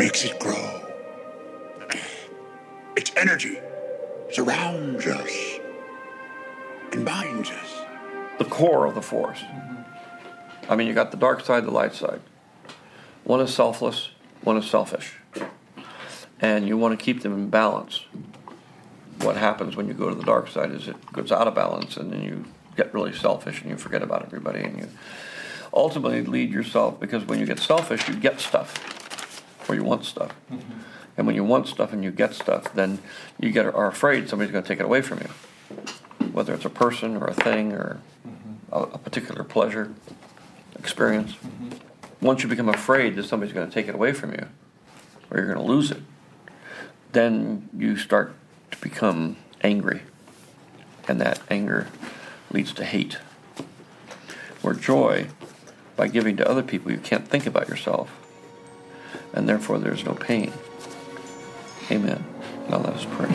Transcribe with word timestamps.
makes 0.00 0.24
it 0.24 0.38
grow. 0.38 0.80
Its 2.96 3.12
energy 3.18 3.58
surrounds 4.32 5.06
us 5.06 5.30
and 6.92 7.04
binds 7.04 7.50
us. 7.50 7.82
The 8.38 8.46
core 8.46 8.86
of 8.86 8.94
the 8.94 9.02
force. 9.02 9.42
I 10.70 10.74
mean, 10.74 10.86
you 10.86 10.94
got 10.94 11.10
the 11.10 11.18
dark 11.18 11.44
side, 11.44 11.66
the 11.66 11.70
light 11.70 11.94
side. 11.94 12.22
One 13.24 13.42
is 13.42 13.52
selfless, 13.52 14.08
one 14.40 14.56
is 14.56 14.64
selfish. 14.64 15.16
And 16.40 16.66
you 16.66 16.78
want 16.78 16.98
to 16.98 17.04
keep 17.04 17.20
them 17.20 17.34
in 17.34 17.50
balance. 17.50 18.06
What 19.20 19.36
happens 19.36 19.76
when 19.76 19.86
you 19.86 19.92
go 19.92 20.08
to 20.08 20.14
the 20.14 20.24
dark 20.24 20.48
side 20.48 20.70
is 20.70 20.88
it 20.88 21.12
goes 21.12 21.30
out 21.30 21.46
of 21.46 21.54
balance 21.54 21.98
and 21.98 22.10
then 22.10 22.22
you 22.22 22.46
get 22.74 22.94
really 22.94 23.12
selfish 23.12 23.60
and 23.60 23.68
you 23.68 23.76
forget 23.76 24.02
about 24.02 24.22
everybody 24.24 24.60
and 24.60 24.78
you 24.78 24.88
ultimately 25.74 26.24
lead 26.24 26.50
yourself 26.50 26.98
because 26.98 27.26
when 27.26 27.38
you 27.38 27.44
get 27.44 27.58
selfish, 27.58 28.08
you 28.08 28.14
get 28.14 28.40
stuff 28.40 28.99
or 29.70 29.74
you 29.76 29.84
want 29.84 30.04
stuff. 30.04 30.34
Mm-hmm. 30.50 30.80
And 31.16 31.26
when 31.26 31.36
you 31.36 31.44
want 31.44 31.68
stuff 31.68 31.92
and 31.92 32.02
you 32.02 32.10
get 32.10 32.34
stuff, 32.34 32.74
then 32.74 32.98
you 33.38 33.52
get 33.52 33.66
are 33.66 33.86
afraid 33.86 34.28
somebody's 34.28 34.52
going 34.52 34.64
to 34.64 34.68
take 34.68 34.80
it 34.80 34.84
away 34.84 35.00
from 35.00 35.18
you, 35.18 36.26
whether 36.32 36.52
it's 36.54 36.64
a 36.64 36.70
person 36.70 37.16
or 37.16 37.26
a 37.26 37.34
thing 37.34 37.72
or 37.72 38.00
mm-hmm. 38.26 38.74
a, 38.74 38.94
a, 38.94 38.98
particular 38.98 39.44
pleasure 39.44 39.94
experience. 40.76 41.34
Mm-hmm. 41.34 41.70
Once 42.20 42.42
you 42.42 42.48
become 42.48 42.68
afraid 42.68 43.14
that 43.14 43.24
somebody's 43.24 43.54
going 43.54 43.68
to 43.68 43.72
take 43.72 43.86
it 43.86 43.94
away 43.94 44.12
from 44.12 44.32
you 44.32 44.46
or 45.30 45.38
you're 45.38 45.46
going 45.46 45.64
to 45.64 45.72
lose 45.72 45.92
it, 45.92 46.02
then 47.12 47.68
you 47.76 47.96
start 47.96 48.34
to 48.72 48.78
become 48.78 49.36
angry. 49.62 50.02
And 51.06 51.20
that 51.20 51.40
anger 51.48 51.88
leads 52.50 52.72
to 52.74 52.84
hate. 52.84 53.18
Or 54.62 54.74
joy, 54.74 55.28
by 55.96 56.08
giving 56.08 56.36
to 56.38 56.48
other 56.48 56.62
people, 56.62 56.90
you 56.90 56.98
can't 56.98 57.26
think 57.26 57.46
about 57.46 57.68
yourself. 57.68 58.19
And 59.32 59.48
therefore, 59.48 59.78
there's 59.78 60.04
no 60.04 60.14
pain. 60.14 60.52
Amen. 61.90 62.24
Now 62.68 62.78
let 62.78 62.94
us 62.94 63.06
pray. 63.10 63.28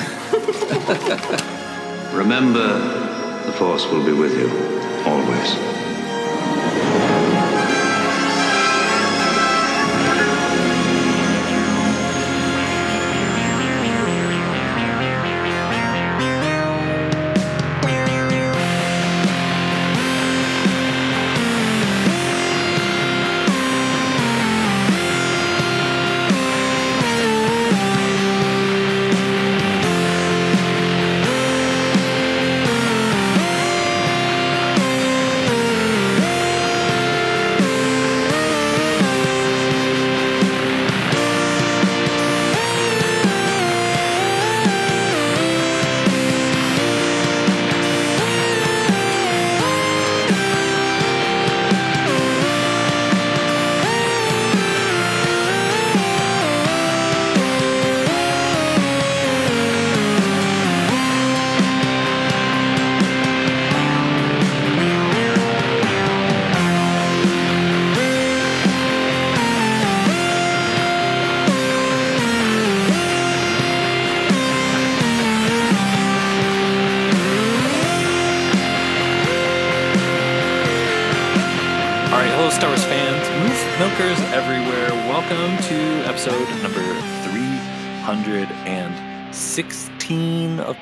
Remember, 2.18 2.68
the 3.46 3.52
Force 3.54 3.86
will 3.88 4.06
be 4.06 4.14
with 4.14 4.38
you 4.38 4.50
always. 5.06 5.85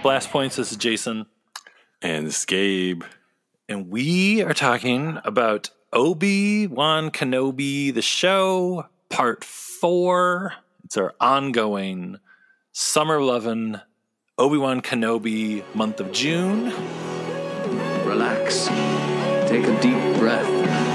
Blast 0.01 0.31
Points. 0.31 0.55
This 0.55 0.71
is 0.71 0.77
Jason. 0.77 1.25
And 2.01 2.27
this 2.27 2.39
is 2.39 2.45
Gabe. 2.45 3.03
And 3.67 3.89
we 3.89 4.41
are 4.41 4.53
talking 4.53 5.19
about 5.25 5.69
Obi 5.91 6.67
Wan 6.67 7.11
Kenobi, 7.11 7.93
the 7.93 8.01
show, 8.01 8.87
part 9.09 9.43
four. 9.43 10.53
It's 10.85 10.95
our 10.95 11.13
ongoing 11.19 12.19
summer 12.71 13.21
loving 13.21 13.81
Obi 14.37 14.57
Wan 14.57 14.81
Kenobi 14.81 15.63
month 15.75 15.99
of 15.99 16.13
June. 16.13 16.65
Relax. 18.05 18.67
Take 19.49 19.65
a 19.65 19.81
deep 19.81 20.19
breath. 20.19 20.92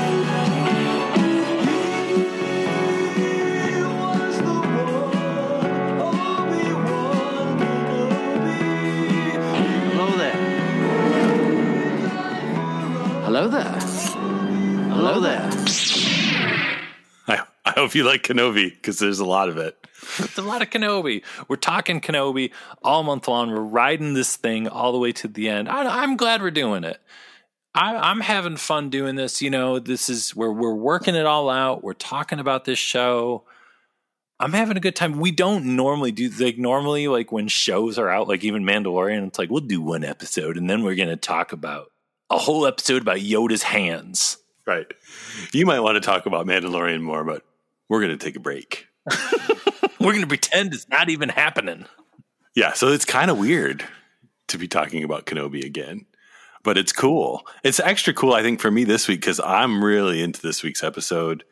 Hello 13.38 13.50
there. 13.50 13.80
Hello 14.90 15.20
there. 15.20 15.48
I, 17.28 17.46
I 17.64 17.70
hope 17.70 17.94
you 17.94 18.02
like 18.02 18.24
Kenobi 18.24 18.70
because 18.70 18.98
there's 18.98 19.20
a 19.20 19.24
lot 19.24 19.48
of 19.48 19.56
it. 19.58 19.78
It's 20.18 20.38
a 20.38 20.42
lot 20.42 20.60
of 20.60 20.70
Kenobi. 20.70 21.22
We're 21.46 21.54
talking 21.54 22.00
Kenobi 22.00 22.50
all 22.82 23.04
month 23.04 23.28
long. 23.28 23.52
We're 23.52 23.60
riding 23.60 24.14
this 24.14 24.34
thing 24.34 24.66
all 24.66 24.90
the 24.90 24.98
way 24.98 25.12
to 25.12 25.28
the 25.28 25.48
end. 25.48 25.68
I, 25.68 26.02
am 26.02 26.16
glad 26.16 26.42
we're 26.42 26.50
doing 26.50 26.82
it. 26.82 27.00
I, 27.76 28.10
am 28.10 28.22
having 28.22 28.56
fun 28.56 28.90
doing 28.90 29.14
this. 29.14 29.40
You 29.40 29.50
know, 29.50 29.78
this 29.78 30.08
is 30.08 30.34
where 30.34 30.50
we're 30.50 30.74
working 30.74 31.14
it 31.14 31.24
all 31.24 31.48
out. 31.48 31.84
We're 31.84 31.92
talking 31.92 32.40
about 32.40 32.64
this 32.64 32.80
show. 32.80 33.44
I'm 34.40 34.52
having 34.52 34.76
a 34.76 34.80
good 34.80 34.96
time. 34.96 35.20
We 35.20 35.30
don't 35.30 35.76
normally 35.76 36.10
do 36.10 36.28
like 36.44 36.58
normally 36.58 37.06
like 37.06 37.30
when 37.30 37.46
shows 37.46 38.00
are 38.00 38.08
out, 38.08 38.26
like 38.26 38.42
even 38.42 38.64
Mandalorian. 38.64 39.28
It's 39.28 39.38
like 39.38 39.48
we'll 39.48 39.60
do 39.60 39.80
one 39.80 40.02
episode 40.02 40.56
and 40.56 40.68
then 40.68 40.82
we're 40.82 40.96
going 40.96 41.08
to 41.08 41.14
talk 41.14 41.52
about 41.52 41.92
a 42.30 42.38
whole 42.38 42.66
episode 42.66 43.02
about 43.02 43.18
Yoda's 43.18 43.62
hands. 43.62 44.38
Right. 44.66 44.86
You 45.52 45.64
might 45.64 45.80
want 45.80 45.96
to 45.96 46.00
talk 46.00 46.26
about 46.26 46.46
Mandalorian 46.46 47.00
more, 47.00 47.24
but 47.24 47.42
we're 47.88 48.00
going 48.00 48.16
to 48.16 48.24
take 48.24 48.36
a 48.36 48.40
break. 48.40 48.86
we're 50.00 50.12
going 50.12 50.20
to 50.20 50.26
pretend 50.26 50.74
it's 50.74 50.88
not 50.88 51.08
even 51.08 51.30
happening. 51.30 51.86
Yeah, 52.54 52.72
so 52.72 52.88
it's 52.88 53.04
kind 53.04 53.30
of 53.30 53.38
weird 53.38 53.84
to 54.48 54.58
be 54.58 54.68
talking 54.68 55.04
about 55.04 55.26
Kenobi 55.26 55.64
again, 55.64 56.06
but 56.62 56.76
it's 56.76 56.92
cool. 56.92 57.46
It's 57.62 57.80
extra 57.80 58.12
cool, 58.12 58.34
I 58.34 58.42
think, 58.42 58.60
for 58.60 58.70
me 58.70 58.84
this 58.84 59.08
week 59.08 59.20
because 59.20 59.40
I'm 59.40 59.82
really 59.82 60.22
into 60.22 60.42
this 60.42 60.62
week's 60.62 60.82
episode. 60.82 61.44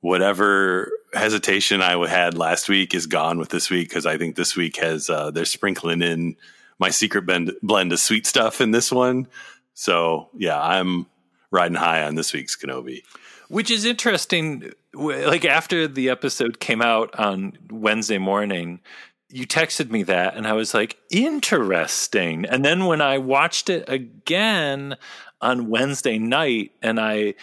Whatever 0.00 0.90
hesitation 1.14 1.82
I 1.82 2.06
had 2.08 2.36
last 2.36 2.68
week 2.68 2.94
is 2.94 3.06
gone 3.06 3.38
with 3.38 3.50
this 3.50 3.70
week 3.70 3.88
because 3.88 4.06
I 4.06 4.18
think 4.18 4.36
this 4.36 4.56
week 4.56 4.76
has 4.78 5.10
uh, 5.10 5.30
they're 5.30 5.44
sprinkling 5.44 6.02
in 6.02 6.36
my 6.78 6.90
secret 6.90 7.26
blend, 7.26 7.52
blend 7.62 7.92
of 7.92 8.00
sweet 8.00 8.26
stuff 8.26 8.60
in 8.60 8.70
this 8.70 8.90
one. 8.90 9.28
So 9.74 10.28
yeah, 10.36 10.60
I'm 10.60 11.06
riding 11.50 11.76
high 11.76 12.02
on 12.02 12.14
this 12.14 12.32
week's 12.32 12.56
Kenobi. 12.56 13.02
Which 13.48 13.70
is 13.70 13.84
interesting. 13.84 14.72
Like 14.94 15.44
after 15.44 15.86
the 15.86 16.08
episode 16.08 16.58
came 16.58 16.80
out 16.80 17.14
on 17.18 17.58
Wednesday 17.70 18.18
morning, 18.18 18.80
you 19.28 19.46
texted 19.46 19.90
me 19.90 20.02
that, 20.04 20.36
and 20.36 20.46
I 20.46 20.52
was 20.52 20.74
like, 20.74 20.98
interesting. 21.10 22.44
And 22.44 22.64
then 22.64 22.84
when 22.84 23.00
I 23.00 23.18
watched 23.18 23.70
it 23.70 23.88
again 23.88 24.96
on 25.40 25.68
Wednesday 25.68 26.18
night, 26.18 26.72
and 26.82 27.00
I 27.00 27.34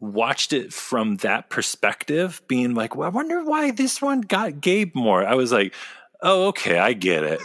watched 0.00 0.52
it 0.52 0.72
from 0.72 1.16
that 1.18 1.50
perspective, 1.50 2.42
being 2.48 2.74
like, 2.74 2.96
well, 2.96 3.06
I 3.06 3.10
wonder 3.10 3.44
why 3.44 3.70
this 3.70 4.00
one 4.02 4.22
got 4.22 4.60
Gabe 4.60 4.94
more. 4.94 5.24
I 5.24 5.34
was 5.34 5.52
like, 5.52 5.74
oh, 6.22 6.48
okay, 6.48 6.78
I 6.78 6.94
get 6.94 7.22
it. 7.22 7.40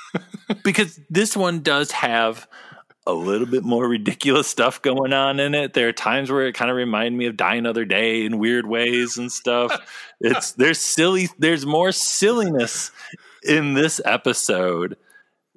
because 0.64 1.00
this 1.08 1.36
one 1.36 1.60
does 1.60 1.92
have 1.92 2.48
a 3.08 3.12
little 3.12 3.46
bit 3.46 3.64
more 3.64 3.88
ridiculous 3.88 4.46
stuff 4.46 4.80
going 4.82 5.12
on 5.12 5.40
in 5.40 5.54
it. 5.54 5.72
There 5.72 5.88
are 5.88 5.92
times 5.92 6.30
where 6.30 6.46
it 6.46 6.54
kind 6.54 6.70
of 6.70 6.76
reminded 6.76 7.18
me 7.18 7.26
of 7.26 7.36
Die 7.36 7.54
Another 7.54 7.84
Day 7.84 8.24
in 8.24 8.38
weird 8.38 8.66
ways 8.66 9.16
and 9.16 9.32
stuff. 9.32 9.72
it's 10.20 10.52
there's 10.52 10.78
silly 10.78 11.28
there's 11.38 11.66
more 11.66 11.90
silliness 11.90 12.92
in 13.42 13.74
this 13.74 14.00
episode 14.04 14.96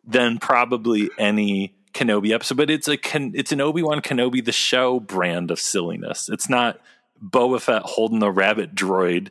than 0.04 0.40
probably 0.40 1.10
any 1.20 1.76
Kenobi 1.94 2.32
episode, 2.32 2.56
but 2.56 2.70
it's 2.70 2.88
a 2.88 2.98
it's 3.14 3.52
an 3.52 3.62
Obi 3.62 3.84
Wan 3.84 4.02
Kenobi 4.02 4.44
the 4.44 4.54
show 4.54 5.00
brand 5.00 5.52
of 5.52 5.60
silliness. 5.60 6.30
It's 6.30 6.50
not 6.50 6.80
Boba 7.24 7.60
Fett 7.60 7.84
holding 7.84 8.24
a 8.24 8.32
rabbit 8.32 8.74
droid 8.74 9.30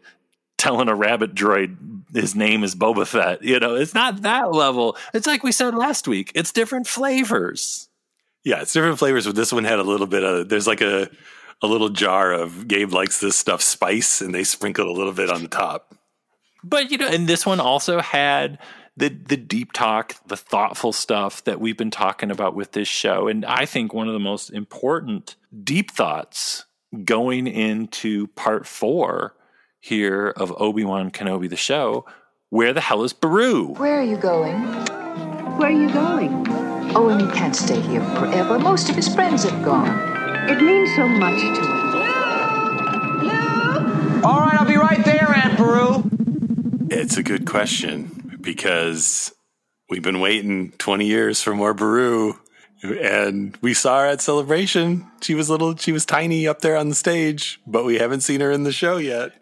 telling 0.58 0.88
a 0.88 0.94
rabbit 0.94 1.34
droid 1.34 2.02
his 2.12 2.34
name 2.34 2.64
is 2.64 2.75
Boba 2.75 3.06
Fett. 3.06 3.43
You 3.43 3.58
know, 3.61 3.76
it's 3.76 3.94
not 3.94 4.23
that 4.23 4.52
level. 4.52 4.96
It's 5.14 5.26
like 5.26 5.43
we 5.43 5.52
said 5.52 5.75
last 5.75 6.06
week. 6.06 6.32
It's 6.34 6.52
different 6.52 6.87
flavors. 6.87 7.88
Yeah, 8.44 8.62
it's 8.62 8.72
different 8.72 8.98
flavors, 8.98 9.26
but 9.26 9.34
this 9.34 9.52
one 9.52 9.64
had 9.64 9.78
a 9.78 9.82
little 9.84 10.06
bit 10.06 10.25
of 10.25 10.48
there's 10.48 10.66
like 10.66 10.81
a 10.81 11.10
a 11.62 11.66
little 11.66 11.90
jar 11.90 12.32
of 12.32 12.69
Gabe 12.69 12.92
likes 12.92 13.20
this 13.20 13.37
stuff 13.37 13.60
spice 13.60 14.20
and 14.20 14.34
they 14.34 14.44
sprinkled 14.44 14.88
a 14.88 14.92
little 14.92 15.12
bit 15.12 15.31
on 15.31 15.42
the 15.42 15.48
top. 15.48 15.94
But 16.64 16.90
you 16.90 16.98
know, 16.98 17.08
and 17.08 17.28
this 17.28 17.44
one 17.44 17.60
also 17.60 18.00
had 18.00 18.58
the 18.96 19.08
the 19.08 19.37
deep 19.37 19.72
talk, 19.72 20.14
the 20.26 20.37
thoughtful 20.37 20.92
stuff 20.92 21.44
that 21.44 21.60
we've 21.60 21.76
been 21.76 21.90
talking 21.90 22.31
about 22.31 22.54
with 22.54 22.72
this 22.72 22.88
show. 22.88 23.28
And 23.28 23.44
I 23.44 23.66
think 23.66 23.92
one 23.92 24.08
of 24.08 24.14
the 24.14 24.20
most 24.20 24.50
important 24.50 25.37
deep 25.62 25.90
thoughts 25.90 26.64
going 27.04 27.46
into 27.46 28.26
part 28.28 28.66
four 28.66 29.34
here 29.81 30.28
of 30.28 30.52
Obi-Wan 30.60 31.10
Kenobi 31.10 31.48
the 31.48 31.56
show, 31.56 32.04
where 32.50 32.72
the 32.72 32.81
hell 32.81 33.02
is 33.04 33.12
Beru? 33.12 33.75
Where 33.75 34.00
are 34.00 34.04
you 34.04 34.16
going? 34.16 34.60
Where 35.56 35.69
are 35.69 35.70
you 35.70 35.90
going? 35.90 36.59
Owen 36.94 37.20
he 37.20 37.26
can't 37.26 37.54
stay 37.54 37.81
here 37.81 38.02
forever. 38.16 38.58
Most 38.58 38.88
of 38.90 38.96
his 38.96 39.12
friends 39.14 39.44
have 39.44 39.64
gone. 39.64 39.88
It 40.48 40.60
means 40.60 40.94
so 40.96 41.06
much 41.06 41.40
to 41.40 41.46
him. 41.46 41.81
All 44.25 44.40
right, 44.40 44.60
I'll 44.60 44.66
be 44.66 44.76
right 44.76 45.04
there, 45.04 45.28
Aunt 45.34 45.56
Beru. 45.56 46.02
It's 46.90 47.16
a 47.16 47.22
good 47.22 47.46
question 47.46 48.38
because 48.40 49.32
we've 49.88 50.02
been 50.02 50.20
waiting 50.20 50.72
20 50.72 51.06
years 51.06 51.40
for 51.40 51.54
more 51.54 51.72
Beru 51.75 52.34
and 52.82 53.56
we 53.60 53.75
saw 53.75 54.00
her 54.00 54.06
at 54.06 54.20
celebration. 54.20 55.06
She 55.20 55.34
was 55.34 55.50
little, 55.50 55.76
she 55.76 55.92
was 55.92 56.04
tiny 56.04 56.46
up 56.46 56.60
there 56.60 56.76
on 56.76 56.88
the 56.88 56.94
stage, 56.94 57.60
but 57.66 57.84
we 57.84 57.98
haven't 57.98 58.22
seen 58.22 58.40
her 58.40 58.50
in 58.50 58.64
the 58.64 58.72
show 58.72 58.96
yet. 58.96 59.32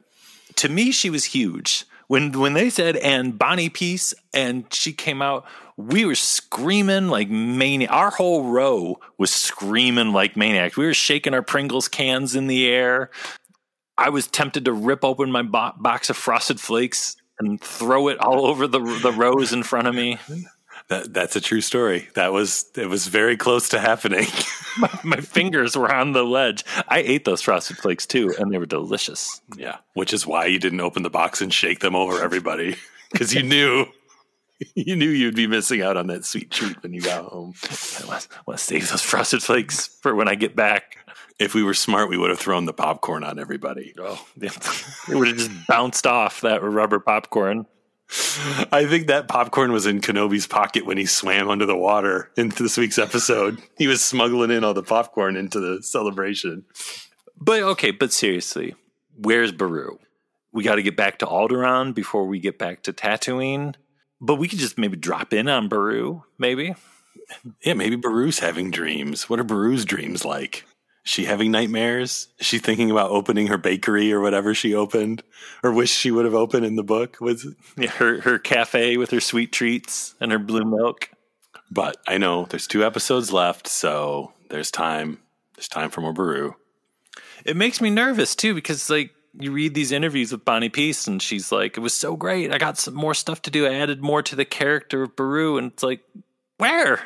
To 0.56 0.69
me, 0.69 0.91
she 0.91 1.09
was 1.11 1.25
huge. 1.25 1.85
When 2.09 2.33
when 2.33 2.55
they 2.55 2.71
said 2.71 2.97
and 2.97 3.39
Bonnie 3.39 3.69
Piesse 3.69 4.15
and 4.33 4.65
she 4.73 4.93
came 4.93 5.21
out, 5.23 5.45
we 5.79 6.05
were 6.05 6.17
screaming 6.17 7.07
like 7.07 7.31
maniacs. 7.31 7.93
Our 7.93 8.11
whole 8.11 8.51
row 8.51 8.99
was 9.17 9.31
screaming 9.31 10.13
like 10.13 10.37
maniacs. 10.37 10.77
We 10.77 10.85
were 10.85 10.93
shaking 10.93 11.35
our 11.35 11.43
Pringles 11.43 11.87
cans 11.87 12.35
in 12.35 12.49
the 12.49 12.67
air. 12.67 13.11
I 13.97 14.09
was 14.09 14.27
tempted 14.27 14.65
to 14.65 14.73
rip 14.73 15.05
open 15.05 15.31
my 15.31 15.43
bo- 15.43 15.73
box 15.79 16.11
of 16.11 16.17
Frosted 16.17 16.59
Flakes 16.59 17.17
and 17.39 17.61
throw 17.61 18.09
it 18.09 18.19
all 18.19 18.45
over 18.47 18.67
the 18.67 18.81
the 18.81 19.13
rows 19.13 19.53
in 19.53 19.63
front 19.63 19.87
of 19.87 19.95
me. 19.95 20.19
That 20.89 21.15
that's 21.15 21.37
a 21.37 21.41
true 21.41 21.61
story. 21.61 22.09
That 22.15 22.33
was 22.33 22.67
it 22.75 22.89
was 22.89 23.07
very 23.07 23.37
close 23.37 23.69
to 23.69 23.79
happening. 23.79 24.27
my, 24.79 24.91
my 25.05 25.21
fingers 25.21 25.77
were 25.77 25.95
on 25.95 26.11
the 26.11 26.25
ledge. 26.25 26.65
I 26.89 27.01
ate 27.01 27.25
those 27.25 27.41
Frosted 27.41 27.79
Flakes 27.79 28.05
too, 28.05 28.35
and 28.37 28.53
they 28.53 28.59
were 28.59 28.67
delicious. 28.67 29.41
yeah, 29.57 29.77
which 29.95 30.13
is 30.13 30.27
why 30.27 30.47
you 30.47 30.59
didn't 30.59 30.81
open 30.81 31.05
the 31.05 31.11
box 31.11 31.41
and 31.41 31.55
shake 31.55 31.79
them 31.79 31.95
over 31.95 32.21
everybody 32.21 32.77
because 33.13 33.33
you 33.33 33.45
knew 33.45 33.87
you 34.75 34.97
knew 34.97 35.09
you'd 35.09 35.37
be 35.37 35.47
missing 35.47 35.83
out 35.83 35.97
on 35.97 36.07
that 36.09 36.25
sweet 36.25 36.51
treat 36.51 36.83
when 36.83 36.93
you 36.93 37.01
got 37.01 37.25
home. 37.25 37.55
I 38.03 38.07
want, 38.07 38.29
to 38.49 38.59
save 38.59 38.91
those 38.91 39.03
Frosted 39.03 39.43
Flakes 39.43 39.87
for 39.87 40.15
when 40.15 40.29
I 40.29 40.35
get 40.35 40.57
back. 40.57 40.99
If 41.39 41.55
we 41.55 41.63
were 41.63 41.75
smart, 41.75 42.09
we 42.09 42.19
would 42.19 42.31
have 42.31 42.39
thrown 42.39 42.65
the 42.65 42.73
popcorn 42.73 43.23
on 43.23 43.39
everybody. 43.39 43.95
Oh, 43.99 44.27
it 44.41 45.15
would 45.15 45.29
have 45.29 45.37
just 45.37 45.67
bounced 45.69 46.07
off 46.07 46.41
that 46.41 46.63
rubber 46.63 46.99
popcorn. 46.99 47.67
I 48.73 48.87
think 48.89 49.09
that 49.09 49.29
popcorn 49.29 49.71
was 49.71 49.85
in 49.87 50.01
Kenobi's 50.01 50.47
pocket 50.47 50.87
when 50.87 50.97
he 50.97 51.05
swam 51.05 51.51
under 51.51 51.67
the 51.67 51.77
water 51.77 52.31
in 52.37 52.49
this 52.49 52.79
week's 52.79 52.99
episode. 52.99 53.61
He 53.77 53.87
was 53.87 54.03
smuggling 54.03 54.51
in 54.51 54.65
all 54.65 54.73
the 54.73 54.83
popcorn 54.83 55.37
into 55.37 55.61
the 55.61 55.83
celebration. 55.83 56.65
But 57.39 57.63
okay, 57.63 57.91
but 57.91 58.13
seriously, 58.13 58.75
where's 59.15 59.53
Beru? 59.53 59.99
We 60.53 60.65
got 60.65 60.77
to 60.77 60.83
get 60.83 60.97
back 60.97 61.19
to 61.19 61.27
Alderaan 61.27 61.95
before 61.95 62.27
we 62.27 62.41
get 62.41 62.59
back 62.59 62.83
to 62.85 62.95
Tatooine. 62.95 63.75
But 64.20 64.37
we 64.37 64.49
could 64.49 64.59
just 64.59 64.79
maybe 64.79 64.97
drop 64.97 65.32
in 65.32 65.49
on 65.49 65.69
Beru, 65.69 66.23
maybe. 66.38 66.75
Yeah, 67.62 67.75
maybe 67.75 67.97
Beru's 67.97 68.38
having 68.41 68.70
dreams. 68.70 69.29
What 69.29 69.38
are 69.38 69.44
Beru's 69.44 69.85
dreams 69.85 70.25
like? 70.25 70.65
Is 71.05 71.12
she 71.12 71.25
having 71.26 71.50
nightmares? 71.50 72.29
Is 72.38 72.47
she 72.47 72.59
thinking 72.59 72.91
about 72.91 73.11
opening 73.11 73.47
her 73.47 73.59
bakery 73.59 74.12
or 74.12 74.20
whatever 74.20 74.55
she 74.55 74.75
opened 74.75 75.23
or 75.62 75.73
wish 75.73 75.91
she 75.91 76.11
would 76.11 76.25
have 76.25 76.35
opened 76.35 76.67
in 76.67 76.76
the 76.76 76.82
book? 76.82 77.19
Was 77.20 77.47
Yeah, 77.76 77.91
her 77.93 78.20
her 78.23 78.38
cafe 78.38 78.97
with 78.97 79.11
her 79.11 79.20
sweet 79.20 79.53
treats 79.53 80.15
and 80.21 80.32
her 80.32 80.38
blue 80.38 80.64
milk. 80.64 81.11
but 81.71 81.99
I 82.06 82.19
know 82.19 82.47
there's 82.47 82.67
two 82.67 82.85
episodes 82.85 83.32
left, 83.32 83.69
so 83.69 84.32
there's 84.50 84.71
time. 84.71 85.19
There's 85.55 85.69
time 85.69 85.91
for 85.91 86.00
more 86.00 86.12
Beru. 86.12 86.55
It 87.44 87.56
makes 87.56 87.81
me 87.81 87.91
nervous 87.91 88.35
too 88.35 88.55
because 88.55 88.88
like 88.91 89.11
you 89.39 89.53
read 89.53 89.75
these 89.75 89.93
interviews 89.93 90.33
with 90.33 90.45
Bonnie 90.45 90.69
Piesse 90.69 91.07
and 91.07 91.23
she's 91.23 91.51
like, 91.51 91.77
"It 91.77 91.81
was 91.81 91.95
so 91.95 92.17
great. 92.17 92.53
I 92.53 92.59
got 92.59 92.79
some 92.79 92.95
more 92.95 93.15
stuff 93.15 93.43
to 93.43 93.51
do. 93.51 93.67
I 93.67 93.75
added 93.75 94.03
more 94.03 94.23
to 94.23 94.37
the 94.37 94.45
character 94.45 95.03
of 95.03 95.17
Beru." 95.17 95.59
And 95.59 95.73
it's 95.73 95.83
like, 95.83 96.01
where 96.59 97.01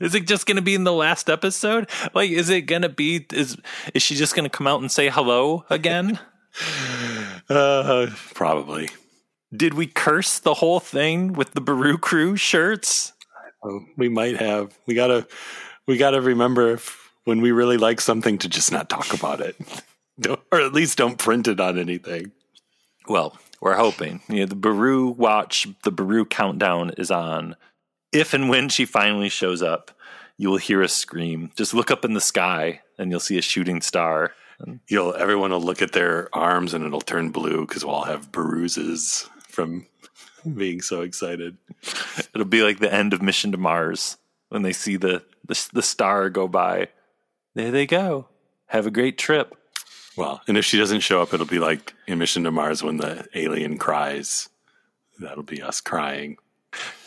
is 0.00 0.14
it 0.14 0.26
just 0.26 0.46
going 0.46 0.56
to 0.56 0.62
be 0.62 0.74
in 0.74 0.84
the 0.84 0.92
last 0.92 1.30
episode? 1.30 1.88
Like, 2.12 2.30
is 2.30 2.50
it 2.50 2.62
going 2.62 2.82
to 2.82 2.88
be? 2.88 3.26
Is 3.32 3.56
is 3.94 4.02
she 4.02 4.14
just 4.14 4.34
going 4.34 4.44
to 4.44 4.50
come 4.50 4.66
out 4.66 4.80
and 4.80 4.90
say 4.90 5.08
hello 5.08 5.64
again? 5.70 6.18
Uh, 7.48 8.08
probably. 8.34 8.88
Did 9.54 9.74
we 9.74 9.86
curse 9.86 10.38
the 10.38 10.54
whole 10.54 10.80
thing 10.80 11.32
with 11.32 11.52
the 11.52 11.60
Beru 11.60 11.98
crew 11.98 12.36
shirts? 12.36 13.12
Oh, 13.62 13.80
we 13.96 14.08
might 14.08 14.36
have. 14.38 14.72
We 14.86 14.94
gotta. 14.94 15.26
We 15.86 15.96
gotta 15.96 16.20
remember 16.20 16.70
if, 16.74 17.10
when 17.24 17.40
we 17.40 17.50
really 17.50 17.76
like 17.76 18.00
something 18.00 18.38
to 18.38 18.48
just 18.48 18.70
not 18.70 18.88
talk 18.88 19.12
about 19.12 19.40
it, 19.40 19.56
or 20.26 20.60
at 20.60 20.72
least 20.72 20.98
don't 20.98 21.18
print 21.18 21.48
it 21.48 21.60
on 21.60 21.78
anything. 21.78 22.32
Well, 23.08 23.36
we're 23.60 23.76
hoping. 23.76 24.20
You 24.28 24.40
know, 24.40 24.46
the 24.46 24.56
Beru 24.56 25.08
watch, 25.08 25.66
the 25.84 25.92
Beru 25.92 26.24
countdown 26.24 26.90
is 26.98 27.10
on. 27.10 27.56
If 28.12 28.34
and 28.34 28.48
when 28.48 28.68
she 28.68 28.84
finally 28.84 29.28
shows 29.28 29.62
up, 29.62 29.90
you 30.36 30.50
will 30.50 30.58
hear 30.58 30.82
a 30.82 30.88
scream. 30.88 31.50
Just 31.56 31.74
look 31.74 31.90
up 31.90 32.04
in 32.04 32.14
the 32.14 32.20
sky 32.20 32.80
and 32.98 33.10
you'll 33.10 33.20
see 33.20 33.38
a 33.38 33.42
shooting 33.42 33.80
star. 33.80 34.32
You'll 34.88 35.14
everyone 35.14 35.50
will 35.50 35.60
look 35.60 35.82
at 35.82 35.92
their 35.92 36.28
arms 36.32 36.74
and 36.74 36.84
it'll 36.84 37.00
turn 37.00 37.30
blue 37.30 37.66
because 37.66 37.84
we'll 37.84 37.94
all 37.94 38.04
have 38.04 38.32
bruises 38.32 39.28
from 39.48 39.86
being 40.54 40.80
so 40.80 41.02
excited. 41.02 41.56
It'll 42.34 42.46
be 42.46 42.62
like 42.62 42.78
the 42.78 42.92
end 42.92 43.12
of 43.12 43.22
Mission 43.22 43.52
to 43.52 43.58
Mars 43.58 44.16
when 44.48 44.62
they 44.62 44.72
see 44.72 44.96
the, 44.96 45.22
the, 45.46 45.68
the 45.72 45.82
star 45.82 46.30
go 46.30 46.46
by. 46.48 46.88
There 47.54 47.70
they 47.70 47.86
go. 47.86 48.28
Have 48.66 48.86
a 48.86 48.90
great 48.90 49.18
trip. 49.18 49.56
Well, 50.16 50.42
and 50.46 50.58
if 50.58 50.64
she 50.64 50.78
doesn't 50.78 51.00
show 51.00 51.22
up, 51.22 51.32
it'll 51.32 51.46
be 51.46 51.58
like 51.58 51.94
in 52.06 52.18
Mission 52.18 52.44
to 52.44 52.50
Mars 52.50 52.82
when 52.82 52.98
the 52.98 53.26
alien 53.34 53.78
cries. 53.78 54.48
That'll 55.18 55.42
be 55.42 55.62
us 55.62 55.80
crying. 55.80 56.36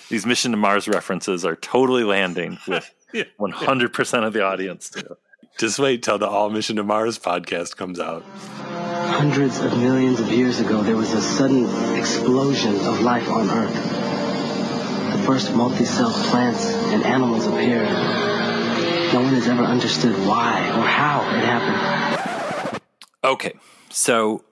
These 0.09 0.25
Mission 0.25 0.51
to 0.51 0.57
Mars 0.57 0.87
references 0.87 1.45
are 1.45 1.55
totally 1.55 2.03
landing 2.03 2.57
with 2.67 2.91
100% 3.39 4.25
of 4.27 4.33
the 4.33 4.43
audience. 4.43 4.89
Too. 4.89 5.17
Just 5.57 5.79
wait 5.79 6.03
till 6.03 6.17
the 6.17 6.27
All 6.27 6.49
Mission 6.49 6.75
to 6.77 6.83
Mars 6.83 7.17
podcast 7.19 7.77
comes 7.77 7.99
out. 7.99 8.23
Hundreds 8.23 9.59
of 9.59 9.77
millions 9.77 10.19
of 10.19 10.29
years 10.31 10.59
ago, 10.59 10.81
there 10.83 10.97
was 10.97 11.13
a 11.13 11.21
sudden 11.21 11.65
explosion 11.97 12.75
of 12.75 13.01
life 13.01 13.29
on 13.29 13.49
Earth. 13.49 13.73
The 15.17 15.23
first 15.25 15.53
multi-celled 15.55 16.13
plants 16.13 16.65
and 16.65 17.03
animals 17.03 17.45
appeared. 17.47 17.87
No 19.13 19.21
one 19.21 19.33
has 19.33 19.47
ever 19.47 19.63
understood 19.63 20.13
why 20.27 20.59
or 20.77 20.81
how 20.85 21.21
it 21.21 21.45
happened. 21.45 22.34
Okay, 23.25 23.53
so 23.89 24.43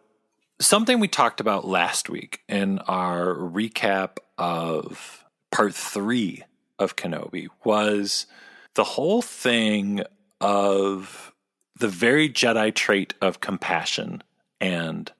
something 0.59 0.99
we 0.99 1.07
talked 1.07 1.39
about 1.39 1.67
last 1.67 2.09
week 2.09 2.39
in 2.49 2.79
our 2.79 3.35
recap 3.35 4.17
of 4.39 5.23
part 5.51 5.75
three 5.75 6.41
of 6.79 6.95
Kenobi 6.95 7.49
was 7.63 8.25
the 8.73 8.83
whole 8.83 9.21
thing 9.21 10.01
of 10.41 11.31
the 11.79 11.87
very 11.87 12.27
Jedi 12.27 12.73
trait 12.73 13.13
of 13.21 13.41
compassion 13.41 14.23
and 14.59 15.11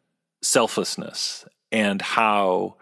selflessness, 0.42 1.46
and 1.72 2.02
how 2.02 2.78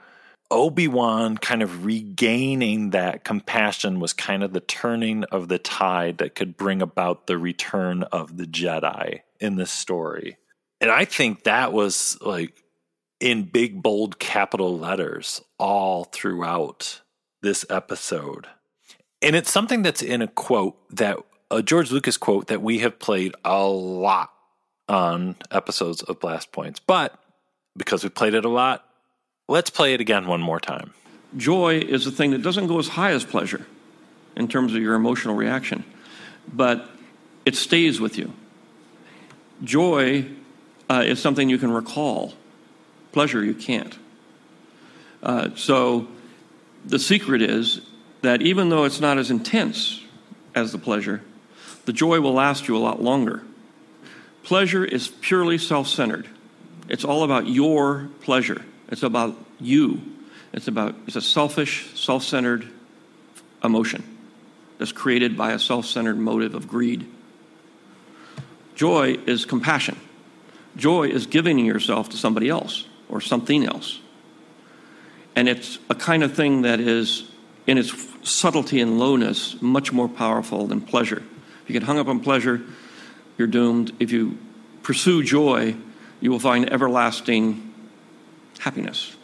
Obi 0.50 0.88
Wan 0.88 1.38
kind 1.38 1.62
of 1.62 1.84
regaining 1.84 2.92
that 2.92 3.26
compassion 3.26 4.00
was 4.00 4.14
kind 4.14 4.42
of 4.42 4.54
the 4.54 4.62
turning 4.62 5.26
of 5.26 5.50
the 5.50 5.60
tide 5.60 6.20
that 6.20 6.34
could 6.34 6.56
bring 6.56 6.82
about 6.82 7.28
the 7.28 7.38
return 7.38 8.04
of 8.04 8.38
the 8.38 8.46
Jedi 8.46 9.20
in 9.42 9.58
this 9.58 9.72
story. 9.72 10.38
And 10.82 10.90
I 10.90 11.06
think 11.06 11.44
that 11.44 11.72
was 11.72 12.18
like 12.22 12.64
in 13.20 13.44
big, 13.44 13.82
bold 13.82 14.20
capital 14.20 14.78
letters 14.78 15.42
all 15.60 16.06
throughout 16.06 17.02
this 17.44 17.66
episode. 17.70 18.48
And 19.22 19.36
it's 19.36 19.52
something 19.52 19.84
that's 19.84 20.02
in 20.02 20.24
a 20.24 20.28
quote 20.28 20.76
that 20.96 21.18
a 21.52 21.62
George 21.62 21.92
Lucas 21.92 22.18
quote 22.18 22.48
that 22.48 22.64
we 22.64 22.80
have 22.80 22.98
played 22.98 23.36
a 23.46 23.64
lot 23.64 24.32
on 24.90 25.36
episodes 25.52 26.02
of 26.02 26.20
Blast 26.20 26.52
Points. 26.52 26.80
But 26.80 27.14
because 27.78 28.04
we 28.04 28.10
played 28.10 28.34
it 28.34 28.44
a 28.44 28.50
lot, 28.50 28.84
let's 29.48 29.70
play 29.70 29.94
it 29.94 30.02
again 30.02 30.26
one 30.28 30.42
more 30.42 30.60
time. 30.60 30.94
Joy 31.38 31.78
is 31.78 32.08
a 32.08 32.12
thing 32.12 32.32
that 32.32 32.42
doesn't 32.42 32.68
go 32.68 32.80
as 32.80 32.88
high 32.88 33.12
as 33.12 33.24
pleasure 33.24 33.66
in 34.36 34.48
terms 34.48 34.74
of 34.74 34.82
your 34.82 34.96
emotional 34.96 35.36
reaction, 35.36 35.84
but 36.52 36.90
it 37.46 37.56
stays 37.56 38.02
with 38.02 38.18
you. 38.18 38.34
Joy 39.64 40.26
uh, 40.92 41.04
is 41.06 41.20
something 41.20 41.50
you 41.50 41.58
can 41.58 41.72
recall 41.72 42.34
Pleasure, 43.12 43.44
you 43.44 43.54
can't. 43.54 43.98
Uh, 45.22 45.50
so 45.56 46.08
the 46.86 47.00
secret 47.00 47.42
is 47.42 47.82
that 48.22 48.42
even 48.42 48.70
though 48.70 48.86
it's 48.86 49.02
not 49.02 49.18
as 49.18 49.30
intense 49.30 50.02
as 50.56 50.72
the 50.72 50.78
pleasure, 50.78 51.22
the 51.86 51.94
joy 51.94 52.22
will 52.22 52.34
last 52.34 52.68
you 52.68 52.78
a 52.78 52.80
lot 52.80 53.02
longer. 53.02 53.44
Pleasure 54.44 54.86
is 54.86 55.08
purely 55.08 55.58
self 55.58 55.88
centered. 55.88 56.28
It's 56.88 57.04
all 57.04 57.24
about 57.24 57.48
your 57.48 58.10
pleasure. 58.22 58.64
It's 58.90 59.04
about 59.04 59.38
you. 59.60 60.02
It's 60.54 60.68
about 60.68 60.96
it's 61.08 61.16
a 61.16 61.22
selfish, 61.22 61.88
self-centered 61.96 62.68
emotion 63.64 64.04
that's 64.78 64.92
created 64.92 65.38
by 65.38 65.52
a 65.54 65.60
self-centered 65.60 66.18
motive 66.18 66.56
of 66.56 66.68
greed. 66.68 67.06
Joy 68.76 69.18
is 69.26 69.46
compassion. 69.46 69.98
Joy 70.76 71.10
is 71.10 71.26
giving 71.26 71.60
yourself 71.60 72.10
to 72.10 72.18
somebody 72.18 72.50
else 72.50 72.86
or 73.10 73.22
something 73.22 73.66
else. 73.66 74.00
And 75.36 75.48
it's 75.48 75.80
a 75.90 75.96
kind 75.96 76.24
of 76.24 76.34
thing 76.34 76.64
that 76.64 76.80
is, 76.80 77.30
in 77.68 77.78
its 77.78 77.94
subtlety 78.24 78.82
and 78.82 79.00
lowness, 79.00 79.62
much 79.62 79.92
more 79.92 80.10
powerful 80.10 80.68
than 80.68 80.82
pleasure. 80.82 81.24
If 81.64 81.70
you 81.70 81.74
get 81.74 81.84
hung 81.84 82.00
up 82.00 82.08
on 82.08 82.20
pleasure, 82.20 82.62
you're 83.38 83.48
doomed. 83.48 83.94
If 84.00 84.12
you 84.12 84.38
pursue 84.84 85.24
joy, 85.24 85.76
you 86.20 86.32
will 86.32 86.40
find 86.40 86.72
everlasting 86.72 87.74
happiness. 88.60 89.16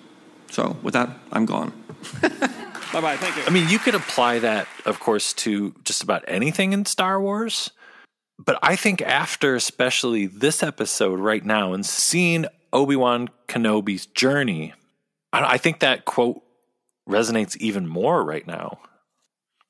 So, 0.50 0.78
with 0.82 0.94
that, 0.94 1.10
I'm 1.32 1.46
gone. 1.46 1.72
bye 2.22 3.02
bye. 3.02 3.18
Thank 3.18 3.36
you. 3.36 3.44
I 3.46 3.50
mean, 3.50 3.70
you 3.70 3.80
could 3.80 3.96
apply 3.96 4.40
that, 4.40 4.68
of 4.86 5.00
course, 5.00 5.34
to 5.34 5.74
just 5.84 6.04
about 6.04 6.24
anything 6.28 6.74
in 6.74 6.86
Star 6.86 7.22
Wars. 7.22 7.72
But 8.40 8.60
I 8.62 8.76
think 8.76 9.02
after, 9.02 9.56
especially 9.56 10.28
this 10.28 10.62
episode 10.62 11.20
right 11.20 11.44
now, 11.44 11.74
and 11.74 11.86
seeing 11.86 12.46
Obi 12.72 12.96
Wan 12.96 13.30
Kenobi's 13.48 14.06
journey, 14.06 14.74
I 15.34 15.58
think 15.58 15.80
that 15.80 16.06
quote 16.06 16.42
resonates 17.08 17.58
even 17.58 17.88
more 17.88 18.24
right 18.24 18.46
now. 18.46 18.80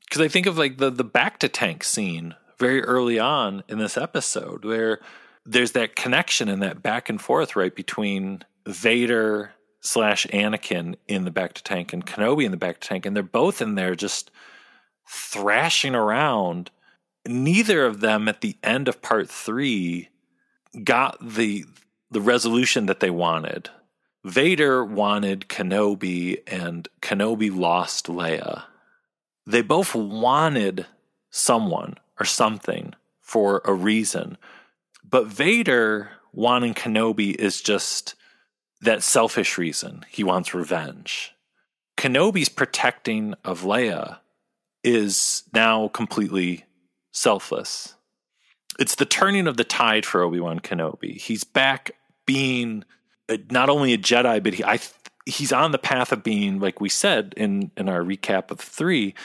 Because 0.05 0.21
I 0.21 0.27
think 0.27 0.45
of 0.45 0.57
like 0.57 0.77
the 0.77 0.89
the 0.89 1.05
bacta 1.05 1.49
tank 1.51 1.83
scene 1.83 2.35
very 2.59 2.83
early 2.83 3.19
on 3.19 3.63
in 3.67 3.77
this 3.77 3.97
episode, 3.97 4.65
where 4.65 4.99
there's 5.45 5.71
that 5.73 5.95
connection 5.95 6.49
and 6.49 6.61
that 6.61 6.81
back 6.81 7.09
and 7.09 7.21
forth 7.21 7.55
right 7.55 7.73
between 7.73 8.43
Vader 8.65 9.53
slash 9.79 10.27
Anakin 10.27 10.95
in 11.07 11.23
the 11.23 11.31
bacta 11.31 11.61
tank 11.61 11.93
and 11.93 12.05
Kenobi 12.05 12.43
in 12.43 12.51
the 12.51 12.57
bacta 12.57 12.79
tank, 12.79 13.05
and 13.05 13.15
they're 13.15 13.23
both 13.23 13.61
in 13.61 13.75
there 13.75 13.95
just 13.95 14.31
thrashing 15.09 15.95
around. 15.95 16.69
Neither 17.27 17.85
of 17.85 17.99
them 17.99 18.27
at 18.27 18.41
the 18.41 18.57
end 18.63 18.87
of 18.87 19.01
part 19.01 19.29
three 19.29 20.09
got 20.83 21.17
the 21.21 21.65
the 22.09 22.21
resolution 22.21 22.85
that 22.85 23.01
they 23.01 23.09
wanted. 23.09 23.69
Vader 24.23 24.83
wanted 24.83 25.47
Kenobi, 25.47 26.41
and 26.47 26.87
Kenobi 27.01 27.55
lost 27.55 28.07
Leia. 28.07 28.63
They 29.45 29.61
both 29.61 29.93
wanted 29.93 30.85
someone 31.29 31.95
or 32.19 32.25
something 32.25 32.93
for 33.21 33.61
a 33.65 33.73
reason. 33.73 34.37
But 35.03 35.27
Vader 35.27 36.11
wanting 36.33 36.73
Kenobi 36.73 37.35
is 37.35 37.61
just 37.61 38.15
that 38.81 39.03
selfish 39.03 39.57
reason. 39.57 40.05
He 40.09 40.23
wants 40.23 40.53
revenge. 40.53 41.33
Kenobi's 41.97 42.49
protecting 42.49 43.33
of 43.43 43.61
Leia 43.61 44.19
is 44.83 45.43
now 45.53 45.87
completely 45.87 46.65
selfless. 47.17 47.95
It's 48.79 48.95
the 48.95 49.05
turning 49.05 49.47
of 49.47 49.57
the 49.57 49.63
tide 49.63 50.05
for 50.05 50.21
Obi 50.21 50.39
Wan 50.39 50.59
Kenobi. 50.59 51.19
He's 51.19 51.43
back 51.43 51.91
being 52.25 52.83
not 53.49 53.69
only 53.69 53.93
a 53.93 53.97
Jedi, 53.97 54.43
but 54.43 54.53
he, 54.53 54.63
I, 54.63 54.79
he's 55.25 55.51
on 55.51 55.71
the 55.71 55.79
path 55.79 56.11
of 56.11 56.23
being, 56.23 56.59
like 56.59 56.79
we 56.79 56.89
said 56.89 57.33
in, 57.35 57.71
in 57.75 57.89
our 57.89 58.01
recap 58.01 58.51
of 58.51 58.59
three, 58.59 59.15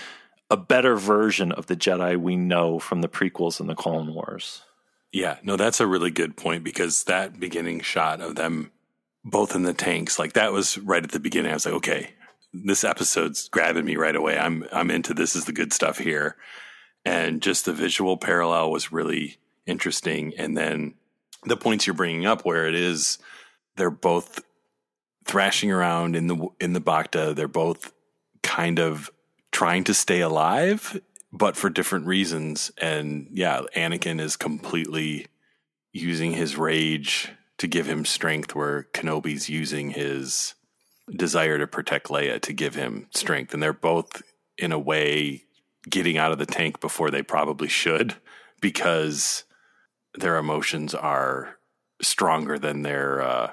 a 0.51 0.57
better 0.57 0.97
version 0.97 1.53
of 1.53 1.67
the 1.67 1.77
Jedi 1.77 2.17
we 2.17 2.37
know 2.37 2.79
from 2.79 3.03
the 3.03 3.09
prequels 3.09 3.61
and 3.61 3.69
the 3.69 3.75
Clone 3.75 4.15
Wars. 4.15 4.63
Yeah, 5.13 5.37
no, 5.43 5.57
that's 5.57 5.81
a 5.81 5.87
really 5.87 6.11
good 6.11 6.37
point 6.37 6.65
because 6.65 7.05
that 7.05 7.39
beginning 7.39 7.81
shot 7.81 8.23
of 8.23 8.37
them 8.37 8.73
both 9.25 9.55
in 9.55 9.63
the 9.63 9.75
tanks, 9.75 10.19
like 10.19 10.33
that 10.33 10.53
was 10.53 10.79
right 10.79 11.05
at 11.05 11.13
the 11.13 11.21
beginning. 11.21 11.51
I 11.51 11.55
was 11.55 11.67
like, 11.67 11.75
okay, 11.75 12.11
this 12.53 12.85
episode's 12.85 13.49
grabbing 13.49 13.85
me 13.85 13.97
right 13.97 14.17
away. 14.17 14.39
I'm 14.39 14.67
I'm 14.73 14.91
into 14.91 15.15
this 15.15 15.37
is 15.37 15.45
the 15.45 15.53
good 15.53 15.73
stuff 15.73 15.99
here. 15.99 16.37
And 17.05 17.43
just 17.43 17.65
the 17.65 17.73
visual 17.73 18.17
parallel 18.17 18.71
was 18.71 18.93
really 18.93 19.39
interesting. 19.67 20.33
And 20.37 20.57
then 20.57 20.95
the 21.45 21.57
points 21.57 21.87
you're 21.87 21.95
bringing 21.95 22.27
up 22.27 22.45
where 22.45 22.69
it 22.69 22.75
is 22.75 23.19
they're 23.77 23.91
both 23.91 24.41
thrashing 25.25 25.73
around 25.73 26.15
in 26.15 26.27
the 26.27 26.49
in 26.61 26.73
the 26.73 26.81
bacta. 26.81 27.35
They're 27.35 27.49
both 27.49 27.93
kind 28.43 28.79
of 28.79 29.11
trying 29.51 29.85
to 29.85 29.95
stay 29.95 30.21
alive 30.21 31.01
but 31.33 31.57
for 31.57 31.71
different 31.71 32.07
reasons. 32.07 32.71
And 32.79 33.29
yeah, 33.33 33.63
Anakin 33.75 34.21
is 34.21 34.37
completely 34.37 35.27
using 35.93 36.33
his 36.33 36.57
rage 36.57 37.31
to 37.59 37.67
give 37.67 37.87
him 37.87 38.05
strength, 38.05 38.55
where 38.55 38.89
Kenobi's 38.93 39.49
using 39.49 39.91
his 39.91 40.55
desire 41.11 41.59
to 41.59 41.67
protect 41.67 42.09
Leia 42.09 42.41
to 42.43 42.53
give 42.53 42.75
him 42.75 43.07
strength. 43.15 43.55
And 43.55 43.63
they're 43.63 43.73
both, 43.73 44.23
in 44.59 44.73
a 44.73 44.79
way, 44.79 45.45
getting 45.89 46.19
out 46.19 46.33
of 46.33 46.39
the 46.39 46.47
tank 46.47 46.81
before 46.81 47.11
they 47.11 47.23
probably 47.23 47.69
should 47.69 48.15
because 48.61 49.45
their 50.15 50.37
emotions 50.37 50.95
are 50.95 51.57
stronger 52.01 52.59
than 52.59 52.83
their 52.83 53.23
uh, 53.23 53.51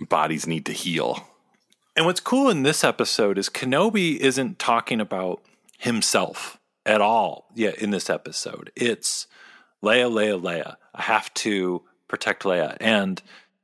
bodies 0.00 0.46
need 0.46 0.66
to 0.66 0.72
heal. 0.72 1.26
And 1.96 2.04
what's 2.04 2.20
cool 2.20 2.50
in 2.50 2.62
this 2.62 2.84
episode 2.84 3.38
is 3.38 3.48
Kenobi 3.48 4.16
isn't 4.18 4.58
talking 4.58 5.00
about 5.00 5.42
himself 5.78 6.58
at 6.84 7.00
all 7.00 7.46
yet 7.54 7.76
in 7.76 7.90
this 7.90 8.10
episode. 8.10 8.70
It's 8.76 9.26
Leia, 9.82 10.10
Leia, 10.10 10.40
Leia. 10.40 10.76
I 10.94 11.02
have 11.02 11.32
to 11.34 11.82
protect 12.06 12.42
Leia. 12.42 12.76
And 12.80 13.22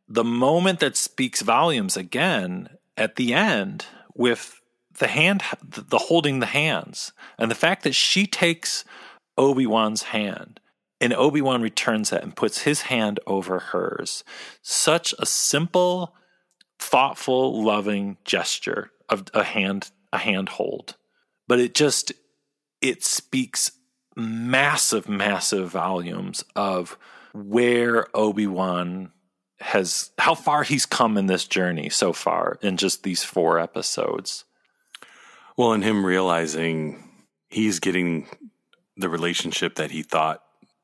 the 0.09 0.25
moment 0.25 0.80
that 0.80 0.97
speaks 0.97 1.42
volumes 1.42 1.97
again 1.97 2.71
at 2.97 3.16
the 3.16 3.35
end 3.35 3.87
with 4.14 4.62
the 4.99 5.09
hand, 5.09 5.43
the 5.63 5.99
holding 5.99 6.41
the 6.41 6.47
hands, 6.47 7.13
and 7.39 7.51
the 7.51 7.57
fact 7.57 7.83
that 7.85 7.95
she 7.95 8.27
takes 8.27 8.85
Obi 9.37 9.67
Wan's 9.67 10.05
hand 10.05 10.61
and 11.03 11.13
Obi 11.13 11.41
Wan 11.41 11.61
returns 11.61 12.13
it 12.13 12.23
and 12.23 12.37
puts 12.37 12.63
his 12.63 12.83
hand 12.83 13.19
over 13.27 13.59
hers. 13.59 14.23
Such 14.63 15.13
a 15.19 15.27
simple, 15.27 16.15
thoughtful, 16.79 17.65
loving 17.65 18.19
gesture 18.25 18.93
of 19.09 19.25
a 19.35 19.43
hand, 19.43 19.91
a 20.13 20.19
handhold. 20.19 20.95
But 21.49 21.59
it 21.59 21.75
just 21.75 22.13
it 22.81 23.05
speaks 23.05 23.73
massive, 24.15 25.09
massive 25.09 25.71
volumes 25.71 26.45
of 26.55 26.97
where 27.35 28.07
Obi 28.17 28.47
Wan 28.47 29.11
has, 29.59 30.11
how 30.19 30.37
far 30.37 30.63
he's 30.63 30.87
come 30.87 31.19
in 31.19 31.27
this 31.27 31.49
journey 31.49 31.89
so 31.89 32.13
far 32.13 32.59
in 32.63 32.77
just 32.77 33.03
these 33.03 33.25
four 33.25 33.59
episodes. 33.59 34.45
Well, 35.56 35.73
and 35.73 35.85
him 35.85 36.04
realizing 36.06 37.02
he's 37.49 37.78
getting 37.80 38.28
the 38.97 39.09
relationship 39.09 39.76
that 39.76 39.90
he 39.90 40.02
thought 40.02 40.42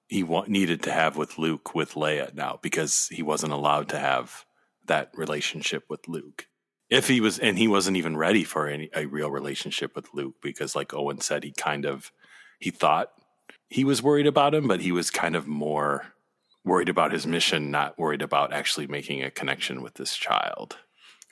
he 0.08 0.22
wa- 0.22 0.44
needed 0.46 0.82
to 0.82 0.92
have 0.92 1.16
with 1.16 1.38
Luke 1.38 1.74
with 1.74 1.94
Leia 1.94 2.34
now 2.34 2.58
because 2.62 3.08
he 3.08 3.22
wasn't 3.22 3.52
allowed 3.52 3.88
to 3.90 3.98
have 3.98 4.44
that 4.86 5.10
relationship 5.14 5.84
with 5.88 6.08
Luke. 6.08 6.46
If 6.90 7.08
he 7.08 7.20
was 7.20 7.38
and 7.38 7.58
he 7.58 7.68
wasn't 7.68 7.98
even 7.98 8.16
ready 8.16 8.44
for 8.44 8.66
any 8.66 8.88
a 8.94 9.06
real 9.06 9.30
relationship 9.30 9.94
with 9.94 10.08
luke 10.14 10.36
because 10.42 10.74
like 10.74 10.94
owen 10.94 11.20
said 11.20 11.44
he 11.44 11.52
kind 11.52 11.84
of 11.84 12.10
he 12.58 12.70
thought 12.70 13.10
he 13.68 13.84
was 13.84 14.02
worried 14.02 14.26
about 14.26 14.54
him 14.54 14.66
but 14.66 14.80
he 14.80 14.90
was 14.90 15.10
kind 15.10 15.36
of 15.36 15.46
more 15.46 16.14
worried 16.64 16.88
about 16.88 17.12
his 17.12 17.26
mission 17.26 17.70
not 17.70 17.98
worried 17.98 18.22
about 18.22 18.54
actually 18.54 18.86
making 18.86 19.22
a 19.22 19.30
connection 19.30 19.82
with 19.82 19.94
this 19.94 20.16
child 20.16 20.78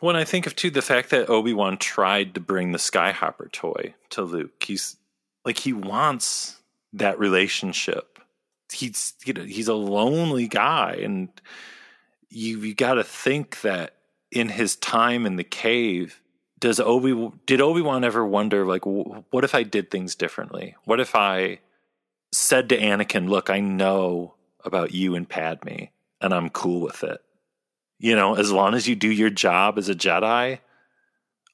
when 0.01 0.17
i 0.17 0.25
think 0.25 0.47
of 0.47 0.55
too 0.57 0.71
the 0.71 0.83
fact 0.83 1.11
that 1.11 1.29
obi-wan 1.29 1.77
tried 1.77 2.35
to 2.35 2.41
bring 2.41 2.73
the 2.73 2.79
skyhopper 2.79 3.51
toy 3.53 3.95
to 4.11 4.23
luke 4.23 4.63
he's 4.63 4.97
like 5.45 5.59
he 5.59 5.73
wants 5.73 6.61
that 6.93 7.19
relationship 7.19 8.19
he's 8.73 9.15
you 9.25 9.33
know 9.33 9.45
he's 9.45 9.69
a 9.69 9.75
lonely 9.75 10.49
guy 10.49 10.99
and 11.03 11.29
you 12.29 12.61
you 12.61 12.75
got 12.75 12.95
to 12.95 13.05
think 13.05 13.61
that 13.63 13.95
in 14.31 14.49
his 14.49 14.77
time 14.77 15.27
in 15.27 15.37
the 15.37 15.45
cave, 15.45 16.21
does 16.59 16.81
Obi 16.81 17.31
did 17.47 17.61
Obi 17.61 17.81
Wan 17.81 18.05
ever 18.05 18.27
wonder 18.27 18.67
like, 18.67 18.85
what 18.85 19.45
if 19.45 19.55
I 19.55 19.63
did 19.63 19.91
things 19.91 20.15
differently? 20.15 20.75
What 20.85 21.01
if 21.01 21.15
I 21.15 21.61
said 22.33 22.69
to 22.69 22.79
Anakin, 22.79 23.29
"Look, 23.29 23.51
I 23.51 23.61
know 23.61 24.35
about 24.65 24.93
you 24.93 25.15
and 25.15 25.29
Padme, 25.29 25.85
and 26.21 26.35
I'm 26.35 26.51
cool 26.51 26.81
with 26.81 27.05
it. 27.05 27.21
You 27.99 28.15
know, 28.15 28.35
as 28.35 28.53
long 28.53 28.75
as 28.75 28.87
you 28.87 28.95
do 28.95 29.11
your 29.11 29.31
job 29.31 29.79
as 29.79 29.89
a 29.89 29.95
Jedi." 29.95 30.61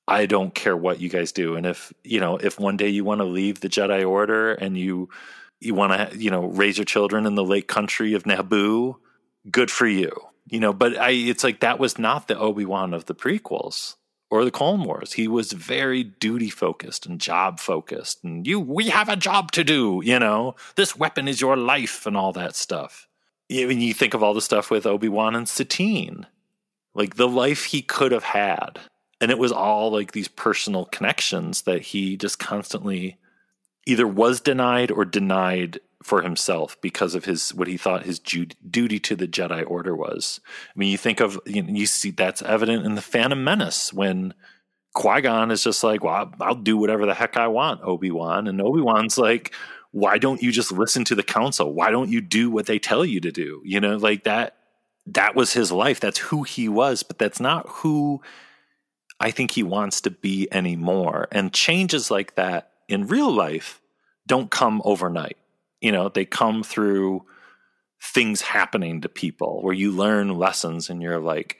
I 0.08 0.26
don't 0.26 0.52
care 0.52 0.76
what 0.76 1.00
you 1.00 1.08
guys 1.08 1.30
do. 1.30 1.54
And 1.54 1.64
if, 1.64 1.92
you 2.02 2.18
know, 2.18 2.37
if 2.37 2.58
one 2.58 2.76
day 2.76 2.88
you 2.88 3.04
want 3.04 3.20
to 3.20 3.25
leave 3.25 3.61
the 3.61 3.68
Jedi 3.68 4.06
Order 4.06 4.52
and 4.52 4.76
you 4.76 5.08
you 5.61 5.75
want 5.75 5.92
to, 5.92 6.18
you 6.18 6.28
know, 6.28 6.46
raise 6.46 6.76
your 6.76 6.84
children 6.84 7.25
in 7.25 7.37
the 7.37 7.44
lake 7.44 7.68
country 7.68 8.14
of 8.14 8.25
Naboo, 8.25 8.96
good 9.49 9.70
for 9.70 9.87
you 9.87 10.12
you 10.49 10.61
know, 10.61 10.72
but 10.72 10.99
I 10.99 11.11
it's 11.11 11.44
like 11.44 11.61
that 11.61 11.78
was 11.78 11.99
not 11.99 12.28
the 12.28 12.38
Obi-Wan 12.38 12.94
of 12.94 13.06
the 13.06 13.14
prequels 13.14 13.96
or 14.30 14.44
the 14.44 14.50
Clone 14.50 14.84
Wars. 14.84 15.12
He 15.12 15.28
was 15.28 15.52
very 15.52 16.02
duty 16.02 16.50
focused 16.50 17.06
and 17.06 17.20
job 17.20 17.61
focused 17.61 18.25
and 18.25 18.46
you 18.46 18.58
we 18.61 18.88
have 18.88 19.08
a 19.08 19.16
job 19.16 19.52
to 19.52 19.64
do, 19.64 20.02
you 20.04 20.18
know. 20.18 20.54
This 20.76 20.96
weapon 20.96 21.28
is 21.28 21.40
your 21.40 21.56
life 21.56 22.06
and 22.06 22.16
all 22.16 22.32
that 22.32 22.56
stuff. 22.56 23.08
I 23.50 23.64
mean, 23.66 23.80
you 23.80 23.94
think 23.94 24.14
of 24.14 24.22
all 24.22 24.34
the 24.34 24.40
stuff 24.40 24.70
with 24.70 24.87
Obi-Wan 24.87 25.34
and 25.37 25.49
Satine. 25.49 26.26
Like 26.94 27.16
the 27.16 27.28
life 27.28 27.64
he 27.64 27.82
could 27.82 28.12
have 28.12 28.25
had. 28.25 28.78
And 29.20 29.30
it 29.30 29.38
was 29.38 29.52
all 29.52 29.90
like 29.90 30.12
these 30.12 30.28
personal 30.28 30.84
connections 30.87 31.62
that 31.62 31.82
he 31.82 32.16
just 32.16 32.38
constantly 32.38 33.18
either 33.87 34.06
was 34.06 34.40
denied 34.40 34.90
or 34.90 35.04
denied 35.04 35.80
for 36.02 36.22
himself 36.22 36.80
because 36.80 37.14
of 37.14 37.25
his 37.25 37.54
what 37.54 37.68
he 37.68 37.76
thought 37.76 38.04
his 38.04 38.18
duty 38.18 38.99
to 38.99 39.16
the 39.16 39.28
Jedi 39.28 39.68
Order 39.68 39.94
was. 39.94 40.40
I 40.75 40.78
mean, 40.78 40.90
you 40.90 40.99
think 40.99 41.20
of 41.20 41.40
you, 41.46 41.62
know, 41.62 41.72
you 41.72 41.87
see 41.87 42.11
that's 42.11 42.42
evident 42.42 42.84
in 42.84 42.94
the 42.94 43.02
Phantom 43.02 43.42
Menace 43.42 43.92
when 43.92 44.34
Qui 44.94 45.20
Gon 45.22 45.50
is 45.50 45.62
just 45.64 45.82
like, 45.84 46.04
"Well, 46.04 46.14
I'll, 46.14 46.32
I'll 46.40 46.54
do 46.54 46.76
whatever 46.76 47.06
the 47.06 47.14
heck 47.14 47.37
I 47.37 47.49
want, 47.49 47.82
Obi 47.82 48.11
Wan," 48.11 48.46
and 48.46 48.61
Obi 48.61 48.80
Wan's 48.80 49.16
like, 49.16 49.54
"Why 49.92 50.18
don't 50.18 50.42
you 50.42 50.52
just 50.52 50.72
listen 50.72 51.04
to 51.04 51.14
the 51.14 51.22
Council? 51.22 51.72
Why 51.72 51.90
don't 51.90 52.11
you 52.11 52.20
do 52.20 52.50
what 52.50 52.66
they 52.66 52.78
tell 52.78 53.04
you 53.04 53.20
to 53.20 53.32
do?" 53.32 53.62
You 53.64 53.80
know, 53.80 53.96
like 53.96 54.25
that. 54.25 54.56
That 55.06 55.35
was 55.35 55.52
his 55.52 55.73
life. 55.73 56.00
That's 56.00 56.18
who 56.18 56.42
he 56.44 56.68
was, 56.68 57.02
but 57.02 57.18
that's 57.18 57.40
not 57.40 57.66
who 57.68 58.21
I 59.18 59.30
think 59.30 59.52
he 59.52 59.62
wants 59.62 60.00
to 60.02 60.11
be 60.11 60.49
anymore. 60.52 61.28
And 61.32 61.52
changes 61.52 62.11
like 62.11 62.35
that 62.37 62.73
in 62.88 63.06
real 63.06 63.32
life 63.32 63.80
don't 64.26 64.50
come 64.50 64.80
overnight 64.85 65.37
you 65.82 65.92
know 65.92 66.09
they 66.09 66.25
come 66.25 66.62
through 66.62 67.26
things 68.00 68.40
happening 68.40 69.02
to 69.02 69.09
people 69.09 69.62
where 69.62 69.75
you 69.75 69.90
learn 69.90 70.38
lessons 70.38 70.88
and 70.88 71.02
you're 71.02 71.21
like 71.21 71.59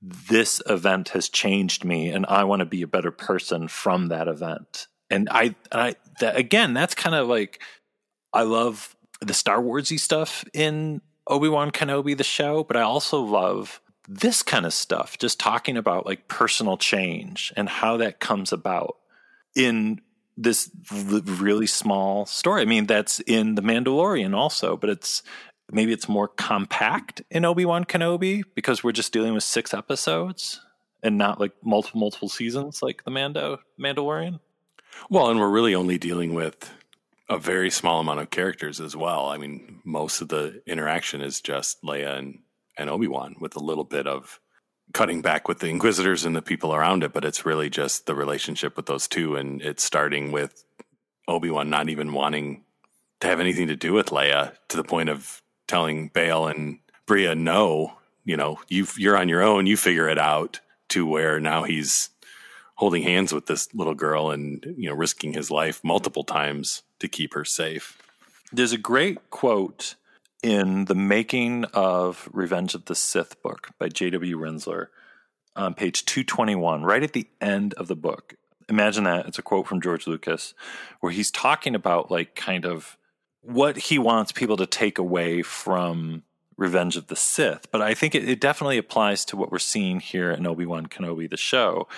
this 0.00 0.62
event 0.66 1.10
has 1.10 1.28
changed 1.28 1.84
me 1.84 2.08
and 2.08 2.24
i 2.26 2.44
want 2.44 2.60
to 2.60 2.66
be 2.66 2.82
a 2.82 2.86
better 2.86 3.10
person 3.10 3.68
from 3.68 4.08
that 4.08 4.28
event 4.28 4.86
and 5.10 5.28
i 5.30 5.54
i 5.72 5.94
that, 6.20 6.36
again 6.36 6.72
that's 6.72 6.94
kind 6.94 7.14
of 7.14 7.28
like 7.28 7.60
i 8.32 8.42
love 8.42 8.96
the 9.20 9.34
star 9.34 9.60
warsy 9.60 9.98
stuff 9.98 10.44
in 10.54 11.00
obi-wan 11.28 11.70
kenobi 11.70 12.16
the 12.16 12.24
show 12.24 12.64
but 12.64 12.76
i 12.76 12.82
also 12.82 13.20
love 13.20 13.80
this 14.08 14.42
kind 14.42 14.64
of 14.64 14.72
stuff 14.72 15.18
just 15.18 15.40
talking 15.40 15.76
about 15.76 16.06
like 16.06 16.28
personal 16.28 16.76
change 16.76 17.52
and 17.56 17.68
how 17.68 17.96
that 17.96 18.20
comes 18.20 18.52
about 18.52 18.96
in 19.54 20.00
this 20.36 20.70
really 20.92 21.66
small 21.66 22.26
story. 22.26 22.62
I 22.62 22.66
mean, 22.66 22.86
that's 22.86 23.20
in 23.20 23.54
The 23.54 23.62
Mandalorian 23.62 24.34
also, 24.34 24.76
but 24.76 24.90
it's 24.90 25.22
maybe 25.72 25.92
it's 25.92 26.08
more 26.08 26.28
compact 26.28 27.22
in 27.30 27.44
Obi 27.44 27.64
Wan 27.64 27.84
Kenobi 27.84 28.42
because 28.54 28.84
we're 28.84 28.92
just 28.92 29.12
dealing 29.12 29.34
with 29.34 29.42
six 29.42 29.72
episodes 29.72 30.60
and 31.02 31.16
not 31.18 31.40
like 31.40 31.52
multiple 31.64 32.00
multiple 32.00 32.28
seasons 32.28 32.82
like 32.82 33.04
the 33.04 33.10
Mando 33.10 33.58
Mandalorian. 33.80 34.40
Well, 35.10 35.30
and 35.30 35.40
we're 35.40 35.50
really 35.50 35.74
only 35.74 35.98
dealing 35.98 36.34
with 36.34 36.70
a 37.28 37.38
very 37.38 37.70
small 37.70 38.00
amount 38.00 38.20
of 38.20 38.30
characters 38.30 38.80
as 38.80 38.94
well. 38.96 39.28
I 39.28 39.36
mean, 39.36 39.80
most 39.84 40.20
of 40.20 40.28
the 40.28 40.62
interaction 40.66 41.20
is 41.20 41.40
just 41.40 41.82
Leia 41.82 42.18
and, 42.18 42.40
and 42.78 42.88
Obi 42.88 43.08
Wan 43.08 43.34
with 43.40 43.56
a 43.56 43.60
little 43.60 43.84
bit 43.84 44.06
of 44.06 44.40
cutting 44.92 45.22
back 45.22 45.48
with 45.48 45.58
the 45.58 45.68
Inquisitors 45.68 46.24
and 46.24 46.36
the 46.36 46.42
people 46.42 46.74
around 46.74 47.02
it, 47.02 47.12
but 47.12 47.24
it's 47.24 47.44
really 47.44 47.68
just 47.68 48.06
the 48.06 48.14
relationship 48.14 48.76
with 48.76 48.86
those 48.86 49.08
two, 49.08 49.34
and 49.36 49.60
it's 49.60 49.82
starting 49.82 50.30
with 50.30 50.64
Obi 51.26 51.50
Wan 51.50 51.68
not 51.68 51.88
even 51.88 52.12
wanting 52.12 52.64
to 53.20 53.26
have 53.26 53.40
anything 53.40 53.66
to 53.66 53.76
do 53.76 53.92
with 53.92 54.10
Leia 54.10 54.52
to 54.68 54.76
the 54.76 54.84
point 54.84 55.08
of 55.08 55.42
telling 55.66 56.08
Bail 56.08 56.46
and 56.46 56.78
Breha, 57.08 57.36
"No, 57.36 57.98
you 58.24 58.36
know, 58.36 58.60
you 58.68 58.86
you're 58.96 59.16
on 59.16 59.28
your 59.28 59.42
own. 59.42 59.66
You 59.66 59.76
figure 59.76 60.08
it 60.08 60.18
out." 60.18 60.60
To 60.90 61.04
where 61.04 61.40
now 61.40 61.64
he's 61.64 62.10
holding 62.76 63.02
hands 63.02 63.32
with 63.32 63.46
this 63.46 63.72
little 63.74 63.94
girl 63.94 64.30
and 64.30 64.64
you 64.76 64.88
know 64.88 64.94
risking 64.94 65.32
his 65.32 65.50
life 65.50 65.80
multiple 65.82 66.24
times 66.24 66.82
to 67.00 67.08
keep 67.08 67.34
her 67.34 67.44
safe. 67.44 67.98
There's 68.52 68.72
a 68.72 68.78
great 68.78 69.30
quote 69.30 69.96
in 70.42 70.84
the 70.84 70.94
making 70.94 71.64
of 71.66 72.28
Revenge 72.32 72.74
of 72.74 72.84
the 72.84 72.94
Sith 72.94 73.42
book 73.42 73.70
by 73.78 73.88
J.W. 73.88 74.38
Rinzler 74.38 74.86
on 75.56 75.74
page 75.74 76.04
221, 76.04 76.84
right 76.84 77.02
at 77.02 77.12
the 77.12 77.26
end 77.40 77.74
of 77.74 77.88
the 77.88 77.96
book. 77.96 78.34
Imagine 78.68 79.04
that. 79.04 79.26
It's 79.26 79.38
a 79.38 79.42
quote 79.42 79.66
from 79.66 79.80
George 79.80 80.06
Lucas 80.06 80.54
where 81.00 81.12
he's 81.12 81.30
talking 81.30 81.74
about, 81.74 82.10
like, 82.10 82.34
kind 82.34 82.64
of 82.64 82.96
what 83.40 83.76
he 83.76 83.98
wants 83.98 84.32
people 84.32 84.56
to 84.56 84.66
take 84.66 84.98
away 84.98 85.42
from 85.42 86.22
Revenge 86.56 86.96
of 86.96 87.06
the 87.06 87.16
Sith. 87.16 87.70
But 87.70 87.80
I 87.80 87.94
think 87.94 88.14
it, 88.14 88.28
it 88.28 88.40
definitely 88.40 88.78
applies 88.78 89.24
to 89.26 89.36
what 89.36 89.50
we're 89.50 89.58
seeing 89.58 90.00
here 90.00 90.30
in 90.30 90.46
Obi 90.46 90.66
Wan 90.66 90.86
Kenobi, 90.86 91.28
the 91.30 91.36
show. 91.36 91.88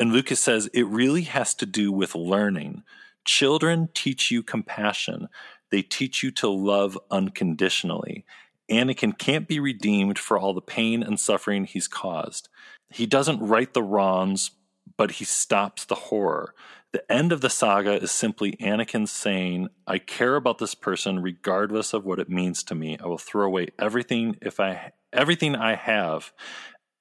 And 0.00 0.12
Lucas 0.12 0.40
says 0.40 0.70
it 0.72 0.86
really 0.86 1.22
has 1.22 1.54
to 1.56 1.66
do 1.66 1.92
with 1.92 2.14
learning. 2.14 2.82
Children 3.26 3.90
teach 3.94 4.30
you 4.30 4.42
compassion. 4.42 5.28
They 5.70 5.82
teach 5.82 6.22
you 6.22 6.30
to 6.32 6.48
love 6.48 6.98
unconditionally. 7.10 8.24
Anakin 8.70 9.18
can't 9.18 9.46
be 9.46 9.60
redeemed 9.60 10.18
for 10.18 10.38
all 10.38 10.54
the 10.54 10.62
pain 10.62 11.02
and 11.02 11.20
suffering 11.20 11.64
he's 11.64 11.86
caused. 11.86 12.48
He 12.88 13.04
doesn't 13.04 13.46
right 13.46 13.72
the 13.72 13.82
wrongs, 13.82 14.52
but 14.96 15.12
he 15.12 15.24
stops 15.26 15.84
the 15.84 15.94
horror. 15.94 16.54
The 16.92 17.12
end 17.12 17.30
of 17.30 17.42
the 17.42 17.50
saga 17.50 18.02
is 18.02 18.10
simply 18.10 18.56
Anakin 18.56 19.06
saying, 19.06 19.68
I 19.86 19.98
care 19.98 20.34
about 20.34 20.58
this 20.58 20.74
person 20.74 21.20
regardless 21.20 21.92
of 21.92 22.06
what 22.06 22.18
it 22.18 22.30
means 22.30 22.62
to 22.64 22.74
me. 22.74 22.96
I 22.98 23.06
will 23.06 23.18
throw 23.18 23.44
away 23.46 23.68
everything 23.78 24.36
if 24.40 24.58
I 24.58 24.92
everything 25.12 25.56
I 25.56 25.74
have, 25.74 26.32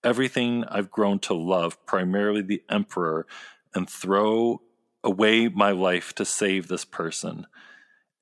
everything 0.04 0.64
I've 0.66 0.92
grown 0.92 1.20
to 1.20 1.34
love, 1.34 1.86
primarily 1.86 2.42
the 2.42 2.64
Emperor, 2.70 3.26
and 3.74 3.90
throw 3.90 4.62
away 5.04 5.48
my 5.48 5.72
life 5.72 6.14
to 6.16 6.26
save 6.26 6.68
this 6.68 6.86
person 6.86 7.46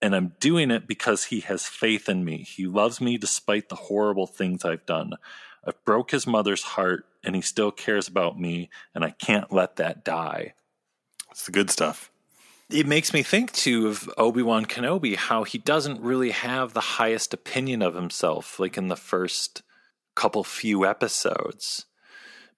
and 0.01 0.15
I'm 0.15 0.33
doing 0.39 0.71
it 0.71 0.87
because 0.87 1.25
he 1.25 1.39
has 1.41 1.65
faith 1.65 2.07
in 2.07 2.23
me. 2.23 2.43
He 2.43 2.67
loves 2.67 3.01
me 3.01 3.17
despite 3.17 3.69
the 3.69 3.75
horrible 3.75 4.27
things 4.27 4.63
I've 4.63 4.85
done. 4.85 5.13
I've 5.65 5.83
broke 5.85 6.11
his 6.11 6.27
mother's 6.27 6.63
heart 6.63 7.05
and 7.23 7.35
he 7.35 7.41
still 7.41 7.71
cares 7.71 8.07
about 8.07 8.39
me 8.39 8.69
and 8.93 9.03
I 9.03 9.11
can't 9.11 9.51
let 9.51 9.77
that 9.77 10.05
die. 10.05 10.53
It's 11.31 11.45
the 11.45 11.51
good 11.51 11.69
stuff. 11.69 12.11
It 12.69 12.85
makes 12.85 13.13
me 13.13 13.23
think 13.23 13.53
too 13.53 13.87
of 13.87 14.09
Obi-Wan 14.17 14.65
Kenobi 14.65 15.15
how 15.15 15.43
he 15.43 15.57
doesn't 15.57 16.01
really 16.01 16.31
have 16.31 16.73
the 16.73 16.81
highest 16.81 17.33
opinion 17.33 17.81
of 17.81 17.95
himself 17.95 18.59
like 18.59 18.77
in 18.77 18.89
the 18.89 18.95
first 18.95 19.63
couple 20.17 20.43
few 20.43 20.85
episodes. 20.85 21.85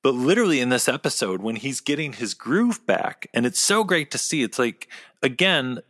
But 0.02 0.15
literally 0.15 0.62
in 0.62 0.69
this 0.69 0.88
episode 0.88 1.41
when 1.41 1.58
he's 1.58 1.82
getting 1.82 2.13
his 2.13 2.34
groove 2.34 2.86
back 2.88 3.28
and 3.34 3.45
it's 3.45 3.60
so 3.60 3.84
great 3.84 4.12
to 4.12 4.17
see 4.17 4.43
it's 4.43 4.58
like 4.58 4.88
again 5.22 5.82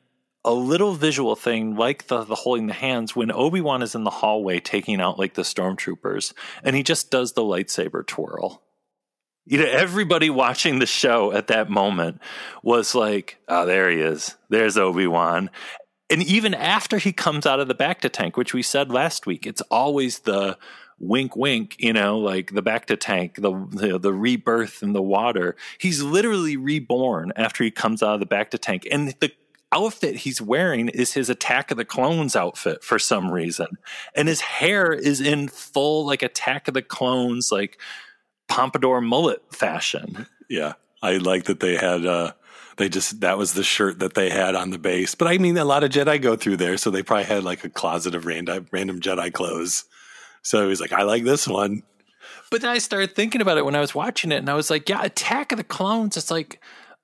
a 0.44 0.52
little 0.52 0.96
visual 0.96 1.36
thing 1.36 1.76
like 1.76 2.08
the, 2.08 2.24
the 2.24 2.34
holding 2.34 2.66
the 2.66 2.74
hands 2.74 3.16
when 3.16 3.32
Obi-Wan 3.32 3.84
is 3.84 3.94
in 3.94 4.04
the 4.04 4.10
hallway 4.10 4.60
taking 4.60 5.00
out 5.00 5.20
like 5.20 5.36
the 5.36 5.44
stormtroopers 5.44 6.34
and 6.64 6.76
he 6.76 6.82
just 6.82 7.12
does 7.12 7.34
the 7.34 7.44
lightsaber 7.44 8.06
twirl. 8.06 8.64
You 9.46 9.60
know, 9.60 9.70
everybody 9.70 10.32
watching 10.32 10.80
the 10.80 10.86
show 10.88 11.32
at 11.32 11.48
that 11.48 11.70
moment 11.70 12.20
was 12.64 12.96
like, 12.96 13.38
oh, 13.48 13.66
there 13.66 13.90
he 13.90 14.00
is. 14.00 14.36
There's 14.50 14.78
Obi-Wan. 14.78 15.50
And 16.10 16.24
even 16.24 16.54
after 16.54 16.98
he 16.98 17.14
comes 17.14 17.46
out 17.46 17.60
of 17.60 17.68
the 17.68 17.76
bacta 17.76 18.12
tank, 18.12 18.38
which 18.38 18.54
we 18.54 18.64
said 18.64 18.92
last 18.92 19.26
week, 19.26 19.46
it's 19.46 19.62
always 19.70 20.20
the 20.20 20.58
wink, 21.00 21.36
wink, 21.36 21.76
you 21.80 21.94
know, 21.94 22.18
like 22.18 22.54
the 22.54 22.64
bacta 22.64 22.98
tank, 23.00 23.36
the, 23.36 23.52
the, 23.72 23.98
the 23.98 24.14
rebirth 24.14 24.84
in 24.84 24.94
the 24.94 25.02
water. 25.02 25.56
He's 25.78 26.02
literally 26.02 26.58
reborn 26.58 27.32
after 27.36 27.64
he 27.64 27.72
comes 27.72 28.04
out 28.04 28.16
of 28.16 28.20
the 28.20 28.26
bacta 28.26 28.60
tank. 28.60 28.88
And 28.92 29.16
the 29.20 29.32
outfit 29.72 30.18
he's 30.18 30.42
wearing 30.42 30.90
is 30.90 31.14
his 31.14 31.30
Attack 31.30 31.72
of 31.72 31.78
the 31.78 31.86
Clones 31.86 32.36
outfit 32.36 32.84
for 32.84 33.00
some 33.00 33.32
reason. 33.32 33.68
And 34.16 34.28
his 34.28 34.42
hair 34.42 34.92
is 34.92 35.22
in 35.22 35.48
full 35.48 36.06
like 36.06 36.24
Attack 36.24 36.68
of 36.68 36.74
the 36.74 36.82
Clones, 36.82 37.52
like 37.52 37.80
pompadour 38.48 39.02
mullet 39.02 39.42
fashion. 39.54 40.28
Yeah. 40.50 40.74
I 41.02 41.18
like 41.18 41.46
that 41.46 41.60
they 41.60 41.76
had 41.76 42.06
uh 42.06 42.34
they 42.78 42.90
just 42.90 43.22
that 43.22 43.38
was 43.38 43.54
the 43.54 43.64
shirt 43.64 44.00
that 44.00 44.16
they 44.16 44.30
had 44.30 44.56
on 44.56 44.72
the 44.72 44.80
base. 44.80 45.16
But 45.16 45.28
I 45.28 45.38
mean 45.38 45.58
a 45.58 45.66
lot 45.66 45.84
of 45.84 45.92
Jedi 45.92 46.22
go 46.22 46.36
through 46.36 46.58
there, 46.58 46.78
so 46.78 46.90
they 46.90 47.04
probably 47.04 47.26
had 47.26 47.44
like 47.44 47.64
a 47.64 47.70
closet 47.70 48.16
of 48.16 48.26
random 48.26 48.68
random 48.72 49.00
Jedi 49.00 49.32
clothes. 49.32 49.86
So 50.42 50.70
he's 50.70 50.82
like, 50.82 50.94
I 50.94 51.04
like 51.04 51.24
this 51.24 51.48
one. 51.48 51.84
But 52.52 52.62
then 52.62 52.72
I 52.72 52.80
started 52.80 53.16
thinking 53.16 53.42
about 53.42 53.58
it 53.58 53.66
when 53.66 53.76
I 53.76 53.80
was 53.80 53.94
watching 53.94 54.32
it, 54.32 54.38
and 54.38 54.50
I 54.50 54.56
was 54.56 54.70
like, 54.70 54.90
yeah, 54.90 55.04
Attack 55.04 55.52
of 55.52 55.58
the 55.58 55.64
Clones, 55.64 56.18
it's 56.18 56.32
like 56.32 56.62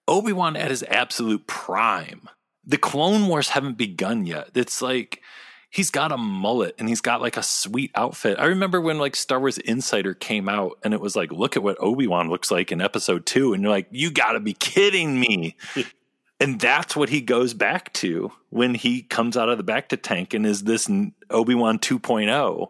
Obi 0.08 0.34
Wan 0.34 0.56
at 0.56 0.72
his 0.72 0.84
absolute 0.84 1.46
prime 1.46 2.30
the 2.66 2.78
Clone 2.78 3.28
Wars 3.28 3.50
haven't 3.50 3.78
begun 3.78 4.26
yet. 4.26 4.50
It's 4.56 4.82
like 4.82 5.22
he's 5.70 5.90
got 5.90 6.12
a 6.12 6.18
mullet 6.18 6.76
and 6.80 6.90
he's 6.90 7.02
got 7.02 7.22
like 7.22 7.38
a 7.38 7.44
sweet 7.44 7.92
outfit. 7.96 8.40
I 8.40 8.46
remember 8.46 8.82
when 8.82 8.98
like 8.98 9.16
Star 9.16 9.40
Wars 9.40 9.58
Insider 9.60 10.14
came 10.14 10.50
out 10.50 10.80
and 10.84 10.94
it 10.94 11.02
was 11.02 11.16
like, 11.16 11.32
look 11.32 11.56
at 11.56 11.64
what 11.64 11.78
Obi 11.80 12.08
Wan 12.08 12.30
looks 12.30 12.50
like 12.50 12.72
in 12.72 12.82
episode 12.82 13.26
two. 13.26 13.54
And 13.54 13.62
you're 13.62 13.72
like, 13.72 13.88
you 13.92 14.12
got 14.12 14.34
to 14.34 14.40
be 14.40 14.54
kidding 14.54 15.20
me. 15.20 15.56
and 16.40 16.60
that's 16.60 16.96
what 16.96 17.10
he 17.10 17.22
goes 17.22 17.54
back 17.54 17.94
to 17.94 18.32
when 18.50 18.74
he 18.74 19.04
comes 19.04 19.38
out 19.38 19.50
of 19.50 19.58
the 19.58 19.64
bacta 19.64 20.02
tank 20.02 20.34
and 20.34 20.46
is 20.46 20.64
this 20.64 20.90
Obi 21.30 21.56
Wan 21.56 21.78
2.0. 21.78 22.70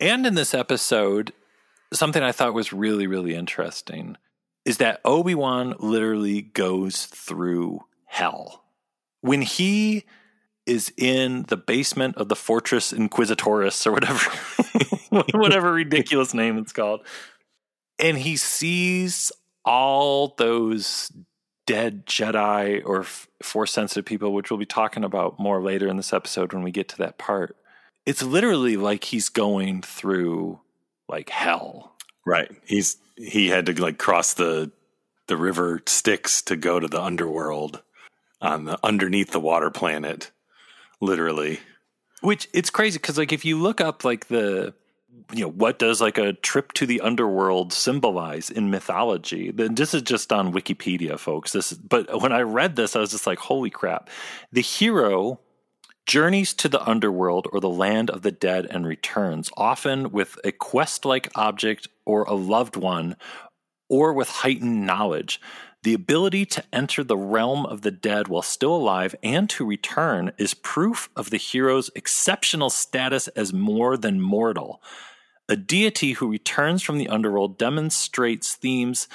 And 0.00 0.26
in 0.26 0.34
this 0.34 0.54
episode, 0.54 1.32
something 1.92 2.22
I 2.22 2.32
thought 2.32 2.54
was 2.54 2.72
really, 2.72 3.06
really 3.06 3.34
interesting 3.34 4.16
is 4.64 4.78
that 4.78 5.00
Obi 5.04 5.34
Wan 5.34 5.74
literally 5.78 6.42
goes 6.42 7.06
through 7.06 7.80
hell. 8.04 8.64
When 9.20 9.42
he 9.42 10.04
is 10.66 10.92
in 10.96 11.44
the 11.48 11.56
basement 11.56 12.16
of 12.16 12.28
the 12.28 12.36
Fortress 12.36 12.92
Inquisitoris 12.92 13.86
or 13.86 13.92
whatever, 13.92 15.32
whatever 15.38 15.72
ridiculous 15.72 16.34
name 16.34 16.58
it's 16.58 16.72
called, 16.72 17.00
and 17.98 18.18
he 18.18 18.36
sees 18.36 19.32
all 19.64 20.34
those 20.36 21.10
dead 21.66 22.06
Jedi 22.06 22.82
or 22.84 23.04
Force 23.42 23.72
sensitive 23.72 24.04
people, 24.04 24.32
which 24.32 24.50
we'll 24.50 24.58
be 24.58 24.66
talking 24.66 25.04
about 25.04 25.38
more 25.38 25.62
later 25.62 25.86
in 25.86 25.96
this 25.96 26.12
episode 26.12 26.52
when 26.52 26.62
we 26.62 26.70
get 26.70 26.88
to 26.88 26.98
that 26.98 27.18
part. 27.18 27.56
It's 28.08 28.22
literally 28.22 28.78
like 28.78 29.04
he's 29.04 29.28
going 29.28 29.82
through 29.82 30.60
like 31.10 31.28
hell. 31.28 31.94
Right. 32.24 32.50
He's 32.64 32.96
he 33.18 33.48
had 33.48 33.66
to 33.66 33.82
like 33.82 33.98
cross 33.98 34.32
the 34.32 34.72
the 35.26 35.36
river 35.36 35.82
Styx 35.84 36.40
to 36.42 36.56
go 36.56 36.80
to 36.80 36.88
the 36.88 37.02
underworld 37.02 37.82
on 38.40 38.64
the 38.64 38.78
underneath 38.82 39.32
the 39.32 39.40
water 39.40 39.70
planet, 39.70 40.30
literally. 41.02 41.60
Which 42.22 42.48
it's 42.54 42.70
crazy 42.70 42.98
because 42.98 43.18
like 43.18 43.34
if 43.34 43.44
you 43.44 43.60
look 43.60 43.78
up 43.78 44.04
like 44.06 44.28
the 44.28 44.72
you 45.34 45.42
know 45.42 45.50
what 45.50 45.78
does 45.78 46.00
like 46.00 46.16
a 46.16 46.32
trip 46.32 46.72
to 46.72 46.86
the 46.86 47.02
underworld 47.02 47.74
symbolize 47.74 48.48
in 48.48 48.70
mythology 48.70 49.50
then 49.50 49.74
this 49.74 49.92
is 49.92 50.00
just 50.00 50.32
on 50.32 50.52
wikipedia 50.52 51.18
folks 51.18 51.52
this 51.52 51.72
is, 51.72 51.78
but 51.78 52.22
when 52.22 52.30
i 52.30 52.40
read 52.40 52.76
this 52.76 52.94
i 52.94 53.00
was 53.00 53.10
just 53.10 53.26
like 53.26 53.38
holy 53.38 53.70
crap 53.70 54.08
the 54.52 54.60
hero 54.60 55.40
journeys 56.08 56.52
to 56.54 56.68
the 56.68 56.82
underworld 56.88 57.46
or 57.52 57.60
the 57.60 57.68
land 57.68 58.10
of 58.10 58.22
the 58.22 58.32
dead 58.32 58.66
and 58.70 58.86
returns 58.86 59.50
often 59.56 60.10
with 60.10 60.38
a 60.42 60.50
quest-like 60.50 61.30
object 61.36 61.86
or 62.04 62.24
a 62.24 62.34
loved 62.34 62.76
one 62.76 63.14
or 63.88 64.12
with 64.12 64.28
heightened 64.28 64.84
knowledge 64.84 65.40
the 65.84 65.94
ability 65.94 66.44
to 66.44 66.64
enter 66.72 67.04
the 67.04 67.16
realm 67.16 67.64
of 67.64 67.82
the 67.82 67.90
dead 67.90 68.26
while 68.26 68.42
still 68.42 68.74
alive 68.74 69.14
and 69.22 69.48
to 69.50 69.64
return 69.64 70.32
is 70.36 70.54
proof 70.54 71.08
of 71.14 71.30
the 71.30 71.36
hero's 71.36 71.90
exceptional 71.94 72.68
status 72.68 73.28
as 73.28 73.52
more 73.52 73.96
than 73.96 74.20
mortal. 74.20 74.82
A 75.48 75.56
deity 75.56 76.14
who 76.14 76.30
returns 76.30 76.82
from 76.82 76.98
the 76.98 77.08
underworld 77.08 77.58
demonstrates 77.58 78.54
themes 78.54 79.08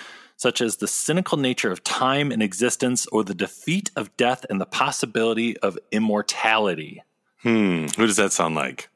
such 0.44 0.60
as 0.60 0.76
the 0.76 0.90
cynical 0.90 1.38
nature 1.38 1.72
of 1.72 1.86
time 1.86 2.30
and 2.30 2.44
existence 2.44 3.08
or 3.08 3.24
the 3.24 3.34
defeat 3.34 3.90
of 3.96 4.16
death 4.18 4.46
and 4.50 4.60
the 4.60 4.66
possibility 4.66 5.58
of 5.60 5.80
immortality. 5.90 7.02
Hmm. 7.44 7.86
Who 7.96 8.06
does 8.06 8.18
that 8.18 8.34
sound 8.34 8.54
like? 8.54 8.90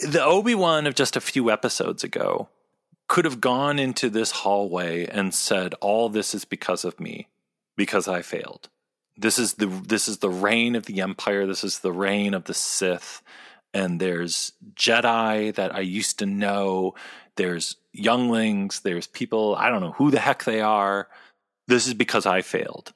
The 0.00 0.22
Obi 0.22 0.56
Wan 0.56 0.88
of 0.88 0.96
just 0.96 1.14
a 1.14 1.20
few 1.20 1.48
episodes 1.48 2.02
ago 2.02 2.48
could 3.06 3.24
have 3.24 3.40
gone 3.40 3.78
into 3.78 4.10
this 4.10 4.32
hallway 4.42 5.06
and 5.06 5.32
said, 5.32 5.74
"All 5.74 6.08
this 6.08 6.34
is 6.34 6.44
because 6.44 6.84
of 6.84 6.98
me, 6.98 7.28
because 7.76 8.08
I 8.08 8.22
failed. 8.22 8.68
This 9.16 9.38
is 9.38 9.54
the 9.54 9.66
this 9.66 10.08
is 10.08 10.18
the 10.18 10.28
reign 10.28 10.74
of 10.74 10.86
the 10.86 11.00
Empire. 11.00 11.46
This 11.46 11.62
is 11.62 11.78
the 11.78 11.92
reign 11.92 12.34
of 12.34 12.44
the 12.44 12.54
Sith." 12.54 13.22
And 13.72 14.00
there's 14.00 14.52
Jedi 14.74 15.54
that 15.54 15.72
I 15.72 15.80
used 15.80 16.18
to 16.18 16.26
know. 16.26 16.94
There's 17.36 17.76
younglings. 17.92 18.80
There's 18.80 19.06
people 19.06 19.54
I 19.56 19.70
don't 19.70 19.80
know 19.80 19.92
who 19.92 20.10
the 20.10 20.20
heck 20.20 20.44
they 20.44 20.60
are. 20.60 21.08
This 21.66 21.86
is 21.86 21.94
because 21.94 22.26
I 22.26 22.42
failed. 22.42 22.92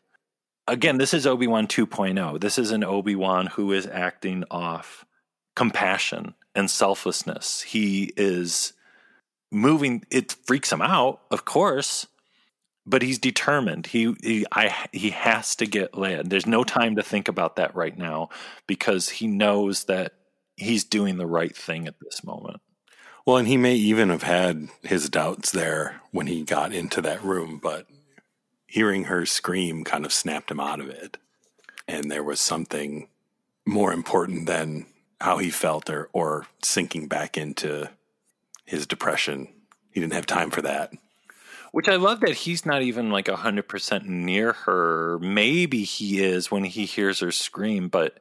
Again, 0.66 0.98
this 0.98 1.14
is 1.14 1.26
Obi 1.26 1.46
Wan 1.46 1.66
2.0. 1.66 2.40
This 2.40 2.58
is 2.58 2.70
an 2.70 2.84
Obi 2.84 3.16
Wan 3.16 3.46
who 3.46 3.72
is 3.72 3.86
acting 3.86 4.44
off 4.50 5.06
compassion 5.56 6.34
and 6.54 6.70
selflessness. 6.70 7.62
He 7.62 8.12
is 8.16 8.74
moving 9.50 10.04
it 10.10 10.36
freaks 10.46 10.70
him 10.70 10.82
out 10.82 11.22
of 11.30 11.44
course 11.44 12.06
but 12.86 13.02
he's 13.02 13.18
determined 13.18 13.86
he 13.86 14.14
he 14.22 14.46
i 14.52 14.74
he 14.92 15.10
has 15.10 15.56
to 15.56 15.66
get 15.66 15.92
Leia. 15.92 16.28
there's 16.28 16.46
no 16.46 16.64
time 16.64 16.96
to 16.96 17.02
think 17.02 17.28
about 17.28 17.56
that 17.56 17.74
right 17.74 17.96
now 17.96 18.28
because 18.66 19.08
he 19.08 19.26
knows 19.26 19.84
that 19.84 20.12
he's 20.56 20.84
doing 20.84 21.16
the 21.16 21.26
right 21.26 21.56
thing 21.56 21.86
at 21.86 21.94
this 22.00 22.22
moment 22.22 22.60
well 23.28 23.36
and 23.36 23.46
he 23.46 23.58
may 23.58 23.74
even 23.74 24.08
have 24.08 24.22
had 24.22 24.68
his 24.82 25.10
doubts 25.10 25.50
there 25.50 26.00
when 26.12 26.26
he 26.26 26.42
got 26.42 26.72
into 26.72 27.02
that 27.02 27.22
room 27.22 27.60
but 27.62 27.86
hearing 28.66 29.04
her 29.04 29.26
scream 29.26 29.84
kind 29.84 30.06
of 30.06 30.12
snapped 30.12 30.50
him 30.50 30.58
out 30.58 30.80
of 30.80 30.88
it 30.88 31.18
and 31.86 32.10
there 32.10 32.24
was 32.24 32.40
something 32.40 33.08
more 33.66 33.92
important 33.92 34.46
than 34.46 34.86
how 35.20 35.38
he 35.38 35.50
felt 35.50 35.90
or 35.90 36.08
or 36.12 36.46
sinking 36.62 37.06
back 37.08 37.36
into 37.36 37.90
his 38.64 38.86
depression. 38.86 39.48
He 39.90 40.00
didn't 40.00 40.12
have 40.12 40.26
time 40.26 40.50
for 40.50 40.62
that. 40.62 40.92
Which 41.72 41.88
I 41.88 41.96
love 41.96 42.20
that 42.20 42.34
he's 42.34 42.64
not 42.64 42.82
even 42.82 43.10
like 43.10 43.26
100% 43.26 44.06
near 44.06 44.52
her. 44.52 45.18
Maybe 45.20 45.84
he 45.84 46.24
is 46.24 46.50
when 46.50 46.64
he 46.64 46.86
hears 46.86 47.20
her 47.20 47.30
scream, 47.30 47.88
but 47.88 48.20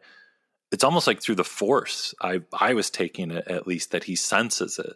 it's 0.71 0.83
almost 0.83 1.07
like 1.07 1.21
through 1.21 1.35
the 1.35 1.43
force. 1.43 2.13
I 2.21 2.41
I 2.57 2.73
was 2.73 2.89
taking 2.89 3.31
it 3.31 3.47
at 3.47 3.67
least 3.67 3.91
that 3.91 4.05
he 4.05 4.15
senses 4.15 4.79
it. 4.79 4.93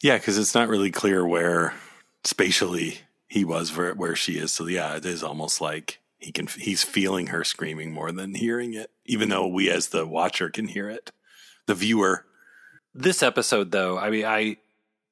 Yeah, 0.00 0.18
because 0.18 0.38
it's 0.38 0.54
not 0.54 0.68
really 0.68 0.90
clear 0.90 1.26
where 1.26 1.74
spatially 2.24 2.98
he 3.28 3.44
was 3.44 3.74
where, 3.76 3.94
where 3.94 4.16
she 4.16 4.38
is. 4.38 4.52
So 4.52 4.66
yeah, 4.66 4.96
it 4.96 5.06
is 5.06 5.22
almost 5.22 5.60
like 5.60 6.00
he 6.18 6.32
can 6.32 6.46
he's 6.46 6.82
feeling 6.82 7.28
her 7.28 7.44
screaming 7.44 7.92
more 7.92 8.12
than 8.12 8.34
hearing 8.34 8.74
it, 8.74 8.90
even 9.06 9.28
though 9.28 9.46
we 9.46 9.70
as 9.70 9.88
the 9.88 10.06
watcher 10.06 10.50
can 10.50 10.68
hear 10.68 10.88
it, 10.88 11.10
the 11.66 11.74
viewer. 11.74 12.26
This 12.94 13.22
episode, 13.22 13.70
though, 13.70 13.98
I 13.98 14.10
mean, 14.10 14.24
I 14.24 14.58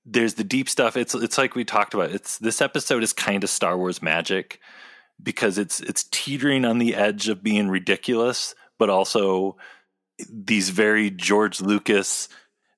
there's 0.05 0.35
the 0.35 0.45
deep 0.45 0.69
stuff. 0.69 0.97
It's 0.97 1.15
it's 1.15 1.39
like 1.39 1.55
we 1.55 1.65
talked 1.65 1.95
about. 1.95 2.11
It's 2.11 2.39
this 2.39 2.61
episode 2.61 3.03
is 3.03 3.13
kind 3.13 3.45
of 3.45 3.51
Star 3.51 3.77
Wars 3.77 4.03
magic 4.03 4.61
because 5.23 5.59
it's 5.59 5.81
it's 5.81 6.05
teetering 6.11 6.65
on 6.65 6.79
the 6.79 6.95
edge 6.95 7.29
of 7.29 7.43
being 7.43 7.69
ridiculous, 7.69 8.55
but 8.81 8.91
also 8.91 9.57
these 10.29 10.71
very 10.71 11.11
George 11.11 11.61
Lucas 11.61 12.29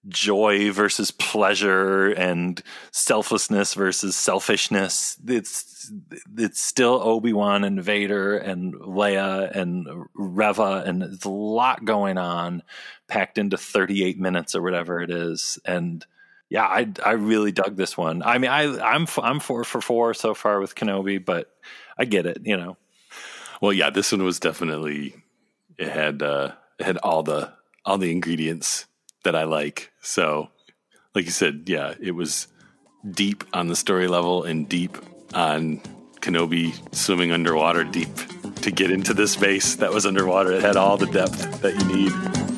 joy 0.08 0.72
versus 0.72 1.12
pleasure 1.12 2.10
and 2.10 2.60
selflessness 2.90 3.74
versus 3.74 4.16
selfishness. 4.16 5.16
It's 5.26 5.92
it's 6.36 6.60
still 6.60 7.00
Obi 7.02 7.32
Wan 7.32 7.62
and 7.62 7.82
Vader 7.82 8.36
and 8.36 8.74
Leia 8.74 9.56
and 9.56 9.86
Reva, 10.14 10.82
and 10.84 11.04
it's 11.04 11.24
a 11.24 11.30
lot 11.30 11.84
going 11.84 12.18
on 12.18 12.62
packed 13.06 13.38
into 13.38 13.56
38 13.56 14.18
minutes 14.18 14.56
or 14.56 14.62
whatever 14.62 15.00
it 15.00 15.10
is. 15.10 15.58
And 15.64 16.04
yeah, 16.50 16.64
I 16.64 16.88
I 17.06 17.12
really 17.12 17.52
dug 17.52 17.76
this 17.76 17.96
one. 17.96 18.22
I 18.24 18.38
mean, 18.38 18.50
I 18.50 18.64
I'm 18.80 19.06
I'm 19.22 19.38
four 19.38 19.62
for 19.62 19.80
four 19.80 20.14
so 20.14 20.34
far 20.34 20.58
with 20.58 20.74
Kenobi, 20.74 21.24
but 21.24 21.48
I 21.96 22.06
get 22.06 22.26
it, 22.26 22.40
you 22.42 22.56
know. 22.56 22.76
Well, 23.60 23.72
yeah, 23.72 23.90
this 23.90 24.10
one 24.10 24.24
was 24.24 24.40
definitely 24.40 25.21
it 25.82 25.88
had 25.88 26.22
uh, 26.22 26.52
it 26.78 26.86
had 26.86 26.96
all 26.98 27.22
the 27.22 27.52
all 27.84 27.98
the 27.98 28.10
ingredients 28.10 28.86
that 29.24 29.34
I 29.34 29.44
like. 29.44 29.90
So, 30.00 30.50
like 31.14 31.24
you 31.24 31.30
said, 31.30 31.64
yeah, 31.66 31.94
it 32.00 32.12
was 32.12 32.46
deep 33.08 33.44
on 33.52 33.66
the 33.66 33.76
story 33.76 34.06
level 34.06 34.44
and 34.44 34.68
deep 34.68 34.96
on 35.34 35.80
Kenobi 36.20 36.72
swimming 36.94 37.32
underwater 37.32 37.82
deep 37.82 38.14
to 38.62 38.70
get 38.70 38.92
into 38.92 39.12
this 39.12 39.32
space 39.32 39.76
that 39.76 39.92
was 39.92 40.06
underwater. 40.06 40.52
It 40.52 40.62
had 40.62 40.76
all 40.76 40.96
the 40.96 41.06
depth 41.06 41.62
that 41.62 41.74
you 41.74 41.84
need. 41.96 42.51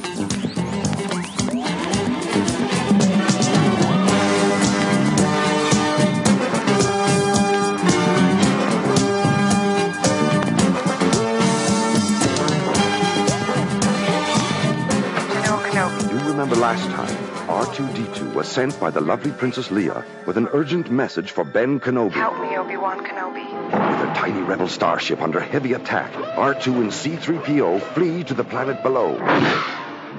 Remember 16.44 16.60
last 16.60 16.90
time, 16.90 17.16
R2-D2 17.48 18.34
was 18.34 18.46
sent 18.46 18.78
by 18.78 18.90
the 18.90 19.00
lovely 19.00 19.32
Princess 19.32 19.68
Leia 19.68 20.04
with 20.26 20.36
an 20.36 20.46
urgent 20.52 20.90
message 20.90 21.30
for 21.30 21.42
Ben 21.42 21.80
Kenobi. 21.80 22.12
Help 22.12 22.38
me, 22.38 22.54
Obi-Wan 22.54 23.02
Kenobi. 23.02 23.46
With 23.64 24.10
a 24.10 24.12
tiny 24.14 24.42
rebel 24.42 24.68
starship 24.68 25.22
under 25.22 25.40
heavy 25.40 25.72
attack, 25.72 26.12
R2 26.12 26.82
and 26.82 26.92
C-3PO 26.92 27.80
flee 27.94 28.24
to 28.24 28.34
the 28.34 28.44
planet 28.44 28.82
below. 28.82 29.12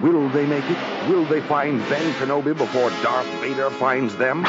Will 0.02 0.28
they 0.30 0.48
make 0.48 0.66
it? 0.68 1.10
Will 1.10 1.26
they 1.26 1.42
find 1.42 1.80
Ben 1.90 2.14
Kenobi 2.16 2.58
before 2.58 2.90
Darth 3.04 3.28
Vader 3.42 3.70
finds 3.70 4.16
them? 4.16 4.46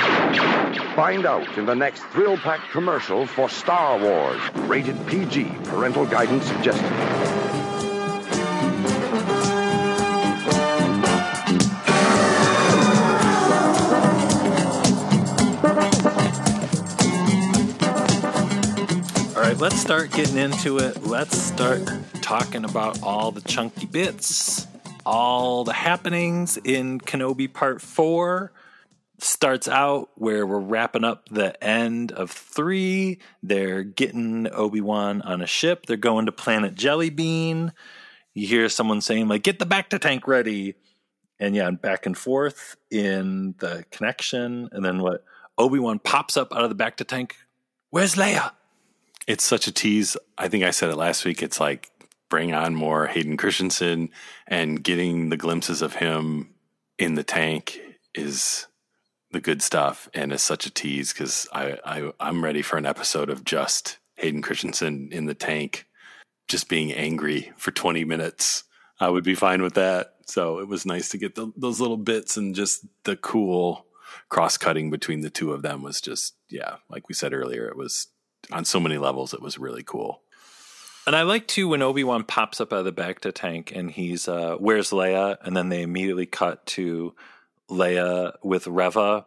Find 0.95 1.27
out 1.27 1.59
in 1.59 1.67
the 1.67 1.75
next 1.75 2.05
thrill-packed 2.05 2.71
commercial 2.71 3.27
for 3.27 3.51
Star 3.51 3.99
Wars. 3.99 4.41
Rated 4.55 5.07
PG. 5.07 5.45
Parental 5.65 6.07
guidance 6.07 6.47
suggested. 6.47 7.66
Right, 19.57 19.63
let's 19.63 19.81
start 19.81 20.13
getting 20.13 20.37
into 20.37 20.77
it. 20.77 21.03
Let's 21.07 21.35
start 21.35 21.81
talking 22.21 22.67
about 22.67 23.03
all 23.03 23.33
the 23.33 23.41
chunky 23.41 23.87
bits, 23.87 24.67
all 25.07 25.65
the 25.65 25.73
happenings 25.73 26.59
in 26.63 27.01
Kenobi 27.01 27.51
Part 27.51 27.81
4. 27.81 28.53
starts 29.19 29.67
out 29.67 30.11
where 30.17 30.47
we're 30.47 30.61
wrapping 30.61 31.05
up 31.05 31.31
the 31.31 31.65
end 31.65 32.13
of 32.13 32.31
three. 32.31 33.19
They're 33.43 33.83
getting 33.83 34.47
Obi 34.53 34.83
Wan 34.83 35.23
on 35.23 35.41
a 35.41 35.47
ship. 35.47 35.87
They're 35.87 35.97
going 35.97 36.27
to 36.27 36.33
planet 36.33 36.75
Jellybean. 36.75 37.73
You 38.35 38.47
hear 38.47 38.69
someone 38.69 39.01
saying 39.01 39.27
like, 39.27 39.43
"Get 39.43 39.59
the 39.59 39.65
bacta 39.65 39.99
tank 39.99 40.29
ready," 40.29 40.75
and 41.41 41.55
yeah, 41.57 41.67
and 41.67 41.81
back 41.81 42.05
and 42.05 42.19
forth 42.19 42.77
in 42.91 43.55
the 43.57 43.87
connection. 43.91 44.69
And 44.73 44.85
then 44.85 44.99
what? 44.99 45.25
Obi 45.57 45.79
Wan 45.79 45.99
pops 45.99 46.37
up 46.37 46.53
out 46.53 46.63
of 46.63 46.69
the 46.69 46.85
bacta 46.85 47.07
tank. 47.07 47.37
Where's 47.89 48.17
Leia? 48.17 48.53
It's 49.27 49.45
such 49.45 49.67
a 49.67 49.73
tease. 49.73 50.17
I 50.39 50.49
think 50.49 50.65
I 50.65 50.71
said 50.71 50.91
it 50.91 50.97
last 50.97 51.25
week. 51.25 51.43
It's 51.43 51.61
like 51.61 51.91
bring 52.29 52.55
on 52.55 52.75
more 52.75 53.07
Hayden 53.07 53.37
Christensen 53.37 54.11
and 54.47 54.83
getting 54.83 55.29
the 55.29 55.37
glimpses 55.37 55.83
of 55.83 55.97
him 55.97 56.55
in 56.99 57.15
the 57.15 57.25
tank 57.25 57.81
is 58.15 58.67
the 59.33 59.41
good 59.41 59.63
stuff 59.63 60.09
and 60.15 60.33
it's 60.33 60.43
such 60.43 60.67
a 60.67 60.71
tease 60.71 61.13
because 61.13 61.47
I, 61.53 61.79
I 61.85 62.13
I'm 62.21 62.43
ready 62.43 62.63
for 62.63 62.79
an 62.79 62.87
episode 62.87 63.29
of 63.29 63.45
just 63.45 63.99
Hayden 64.17 64.43
Christensen 64.43 65.11
in 65.13 65.27
the 65.27 65.35
tank 65.35 65.87
just 66.49 66.69
being 66.69 66.93
angry 66.93 67.53
for 67.57 67.71
20 67.71 68.05
minutes. 68.05 68.65
I 68.99 69.09
would 69.09 69.25
be 69.25 69.35
fine 69.35 69.63
with 69.63 69.75
that. 69.75 70.15
So 70.27 70.61
it 70.61 70.69
was 70.69 70.87
nice 70.87 71.11
to 71.11 71.19
get 71.19 71.35
the, 71.35 71.53
those 71.57 71.81
little 71.81 71.97
bits 71.97 72.37
and 72.37 72.55
just 72.55 72.87
the 73.05 73.17
cool 73.17 73.85
cross 74.29 74.57
cutting 74.57 74.91
between 74.91 75.21
the 75.21 75.31
two 75.31 75.53
of 75.53 75.63
them 75.63 75.83
was 75.83 76.01
just 76.01 76.35
yeah, 76.49 76.77
like 76.89 77.09
we 77.09 77.15
said 77.15 77.35
earlier, 77.35 77.69
it 77.69 77.77
was 77.77 78.09
on 78.51 78.65
so 78.65 78.81
many 78.81 78.99
levels. 78.99 79.35
It 79.35 79.43
was 79.43 79.59
really 79.59 79.83
cool. 79.83 80.23
And 81.07 81.15
I 81.15 81.23
like 81.23 81.47
too 81.47 81.69
when 81.69 81.83
Obi 81.83 82.03
Wan 82.03 82.25
pops 82.25 82.61
up 82.61 82.73
out 82.73 82.81
of 82.81 82.85
the 82.85 82.93
Bacta 82.93 83.33
tank 83.33 83.73
and 83.75 83.91
he's 83.91 84.27
uh, 84.27 84.57
where's 84.59 84.91
Leia, 84.91 85.37
and 85.43 85.57
then 85.57 85.69
they 85.69 85.83
immediately 85.83 86.27
cut 86.27 86.67
to 86.67 87.15
Leia 87.71 88.35
with 88.43 88.67
Reva. 88.67 89.27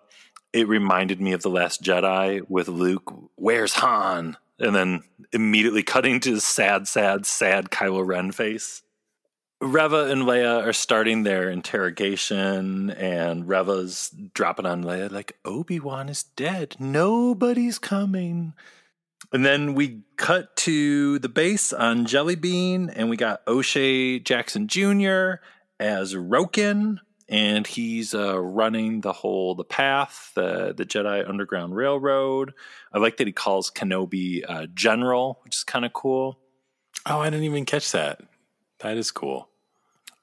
It 0.51 0.67
reminded 0.67 1.21
me 1.21 1.31
of 1.33 1.41
the 1.41 1.49
Last 1.49 1.81
Jedi 1.81 2.41
with 2.49 2.67
Luke. 2.67 3.13
Where's 3.35 3.73
Han? 3.73 4.35
And 4.59 4.75
then 4.75 5.03
immediately 5.31 5.83
cutting 5.83 6.19
to 6.21 6.39
sad, 6.41 6.87
sad, 6.87 7.25
sad 7.25 7.69
Kylo 7.69 8.05
Ren 8.05 8.33
face. 8.33 8.81
Reva 9.61 10.05
and 10.05 10.23
Leia 10.23 10.65
are 10.65 10.73
starting 10.73 11.23
their 11.23 11.49
interrogation, 11.49 12.89
and 12.91 13.47
Reva's 13.47 14.09
dropping 14.33 14.65
on 14.65 14.83
Leia 14.83 15.11
like 15.11 15.37
Obi 15.43 15.79
Wan 15.79 16.09
is 16.09 16.23
dead. 16.23 16.75
Nobody's 16.79 17.77
coming. 17.77 18.53
And 19.31 19.45
then 19.45 19.75
we 19.75 20.01
cut 20.15 20.55
to 20.57 21.19
the 21.19 21.29
base 21.29 21.71
on 21.71 22.05
Jellybean, 22.05 22.91
and 22.95 23.09
we 23.09 23.17
got 23.17 23.41
O'Shea 23.47 24.19
Jackson 24.19 24.67
Jr. 24.67 25.35
as 25.79 26.15
Roken, 26.15 26.97
and 27.27 27.67
he's 27.67 28.15
uh, 28.15 28.39
running 28.39 29.01
the 29.01 29.13
whole 29.13 29.53
the 29.53 29.63
path, 29.63 30.31
the 30.33 30.73
the 30.75 30.85
Jedi 30.85 31.27
Underground 31.27 31.75
Railroad. 31.75 32.53
I 32.91 32.97
like 32.97 33.17
that 33.17 33.27
he 33.27 33.33
calls 33.33 33.69
Kenobi 33.69 34.43
uh, 34.47 34.65
General, 34.73 35.39
which 35.43 35.57
is 35.57 35.63
kind 35.63 35.85
of 35.85 35.93
cool. 35.93 36.39
Oh, 37.05 37.19
I 37.19 37.29
didn't 37.29 37.45
even 37.45 37.65
catch 37.65 37.91
that. 37.91 38.21
That 38.79 38.97
is 38.97 39.11
cool. 39.11 39.49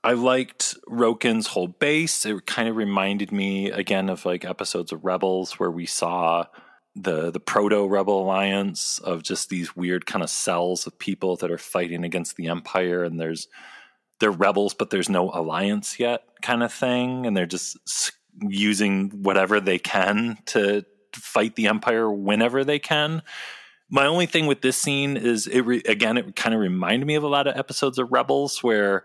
I 0.02 0.12
liked 0.12 0.76
Roken's 0.88 1.48
whole 1.48 1.68
base. 1.68 2.26
It 2.26 2.46
kind 2.46 2.68
of 2.68 2.76
reminded 2.76 3.32
me 3.32 3.70
again 3.70 4.08
of 4.08 4.24
like 4.24 4.44
episodes 4.44 4.92
of 4.92 5.04
Rebels 5.04 5.58
where 5.58 5.70
we 5.70 5.86
saw 5.86 6.46
the 6.96 7.30
the 7.30 7.40
proto 7.40 7.86
rebel 7.86 8.22
alliance 8.22 8.98
of 9.00 9.22
just 9.22 9.50
these 9.50 9.76
weird 9.76 10.06
kind 10.06 10.22
of 10.22 10.30
cells 10.30 10.86
of 10.86 10.98
people 10.98 11.36
that 11.36 11.50
are 11.50 11.58
fighting 11.58 12.04
against 12.04 12.36
the 12.36 12.48
empire 12.48 13.04
and 13.04 13.20
there's 13.20 13.48
they're 14.18 14.30
rebels 14.30 14.72
but 14.72 14.88
there's 14.88 15.10
no 15.10 15.30
alliance 15.32 16.00
yet 16.00 16.24
kind 16.40 16.62
of 16.62 16.72
thing 16.72 17.26
and 17.26 17.36
they're 17.36 17.44
just 17.44 17.76
using 18.40 19.10
whatever 19.10 19.60
they 19.60 19.78
can 19.78 20.38
to 20.46 20.84
fight 21.14 21.54
the 21.54 21.66
empire 21.66 22.10
whenever 22.10 22.64
they 22.64 22.78
can. 22.78 23.22
My 23.88 24.06
only 24.06 24.26
thing 24.26 24.46
with 24.46 24.62
this 24.62 24.76
scene 24.76 25.16
is 25.16 25.46
it 25.46 25.60
re- 25.60 25.82
again 25.86 26.16
it 26.16 26.34
kind 26.34 26.54
of 26.54 26.60
reminded 26.60 27.06
me 27.06 27.14
of 27.14 27.22
a 27.22 27.28
lot 27.28 27.46
of 27.46 27.56
episodes 27.56 27.98
of 27.98 28.10
rebels 28.10 28.62
where 28.62 29.04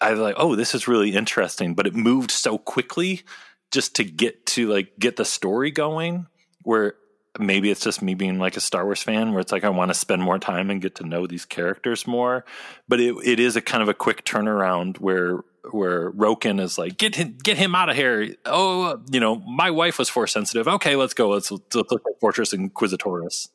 i 0.00 0.10
was 0.10 0.18
like 0.18 0.34
oh 0.36 0.56
this 0.56 0.74
is 0.74 0.88
really 0.88 1.14
interesting 1.14 1.74
but 1.74 1.86
it 1.86 1.94
moved 1.94 2.32
so 2.32 2.58
quickly 2.58 3.22
just 3.70 3.94
to 3.94 4.04
get 4.04 4.44
to 4.44 4.68
like 4.68 4.98
get 4.98 5.14
the 5.14 5.24
story 5.24 5.70
going 5.70 6.26
where 6.64 6.96
maybe 7.38 7.70
it's 7.70 7.82
just 7.82 8.02
me 8.02 8.14
being 8.14 8.38
like 8.38 8.56
a 8.56 8.60
Star 8.60 8.84
Wars 8.84 9.02
fan 9.02 9.32
where 9.32 9.40
it's 9.40 9.52
like 9.52 9.64
I 9.64 9.68
want 9.68 9.90
to 9.90 9.94
spend 9.94 10.22
more 10.22 10.38
time 10.38 10.70
and 10.70 10.80
get 10.80 10.94
to 10.96 11.06
know 11.06 11.26
these 11.26 11.44
characters 11.44 12.06
more. 12.06 12.44
But 12.88 13.00
it, 13.00 13.14
it 13.24 13.40
is 13.40 13.56
a 13.56 13.60
kind 13.60 13.82
of 13.82 13.88
a 13.88 13.94
quick 13.94 14.24
turnaround 14.24 14.98
where 14.98 15.40
where 15.70 16.12
Roken 16.12 16.60
is 16.60 16.78
like 16.78 16.96
get 16.96 17.16
him 17.16 17.36
get 17.42 17.56
him 17.56 17.74
out 17.74 17.88
of 17.88 17.96
here. 17.96 18.34
Oh, 18.44 19.00
you 19.10 19.20
know, 19.20 19.36
my 19.36 19.70
wife 19.70 19.98
was 19.98 20.08
force 20.08 20.32
sensitive. 20.32 20.68
Okay, 20.68 20.96
let's 20.96 21.14
go. 21.14 21.30
Let's, 21.30 21.50
let's 21.50 21.74
look 21.74 21.92
at 21.92 22.20
Fortress 22.20 22.52
Inquisitoris. 22.52 23.48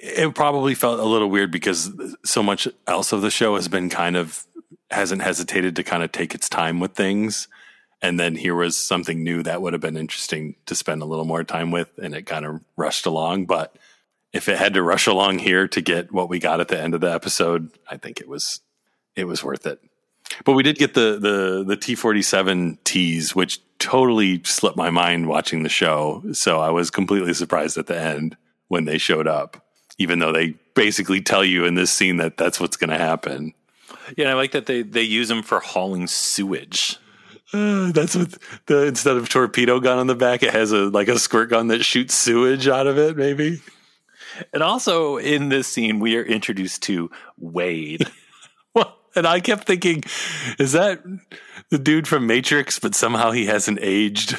It 0.00 0.34
probably 0.34 0.74
felt 0.74 1.00
a 1.00 1.04
little 1.04 1.28
weird 1.28 1.50
because 1.50 1.92
so 2.24 2.42
much 2.42 2.68
else 2.86 3.12
of 3.12 3.20
the 3.20 3.30
show 3.30 3.56
has 3.56 3.66
been 3.66 3.88
kind 3.90 4.16
of 4.16 4.46
hasn't 4.90 5.22
hesitated 5.22 5.76
to 5.76 5.82
kind 5.82 6.02
of 6.02 6.12
take 6.12 6.34
its 6.34 6.48
time 6.48 6.80
with 6.80 6.92
things 6.92 7.48
and 8.00 8.18
then 8.18 8.36
here 8.36 8.54
was 8.54 8.76
something 8.76 9.22
new 9.22 9.42
that 9.42 9.60
would 9.60 9.72
have 9.72 9.82
been 9.82 9.96
interesting 9.96 10.54
to 10.66 10.74
spend 10.74 11.02
a 11.02 11.06
little 11.06 11.24
more 11.24 11.44
time 11.44 11.70
with 11.70 11.90
and 11.98 12.14
it 12.14 12.26
kind 12.26 12.44
of 12.44 12.60
rushed 12.76 13.06
along. 13.06 13.46
But 13.46 13.76
if 14.32 14.48
it 14.48 14.58
had 14.58 14.74
to 14.74 14.82
rush 14.82 15.06
along 15.06 15.38
here 15.38 15.66
to 15.68 15.80
get 15.80 16.12
what 16.12 16.28
we 16.28 16.38
got 16.38 16.60
at 16.60 16.68
the 16.68 16.78
end 16.78 16.94
of 16.94 17.00
the 17.00 17.10
episode 17.10 17.70
i 17.90 17.96
think 17.96 18.20
it 18.20 18.28
was 18.28 18.60
it 19.16 19.24
was 19.24 19.42
worth 19.42 19.66
it. 19.66 19.80
But 20.44 20.52
we 20.52 20.62
did 20.62 20.78
get 20.78 20.94
the 20.94 21.18
the 21.18 21.64
the 21.66 21.76
t47 21.76 22.78
tease 22.84 23.34
which 23.34 23.60
totally 23.78 24.42
slipped 24.44 24.76
my 24.76 24.90
mind 24.90 25.28
watching 25.28 25.62
the 25.62 25.68
show. 25.68 26.22
So 26.32 26.60
i 26.60 26.70
was 26.70 26.90
completely 26.90 27.34
surprised 27.34 27.78
at 27.78 27.86
the 27.86 27.98
end 27.98 28.36
when 28.68 28.84
they 28.84 28.98
showed 28.98 29.26
up 29.26 29.64
even 30.00 30.20
though 30.20 30.32
they 30.32 30.54
basically 30.74 31.20
tell 31.20 31.44
you 31.44 31.64
in 31.64 31.74
this 31.74 31.90
scene 31.90 32.18
that 32.18 32.36
that's 32.36 32.60
what's 32.60 32.76
going 32.76 32.90
to 32.90 32.98
happen. 32.98 33.54
Yeah 34.16 34.30
i 34.30 34.34
like 34.34 34.52
that 34.52 34.66
they 34.66 34.82
they 34.82 35.02
use 35.02 35.28
them 35.28 35.42
for 35.42 35.58
hauling 35.58 36.06
sewage 36.06 36.98
uh, 37.52 37.92
that's 37.92 38.16
what 38.16 38.36
the 38.66 38.86
instead 38.86 39.16
of 39.16 39.28
torpedo 39.28 39.80
gun 39.80 39.98
on 39.98 40.06
the 40.06 40.14
back, 40.14 40.42
it 40.42 40.52
has 40.52 40.72
a 40.72 40.88
like 40.88 41.08
a 41.08 41.18
squirt 41.18 41.50
gun 41.50 41.68
that 41.68 41.84
shoots 41.84 42.14
sewage 42.14 42.68
out 42.68 42.86
of 42.86 42.98
it, 42.98 43.16
maybe. 43.16 43.60
And 44.52 44.62
also 44.62 45.16
in 45.16 45.48
this 45.48 45.66
scene, 45.66 45.98
we 46.00 46.16
are 46.16 46.22
introduced 46.22 46.82
to 46.84 47.10
Wade. 47.38 48.06
well, 48.74 48.96
and 49.16 49.26
I 49.26 49.40
kept 49.40 49.66
thinking, 49.66 50.04
is 50.58 50.72
that 50.72 51.02
the 51.70 51.78
dude 51.78 52.06
from 52.06 52.26
Matrix? 52.26 52.78
But 52.78 52.94
somehow 52.94 53.30
he 53.30 53.46
hasn't 53.46 53.78
aged. 53.80 54.38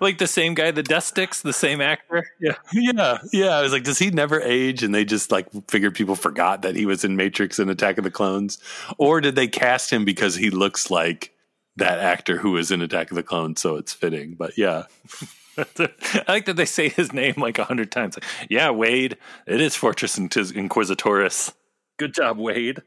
Like 0.00 0.18
the 0.18 0.28
same 0.28 0.54
guy, 0.54 0.70
the 0.70 0.82
death 0.82 1.04
sticks, 1.04 1.42
the 1.42 1.52
same 1.52 1.80
actor. 1.80 2.24
Yeah, 2.40 2.54
yeah, 2.72 3.18
yeah. 3.32 3.56
I 3.56 3.62
was 3.62 3.72
like, 3.72 3.82
does 3.82 3.98
he 3.98 4.10
never 4.10 4.40
age? 4.40 4.84
And 4.84 4.94
they 4.94 5.04
just 5.04 5.32
like 5.32 5.48
figured 5.68 5.94
people 5.94 6.14
forgot 6.14 6.62
that 6.62 6.76
he 6.76 6.86
was 6.86 7.04
in 7.04 7.16
Matrix 7.16 7.58
and 7.58 7.68
Attack 7.68 7.98
of 7.98 8.04
the 8.04 8.10
Clones, 8.10 8.58
or 8.96 9.20
did 9.20 9.34
they 9.34 9.48
cast 9.48 9.92
him 9.92 10.04
because 10.04 10.36
he 10.36 10.50
looks 10.50 10.88
like 10.88 11.35
that 11.76 11.98
actor 11.98 12.38
who 12.38 12.52
was 12.52 12.70
in 12.70 12.82
Attack 12.82 13.10
of 13.10 13.16
the 13.16 13.22
Clones, 13.22 13.60
so 13.60 13.76
it's 13.76 13.92
fitting. 13.92 14.34
But 14.34 14.56
yeah. 14.56 14.84
I 15.58 16.24
like 16.28 16.44
that 16.46 16.56
they 16.56 16.66
say 16.66 16.88
his 16.90 17.12
name 17.12 17.34
like 17.38 17.58
a 17.58 17.64
hundred 17.64 17.90
times. 17.90 18.16
Like, 18.16 18.50
yeah, 18.50 18.70
Wade. 18.70 19.16
It 19.46 19.60
is 19.60 19.74
Fortress 19.74 20.18
Inquisitoris. 20.18 21.54
Good 21.96 22.12
job, 22.12 22.36
Wade. 22.36 22.82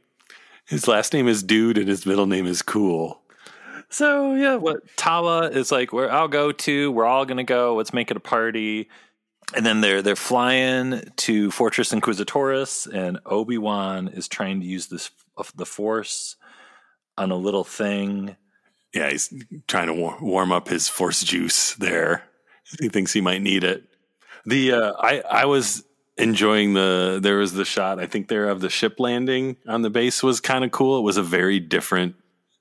His 0.68 0.88
last 0.88 1.14
name 1.14 1.28
is 1.28 1.42
Dude, 1.42 1.80
and 1.80 1.88
his 1.88 2.06
middle 2.06 2.28
name 2.28 2.46
is 2.46 2.62
Cool. 2.62 3.22
So 3.90 4.36
yeah, 4.36 4.56
what 4.56 4.84
Tala 4.98 5.50
is 5.50 5.72
like, 5.72 5.92
where 5.92 6.12
I'll 6.12 6.28
go 6.28 6.52
to. 6.52 6.92
We're 6.92 7.06
all 7.06 7.26
gonna 7.26 7.44
go. 7.44 7.76
Let's 7.76 7.94
make 7.94 8.12
it 8.12 8.18
a 8.18 8.22
party. 8.22 8.88
And 9.56 9.66
then 9.66 9.82
they're 9.82 10.04
they're 10.04 10.16
flying 10.16 11.02
to 11.18 11.50
Fortress 11.50 11.92
Inquisitoris, 11.92 12.86
and 12.86 13.20
Obi 13.26 13.58
Wan 13.58 14.08
is 14.08 14.28
trying 14.28 14.60
to 14.60 14.68
use 14.68 14.88
this 14.88 15.10
the 15.56 15.66
Force 15.66 16.36
on 17.18 17.32
a 17.32 17.36
little 17.36 17.64
thing 17.64 18.36
yeah, 18.94 19.10
he's 19.10 19.34
trying 19.68 19.88
to 19.88 19.94
war- 19.94 20.18
warm 20.22 20.52
up 20.52 20.68
his 20.68 20.88
force 20.88 21.24
juice 21.24 21.76
there. 21.76 22.24
He 22.80 22.90
thinks 22.90 23.14
he 23.14 23.22
might 23.22 23.42
need 23.42 23.64
it. 23.64 23.84
The 24.46 24.74
uh, 24.74 24.94
I 25.00 25.22
I 25.22 25.46
was 25.46 25.84
enjoying 26.18 26.74
the 26.74 27.20
there 27.22 27.38
was 27.38 27.54
the 27.54 27.66
shot 27.66 27.98
I 27.98 28.06
think 28.06 28.28
there 28.28 28.50
of 28.50 28.60
the 28.60 28.70
ship 28.70 29.00
landing 29.00 29.56
on 29.68 29.82
the 29.84 29.90
base 29.90 30.22
was 30.22 30.40
kind 30.40 30.64
of 30.64 30.72
cool. 30.72 31.00
It 31.00 31.04
was 31.04 31.18
a 31.18 31.24
very 31.24 31.60
different 31.60 32.16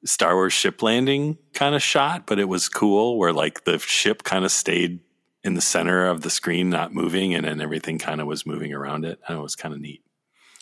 Star 0.04 0.34
Wars 0.34 0.52
ship 0.52 0.82
landing 0.82 1.38
kind 1.54 1.74
of 1.74 1.82
shot, 1.82 2.26
but 2.26 2.38
it 2.38 2.48
was 2.48 2.68
cool 2.68 3.18
where 3.18 3.32
like 3.32 3.64
the 3.64 3.78
ship 3.78 4.22
kind 4.22 4.44
of 4.44 4.52
stayed 4.52 5.00
in 5.44 5.54
the 5.54 5.60
center 5.60 6.06
of 6.06 6.22
the 6.22 6.30
screen, 6.30 6.70
not 6.70 6.92
moving, 6.92 7.34
and 7.34 7.46
then 7.46 7.60
everything 7.60 7.98
kind 7.98 8.20
of 8.20 8.26
was 8.26 8.46
moving 8.46 8.72
around 8.72 9.04
it. 9.04 9.18
And 9.26 9.38
it 9.38 9.42
was 9.42 9.56
kind 9.56 9.74
of 9.74 9.80
neat. 9.80 10.02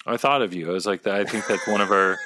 I 0.07 0.17
thought 0.17 0.43
of 0.43 0.55
you. 0.55 0.71
I 0.71 0.73
was 0.73 0.87
like, 0.87 1.07
I 1.07 1.25
think 1.25 1.47
that's 1.47 1.67
one 1.67 1.81
of 1.81 1.91
our 1.91 2.19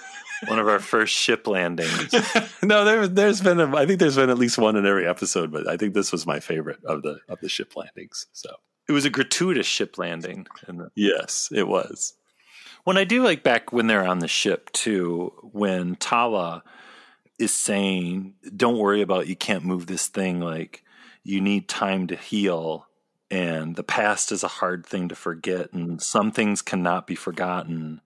one 0.46 0.58
of 0.58 0.68
our 0.68 0.78
first 0.78 1.14
ship 1.14 1.46
landings. 1.46 2.12
no, 2.62 2.84
there, 2.84 3.06
there's 3.06 3.40
been, 3.40 3.60
a, 3.60 3.76
I 3.76 3.86
think 3.86 4.00
there's 4.00 4.16
been 4.16 4.30
at 4.30 4.38
least 4.38 4.58
one 4.58 4.76
in 4.76 4.86
every 4.86 5.06
episode, 5.06 5.52
but 5.52 5.68
I 5.68 5.76
think 5.76 5.94
this 5.94 6.12
was 6.12 6.26
my 6.26 6.40
favorite 6.40 6.82
of 6.84 7.02
the 7.02 7.20
of 7.28 7.40
the 7.40 7.48
ship 7.48 7.76
landings. 7.76 8.26
So 8.32 8.50
it 8.88 8.92
was 8.92 9.04
a 9.04 9.10
gratuitous 9.10 9.66
ship 9.66 9.98
landing. 9.98 10.46
The, 10.66 10.90
yes, 10.94 11.48
it 11.54 11.68
was. 11.68 12.14
When 12.84 12.96
I 12.96 13.04
do 13.04 13.22
like 13.22 13.42
back 13.42 13.72
when 13.72 13.86
they're 13.86 14.06
on 14.06 14.20
the 14.20 14.28
ship 14.28 14.70
too, 14.72 15.32
when 15.52 15.96
Tala 15.96 16.62
is 17.38 17.54
saying, 17.54 18.34
"Don't 18.56 18.78
worry 18.78 19.02
about, 19.02 19.26
you 19.26 19.36
can't 19.36 19.64
move 19.64 19.86
this 19.86 20.06
thing." 20.06 20.40
Like 20.40 20.84
you 21.22 21.40
need 21.40 21.68
time 21.68 22.06
to 22.08 22.16
heal 22.16 22.86
and 23.30 23.76
the 23.76 23.82
past 23.82 24.32
is 24.32 24.42
a 24.42 24.48
hard 24.48 24.84
thing 24.84 25.08
to 25.08 25.14
forget 25.14 25.72
and 25.72 26.02
some 26.02 26.32
things 26.32 26.62
cannot 26.62 27.06
be 27.06 27.14
forgotten 27.14 28.00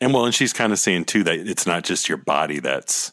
And 0.00 0.14
well, 0.14 0.24
and 0.24 0.34
she's 0.34 0.52
kind 0.52 0.72
of 0.72 0.78
saying 0.78 1.06
too 1.06 1.24
that 1.24 1.38
it's 1.38 1.66
not 1.66 1.84
just 1.84 2.08
your 2.08 2.18
body 2.18 2.60
that's 2.60 3.12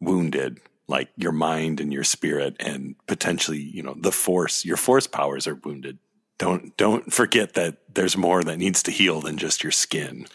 wounded, 0.00 0.60
like 0.88 1.08
your 1.16 1.32
mind 1.32 1.80
and 1.80 1.92
your 1.92 2.04
spirit, 2.04 2.56
and 2.60 2.94
potentially, 3.06 3.58
you 3.58 3.82
know, 3.82 3.94
the 3.98 4.12
force, 4.12 4.64
your 4.64 4.76
force 4.76 5.06
powers 5.06 5.46
are 5.46 5.56
wounded. 5.56 5.98
Don't 6.38 6.76
don't 6.76 7.12
forget 7.12 7.54
that 7.54 7.78
there's 7.92 8.16
more 8.16 8.42
that 8.44 8.58
needs 8.58 8.82
to 8.84 8.90
heal 8.90 9.20
than 9.20 9.36
just 9.36 9.62
your 9.62 9.72
skin. 9.72 10.26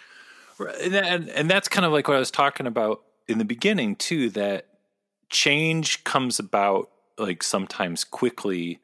And, 0.60 0.96
and 0.96 1.30
and 1.30 1.50
that's 1.50 1.68
kind 1.68 1.86
of 1.86 1.92
like 1.92 2.08
what 2.08 2.18
I 2.18 2.20
was 2.20 2.32
talking 2.32 2.68
about 2.68 3.02
in 3.28 3.38
the 3.38 3.46
beginning 3.46 3.96
too. 3.96 4.30
That 4.30 4.68
change 5.30 6.04
comes 6.04 6.40
about 6.40 6.90
like 7.18 7.42
sometimes 7.42 8.04
quickly 8.04 8.80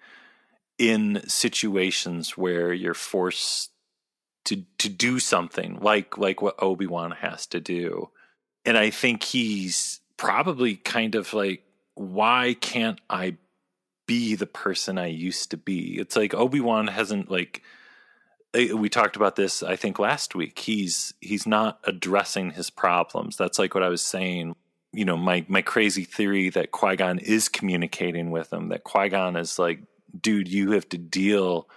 in 0.78 1.22
situations 1.28 2.38
where 2.38 2.74
you're 2.74 2.94
forced 2.94 3.72
to 4.46 4.64
to 4.80 4.90
do 4.90 5.20
something 5.20 5.80
like 5.82 6.18
like 6.18 6.42
what 6.42 6.56
Obi 6.60 6.88
Wan 6.88 7.12
has 7.12 7.46
to 7.48 7.60
do, 7.60 8.10
and 8.66 8.78
I 8.78 8.90
think 8.90 9.24
he's 9.24 10.02
probably 10.18 10.76
kind 10.76 11.16
of 11.16 11.34
like, 11.34 11.64
why 11.96 12.56
can't 12.60 13.00
I 13.10 13.38
be 14.06 14.36
the 14.36 14.48
person 14.48 14.98
I 14.98 15.08
used 15.08 15.52
to 15.52 15.58
be? 15.58 15.98
It's 16.00 16.16
like 16.16 16.34
Obi 16.34 16.60
Wan 16.60 16.88
hasn't 16.88 17.30
like 17.32 17.62
eh, 18.54 18.74
we 18.74 18.90
talked 18.90 19.16
about 19.16 19.36
this 19.36 19.64
I 19.64 19.76
think 19.76 20.00
last 20.00 20.36
week. 20.36 20.60
He's 20.60 21.14
he's 21.22 21.48
not 21.48 21.80
addressing 21.84 22.52
his 22.52 22.70
problems. 22.70 23.38
That's 23.38 23.60
like 23.60 23.74
what 23.74 23.84
I 23.84 23.90
was 23.90 24.02
saying. 24.04 24.56
You 24.94 25.06
know, 25.06 25.18
my 25.18 25.46
my 25.48 25.62
crazy 25.62 26.04
theory 26.04 26.50
that 26.50 26.72
Qui 26.72 26.96
Gon 26.98 27.20
is 27.20 27.48
communicating 27.48 28.32
with 28.32 28.52
him. 28.52 28.70
That 28.70 28.84
Qui 28.84 29.10
Gon 29.10 29.36
is 29.36 29.58
like, 29.58 29.82
dude, 30.20 30.50
you 30.50 30.72
have 30.72 30.90
to 30.90 30.98
deal 30.98 31.70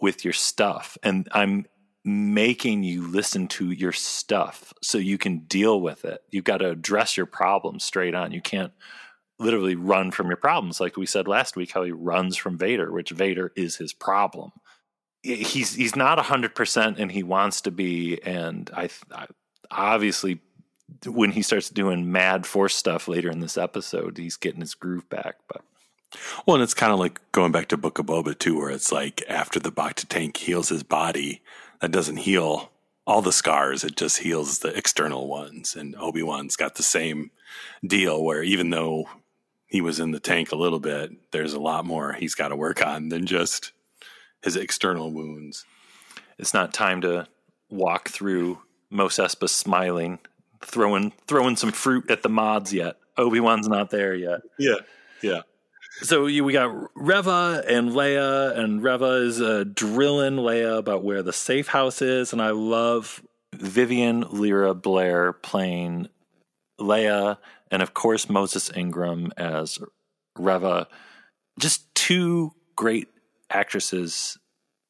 with 0.00 0.24
your 0.24 0.32
stuff, 0.32 0.96
and 1.02 1.28
I'm 1.32 1.66
making 2.06 2.84
you 2.84 3.06
listen 3.06 3.48
to 3.48 3.70
your 3.70 3.92
stuff 3.92 4.72
so 4.82 4.96
you 4.96 5.18
can 5.18 5.40
deal 5.40 5.80
with 5.80 6.04
it. 6.04 6.22
You've 6.30 6.44
got 6.44 6.58
to 6.58 6.70
address 6.70 7.16
your 7.16 7.26
problems 7.26 7.84
straight 7.84 8.14
on. 8.14 8.32
You 8.32 8.40
can't 8.40 8.72
literally 9.38 9.74
run 9.74 10.12
from 10.12 10.28
your 10.28 10.36
problems, 10.36 10.80
like 10.80 10.96
we 10.96 11.04
said 11.04 11.28
last 11.28 11.56
week. 11.56 11.72
How 11.72 11.82
he 11.82 11.90
runs 11.90 12.36
from 12.36 12.56
Vader, 12.56 12.90
which 12.92 13.10
Vader 13.10 13.52
is 13.56 13.76
his 13.76 13.92
problem 13.92 14.52
he's 15.26 15.74
he's 15.74 15.96
not 15.96 16.18
hundred 16.18 16.54
percent, 16.54 16.98
and 16.98 17.10
he 17.10 17.22
wants 17.22 17.60
to 17.62 17.70
be. 17.70 18.20
And 18.22 18.70
I, 18.74 18.88
I, 19.12 19.26
obviously, 19.70 20.40
when 21.06 21.32
he 21.32 21.42
starts 21.42 21.70
doing 21.70 22.12
mad 22.12 22.46
force 22.46 22.74
stuff 22.74 23.08
later 23.08 23.30
in 23.30 23.40
this 23.40 23.58
episode, 23.58 24.18
he's 24.18 24.36
getting 24.36 24.60
his 24.60 24.74
groove 24.74 25.08
back. 25.08 25.36
But 25.48 25.62
Well, 26.46 26.56
and 26.56 26.62
it's 26.62 26.74
kind 26.74 26.92
of 26.92 26.98
like 26.98 27.20
going 27.32 27.52
back 27.52 27.68
to 27.68 27.76
Book 27.76 27.98
of 27.98 28.06
Boba 28.06 28.38
too, 28.38 28.58
where 28.58 28.70
it's 28.70 28.92
like 28.92 29.22
after 29.28 29.58
the 29.58 29.72
Bacta 29.72 30.06
tank 30.08 30.36
heals 30.36 30.68
his 30.68 30.82
body, 30.82 31.42
that 31.80 31.92
doesn't 31.92 32.18
heal 32.18 32.70
all 33.06 33.22
the 33.22 33.32
scars. 33.32 33.84
It 33.84 33.96
just 33.96 34.18
heals 34.18 34.58
the 34.58 34.76
external 34.76 35.28
ones. 35.28 35.76
And 35.76 35.94
Obi 35.96 36.22
Wan's 36.22 36.56
got 36.56 36.74
the 36.74 36.82
same 36.82 37.30
deal, 37.86 38.22
where 38.22 38.42
even 38.42 38.70
though 38.70 39.08
he 39.66 39.80
was 39.80 40.00
in 40.00 40.10
the 40.10 40.20
tank 40.20 40.52
a 40.52 40.56
little 40.56 40.80
bit, 40.80 41.12
there's 41.32 41.52
a 41.52 41.60
lot 41.60 41.84
more 41.84 42.12
he's 42.12 42.34
got 42.34 42.48
to 42.48 42.56
work 42.56 42.84
on 42.84 43.08
than 43.08 43.26
just 43.26 43.72
his 44.42 44.56
external 44.56 45.10
wounds. 45.12 45.64
it's 46.38 46.54
not 46.54 46.72
time 46.72 47.00
to 47.00 47.26
walk 47.68 48.08
through 48.08 48.58
Mos 48.90 49.16
Espa 49.16 49.48
smiling, 49.48 50.18
throwing 50.64 51.12
throwing 51.26 51.56
some 51.56 51.72
fruit 51.72 52.10
at 52.10 52.22
the 52.22 52.28
mods 52.28 52.72
yet. 52.72 52.96
Obi 53.16 53.40
Wan's 53.40 53.68
not 53.68 53.90
there 53.90 54.14
yet. 54.14 54.40
Yeah, 54.58 54.76
yeah. 55.22 55.42
So 56.02 56.24
we 56.24 56.52
got 56.52 56.90
Reva 56.94 57.64
and 57.66 57.90
Leia, 57.90 58.56
and 58.56 58.82
Reva 58.82 59.12
is 59.22 59.40
uh, 59.40 59.64
drilling 59.72 60.36
Leia 60.36 60.76
about 60.76 61.02
where 61.02 61.22
the 61.22 61.32
safe 61.32 61.68
house 61.68 62.02
is, 62.02 62.32
and 62.32 62.42
I 62.42 62.50
love 62.50 63.22
Vivian 63.54 64.20
Lyra 64.30 64.74
Blair 64.74 65.32
playing 65.32 66.08
Leia, 66.78 67.38
and 67.70 67.82
of 67.82 67.94
course 67.94 68.28
Moses 68.28 68.70
Ingram 68.76 69.32
as 69.38 69.78
Reva. 70.38 70.86
Just 71.58 71.94
two 71.94 72.52
great 72.76 73.08
actresses 73.48 74.38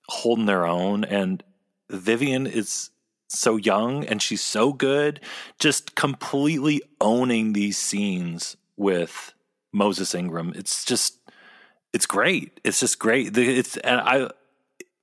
holding 0.08 0.46
their 0.46 0.66
own, 0.66 1.04
and 1.04 1.42
Vivian 1.88 2.48
is 2.48 2.90
so 3.28 3.56
young 3.56 4.04
and 4.04 4.20
she's 4.20 4.42
so 4.42 4.72
good, 4.72 5.20
just 5.58 5.94
completely 5.94 6.82
owning 7.00 7.52
these 7.52 7.78
scenes 7.78 8.56
with 8.76 9.32
Moses 9.76 10.14
Ingram. 10.14 10.52
It's 10.56 10.84
just 10.84 11.18
it's 11.92 12.06
great. 12.06 12.60
It's 12.64 12.80
just 12.80 12.98
great. 12.98 13.36
It's 13.36 13.76
and 13.76 14.00
I 14.00 14.30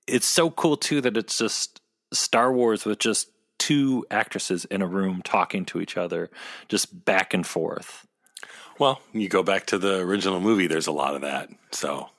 it's 0.07 0.27
so 0.27 0.49
cool 0.49 0.75
too 0.75 0.99
that 1.01 1.15
it's 1.15 1.37
just 1.37 1.79
Star 2.11 2.51
Wars 2.51 2.83
with 2.85 2.99
just 2.99 3.29
two 3.59 4.05
actresses 4.11 4.65
in 4.65 4.81
a 4.81 4.87
room 4.87 5.21
talking 5.23 5.63
to 5.65 5.79
each 5.79 5.95
other, 5.95 6.29
just 6.67 7.05
back 7.05 7.33
and 7.33 7.47
forth. 7.47 8.05
Well, 8.79 8.99
you 9.13 9.29
go 9.29 9.43
back 9.43 9.67
to 9.67 9.77
the 9.77 9.99
original 9.99 10.41
movie, 10.41 10.67
there's 10.67 10.87
a 10.87 10.91
lot 10.91 11.15
of 11.15 11.21
that. 11.21 11.49
So, 11.71 12.09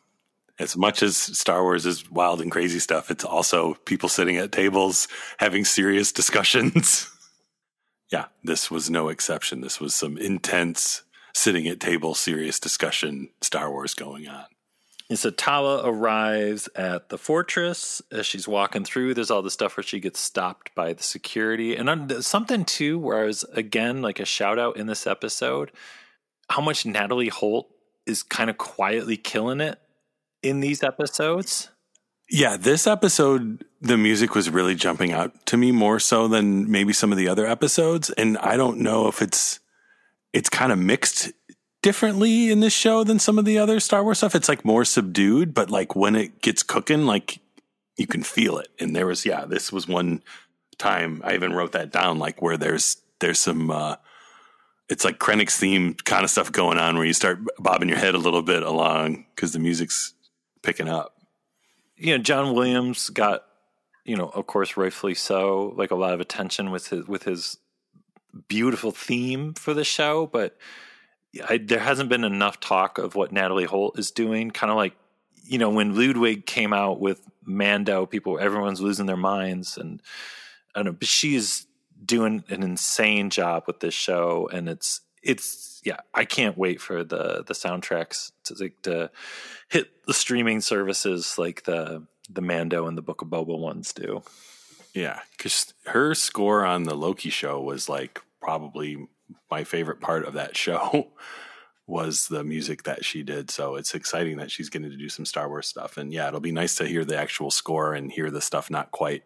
as 0.59 0.77
much 0.77 1.03
as 1.03 1.17
Star 1.17 1.63
Wars 1.63 1.85
is 1.85 2.09
wild 2.11 2.41
and 2.41 2.51
crazy 2.51 2.79
stuff, 2.79 3.11
it's 3.11 3.25
also 3.25 3.75
people 3.85 4.09
sitting 4.09 4.37
at 4.37 4.53
tables 4.53 5.09
having 5.39 5.65
serious 5.65 6.13
discussions. 6.21 7.11
yeah, 8.11 8.27
this 8.43 8.71
was 8.71 8.89
no 8.89 9.09
exception. 9.09 9.61
This 9.61 9.81
was 9.81 9.95
some 9.95 10.17
intense 10.17 11.03
sitting 11.35 11.67
at 11.69 11.81
table, 11.81 12.15
serious 12.15 12.59
discussion 12.59 13.29
Star 13.41 13.71
Wars 13.71 13.95
going 13.95 14.29
on. 14.29 14.47
And 15.11 15.19
so 15.19 15.29
Tala 15.29 15.87
arrives 15.87 16.69
at 16.75 17.11
the 17.11 17.19
fortress 17.19 18.01
as 18.11 18.25
she's 18.25 18.49
walking 18.49 18.85
through. 18.85 19.13
There's 19.13 19.31
all 19.31 19.43
the 19.43 19.51
stuff 19.51 19.77
where 19.77 19.85
she 19.85 20.01
gets 20.01 20.19
stopped 20.19 20.75
by 20.75 20.95
the 20.95 21.03
security. 21.03 21.77
And 21.77 22.25
something 22.25 22.65
too, 22.65 22.99
where 22.99 23.23
I 23.23 23.27
was 23.27 23.45
again 23.53 24.01
like 24.01 24.19
a 24.19 24.25
shout 24.25 24.59
out 24.59 24.79
in 24.79 24.87
this 24.87 25.07
episode, 25.07 25.73
how 26.49 26.63
much 26.63 26.87
Natalie 26.87 27.29
Holt 27.29 27.69
is 28.07 28.23
kind 28.23 28.49
of 28.49 28.57
quietly 28.57 29.19
killing 29.19 29.61
it 29.61 29.79
in 30.43 30.61
these 30.61 30.83
episodes. 30.83 31.69
Yeah, 32.31 32.57
this 32.57 32.87
episode, 32.87 33.63
the 33.83 33.99
music 33.99 34.35
was 34.35 34.49
really 34.49 34.75
jumping 34.75 35.13
out 35.13 35.45
to 35.47 35.59
me 35.59 35.71
more 35.71 36.01
so 36.01 36.29
than 36.29 36.71
maybe 36.71 36.95
some 36.95 37.13
of 37.13 37.19
the 37.19 37.29
other 37.29 37.47
episodes. 37.47 38.09
And 38.09 38.39
I 38.39 38.57
don't 38.57 38.79
know 38.79 39.09
if 39.09 39.21
it's 39.21 39.61
it's 40.35 40.51
kind 40.51 40.73
of 40.73 40.79
mixed 40.79 41.33
differently 41.81 42.51
in 42.51 42.61
this 42.61 42.73
show 42.73 43.05
than 43.05 43.19
some 43.19 43.39
of 43.39 43.45
the 43.45 43.59
other 43.59 43.79
Star 43.79 44.03
Wars 44.03 44.19
stuff. 44.19 44.35
It's 44.35 44.49
like 44.49 44.65
more 44.65 44.85
subdued, 44.85 45.55
but 45.55 45.71
like 45.71 45.95
when 45.95 46.17
it 46.17 46.43
gets 46.43 46.63
cooking, 46.63 47.07
like 47.07 47.41
you 47.97 48.07
can 48.07 48.23
feel 48.23 48.59
it. 48.59 48.69
And 48.81 48.95
there 48.97 49.07
was, 49.07 49.25
yeah, 49.25 49.45
this 49.45 49.73
was 49.73 49.87
one 49.87 50.23
time 50.77 51.23
I 51.25 51.35
even 51.35 51.53
wrote 51.53 51.73
that 51.73 51.93
down, 51.93 52.19
like 52.19 52.43
where 52.43 52.57
there's 52.57 52.97
there's 53.21 53.39
some 53.39 53.71
uh 53.71 53.97
it's 54.89 55.05
like 55.05 55.19
Krennic's 55.19 55.57
theme 55.57 55.95
kind 55.95 56.25
of 56.25 56.31
stuff 56.31 56.51
going 56.53 56.79
on 56.79 56.97
where 56.97 57.07
you 57.07 57.15
start 57.15 57.39
bobbing 57.59 57.89
your 57.89 57.99
head 57.99 58.15
a 58.15 58.19
little 58.19 58.43
bit 58.43 58.63
along 58.63 59.25
because 59.35 59.53
the 59.53 59.59
music's 59.59 60.13
picking 60.63 60.89
up. 60.89 61.15
You 61.97 62.17
know, 62.17 62.23
John 62.23 62.55
Williams 62.55 63.09
got, 63.09 63.45
you 64.05 64.17
know, 64.17 64.29
of 64.29 64.47
course, 64.47 64.77
rightfully 64.77 65.15
so, 65.15 65.73
like 65.77 65.91
a 65.91 65.95
lot 65.95 66.13
of 66.13 66.21
attention 66.21 66.71
with 66.71 66.89
his 66.89 67.07
with 67.07 67.23
his 67.23 67.57
beautiful 68.49 68.91
theme 68.91 69.55
for 69.55 69.75
the 69.75 69.85
show, 69.85 70.27
but 70.27 70.57
I, 71.49 71.59
there 71.59 71.81
hasn't 71.81 72.09
been 72.09 72.25
enough 72.25 72.61
talk 72.61 72.99
of 72.99 73.15
what 73.15 73.33
Natalie 73.33 73.65
Holt 73.65 73.99
is 73.99 74.11
doing. 74.11 74.51
Kind 74.51 74.71
of 74.71 74.77
like, 74.77 74.95
you 75.45 75.59
know, 75.59 75.71
when 75.71 75.95
Ludwig 75.95 76.47
came 76.47 76.73
out 76.73 77.01
with 77.01 77.21
Mando, 77.45 78.07
people, 78.07 78.39
everyone's 78.39 78.81
losing 78.81 79.07
their 79.07 79.17
minds, 79.17 79.77
and 79.77 80.01
I 80.75 80.79
don't 80.79 80.87
know, 80.87 80.93
but 80.93 81.09
she's 81.09 81.67
doing 82.05 82.45
an 82.49 82.63
insane 82.63 83.31
job 83.31 83.65
with 83.67 83.81
this 83.81 83.95
show, 83.95 84.49
and 84.53 84.69
it's 84.69 85.01
it's 85.23 85.81
yeah, 85.85 85.99
I 86.13 86.25
can't 86.25 86.57
wait 86.57 86.81
for 86.81 87.05
the 87.05 87.45
the 87.47 87.55
soundtracks 87.55 88.33
to 88.45 88.55
like, 88.59 88.83
to 88.83 89.11
hit 89.69 90.07
the 90.07 90.15
streaming 90.15 90.61
services 90.61 91.37
like 91.39 91.65
the 91.65 92.07
the 92.31 92.41
Mando 92.41 92.87
and 92.87 92.97
the 92.97 93.03
Book 93.03 93.23
of 93.23 93.29
Boba 93.29 93.59
ones 93.59 93.93
do. 93.93 94.23
Yeah, 94.95 95.21
because 95.37 95.75
her 95.87 96.15
score 96.15 96.65
on 96.65 96.85
the 96.85 96.95
Loki 96.95 97.31
show 97.31 97.61
was 97.61 97.89
like 97.89 98.21
probably 98.45 99.09
my 99.51 99.65
favorite 99.65 100.01
part 100.01 100.27
of 100.27 100.35
that 100.35 100.57
show 100.57 101.11
was 101.87 102.29
the 102.29 102.45
music 102.45 102.83
that 102.85 103.05
she 103.05 103.23
did. 103.23 103.51
So 103.51 103.77
it's 103.77 103.95
exciting 103.95 104.37
that 104.37 104.51
she's 104.51 104.69
getting 104.69 104.91
to 104.91 104.97
do 104.97 105.09
some 105.09 105.25
Star 105.25 105.49
Wars 105.49 105.67
stuff. 105.67 105.97
And 105.97 106.13
yeah, 106.13 106.29
it'll 106.29 106.41
be 106.41 106.53
nice 106.53 106.77
to 106.77 106.87
hear 106.87 107.05
the 107.05 107.17
actual 107.17 107.51
score 107.51 107.95
and 107.95 108.13
hear 108.13 108.31
the 108.31 108.41
stuff 108.41 108.71
not 108.71 108.91
quite 108.91 109.23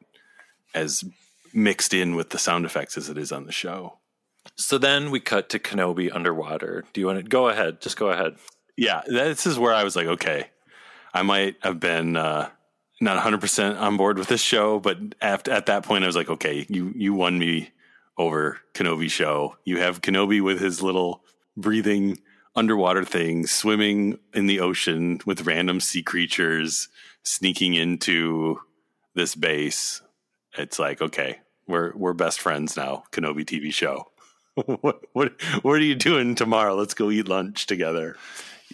as 0.75 1.05
mixed 1.53 1.95
in 1.95 2.15
with 2.15 2.31
the 2.31 2.39
sound 2.39 2.65
effects 2.65 2.97
as 2.97 3.09
it 3.09 3.19
is 3.19 3.33
on 3.33 3.47
the 3.47 3.53
show. 3.53 3.99
So 4.57 4.79
then 4.79 5.11
we 5.11 5.21
cut 5.21 5.49
to 5.51 5.59
Kenobi 5.59 6.15
underwater. 6.15 6.85
Do 6.93 7.01
you 7.01 7.07
want 7.07 7.19
to 7.19 7.23
go 7.25 7.49
ahead? 7.49 7.81
Just 7.81 7.97
go 7.97 8.11
ahead. 8.11 8.37
Yeah, 8.77 9.03
this 9.07 9.47
is 9.47 9.59
where 9.59 9.75
I 9.75 9.85
was 9.85 9.97
like, 9.97 10.07
okay, 10.07 10.47
I 11.13 11.23
might 11.23 11.57
have 11.63 11.81
been 11.81 12.17
uh, 12.17 12.49
not 13.01 13.23
100% 13.23 13.81
on 13.81 13.97
board 13.97 14.19
with 14.19 14.29
this 14.29 14.41
show, 14.41 14.79
but 14.79 14.99
after, 15.21 15.51
at 15.51 15.67
that 15.67 15.85
point, 15.85 16.05
I 16.05 16.07
was 16.07 16.17
like, 16.17 16.29
okay, 16.29 16.67
you, 16.69 16.93
you 16.95 17.15
won 17.15 17.39
me 17.39 17.71
over 18.19 18.59
Kenobi 18.75 19.11
show. 19.11 19.57
You 19.65 19.79
have 19.79 20.03
Kenobi 20.03 20.43
with 20.43 20.61
his 20.61 20.83
little 20.83 21.25
breathing 21.57 22.19
underwater 22.55 23.05
thing, 23.05 23.47
swimming 23.47 24.19
in 24.35 24.47
the 24.47 24.61
ocean 24.61 25.21
with 25.25 25.47
random 25.47 25.81
sea 25.81 26.03
creatures, 26.03 26.89
sneaking 27.23 27.75
into 27.75 28.61
this 29.15 29.35
base. 29.35 30.03
It's 30.57 30.79
like, 30.79 31.01
okay, 31.01 31.39
we're 31.67 31.93
we're 31.95 32.15
best 32.15 32.41
friends 32.41 32.77
now. 32.77 33.05
Kenobi 33.13 33.45
TV 33.45 33.73
show. 33.73 34.11
what 34.55 35.03
what 35.13 35.41
what 35.63 35.73
are 35.73 35.85
you 35.85 35.95
doing 35.95 36.35
tomorrow? 36.35 36.75
Let's 36.75 36.95
go 36.95 37.11
eat 37.11 37.29
lunch 37.29 37.67
together. 37.67 38.17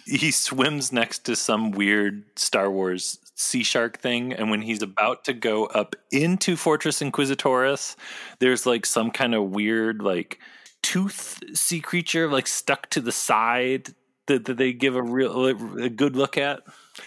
He 0.05 0.31
swims 0.31 0.91
next 0.91 1.19
to 1.25 1.35
some 1.35 1.71
weird 1.71 2.25
Star 2.35 2.69
Wars 2.69 3.19
sea 3.35 3.63
shark 3.63 3.99
thing, 3.99 4.33
and 4.33 4.49
when 4.49 4.61
he's 4.61 4.81
about 4.81 5.25
to 5.25 5.33
go 5.33 5.65
up 5.65 5.95
into 6.11 6.55
Fortress 6.55 7.01
Inquisitoris, 7.01 7.95
there's 8.39 8.65
like 8.65 8.85
some 8.85 9.11
kind 9.11 9.35
of 9.35 9.51
weird 9.51 10.01
like 10.01 10.39
tooth 10.81 11.41
sea 11.53 11.81
creature 11.81 12.29
like 12.29 12.47
stuck 12.47 12.89
to 12.91 13.01
the 13.01 13.11
side 13.11 13.89
that, 14.27 14.45
that 14.45 14.57
they 14.57 14.73
give 14.73 14.95
a 14.95 15.01
real 15.01 15.45
a 15.45 15.89
good 15.89 16.15
look 16.15 16.37
at. 16.37 16.61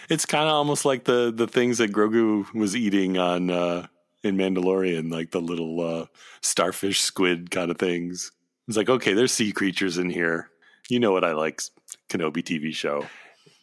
It's 0.09 0.25
kind 0.25 0.47
of 0.47 0.53
almost 0.53 0.85
like 0.85 1.03
the 1.05 1.33
the 1.35 1.47
things 1.47 1.79
that 1.79 1.91
Grogu 1.91 2.53
was 2.53 2.75
eating 2.75 3.17
on 3.17 3.49
uh, 3.49 3.87
in 4.23 4.37
Mandalorian, 4.37 5.11
like 5.11 5.31
the 5.31 5.41
little 5.41 5.81
uh, 5.81 6.05
starfish 6.41 7.01
squid 7.01 7.51
kind 7.51 7.71
of 7.71 7.77
things. 7.77 8.31
It's 8.67 8.77
like, 8.77 8.89
okay, 8.89 9.13
there's 9.13 9.31
sea 9.31 9.51
creatures 9.51 9.97
in 9.97 10.09
here. 10.09 10.49
You 10.89 10.99
know 10.99 11.11
what 11.11 11.23
I 11.23 11.33
like, 11.33 11.61
Kenobi 12.09 12.43
TV 12.43 12.73
show. 12.73 13.07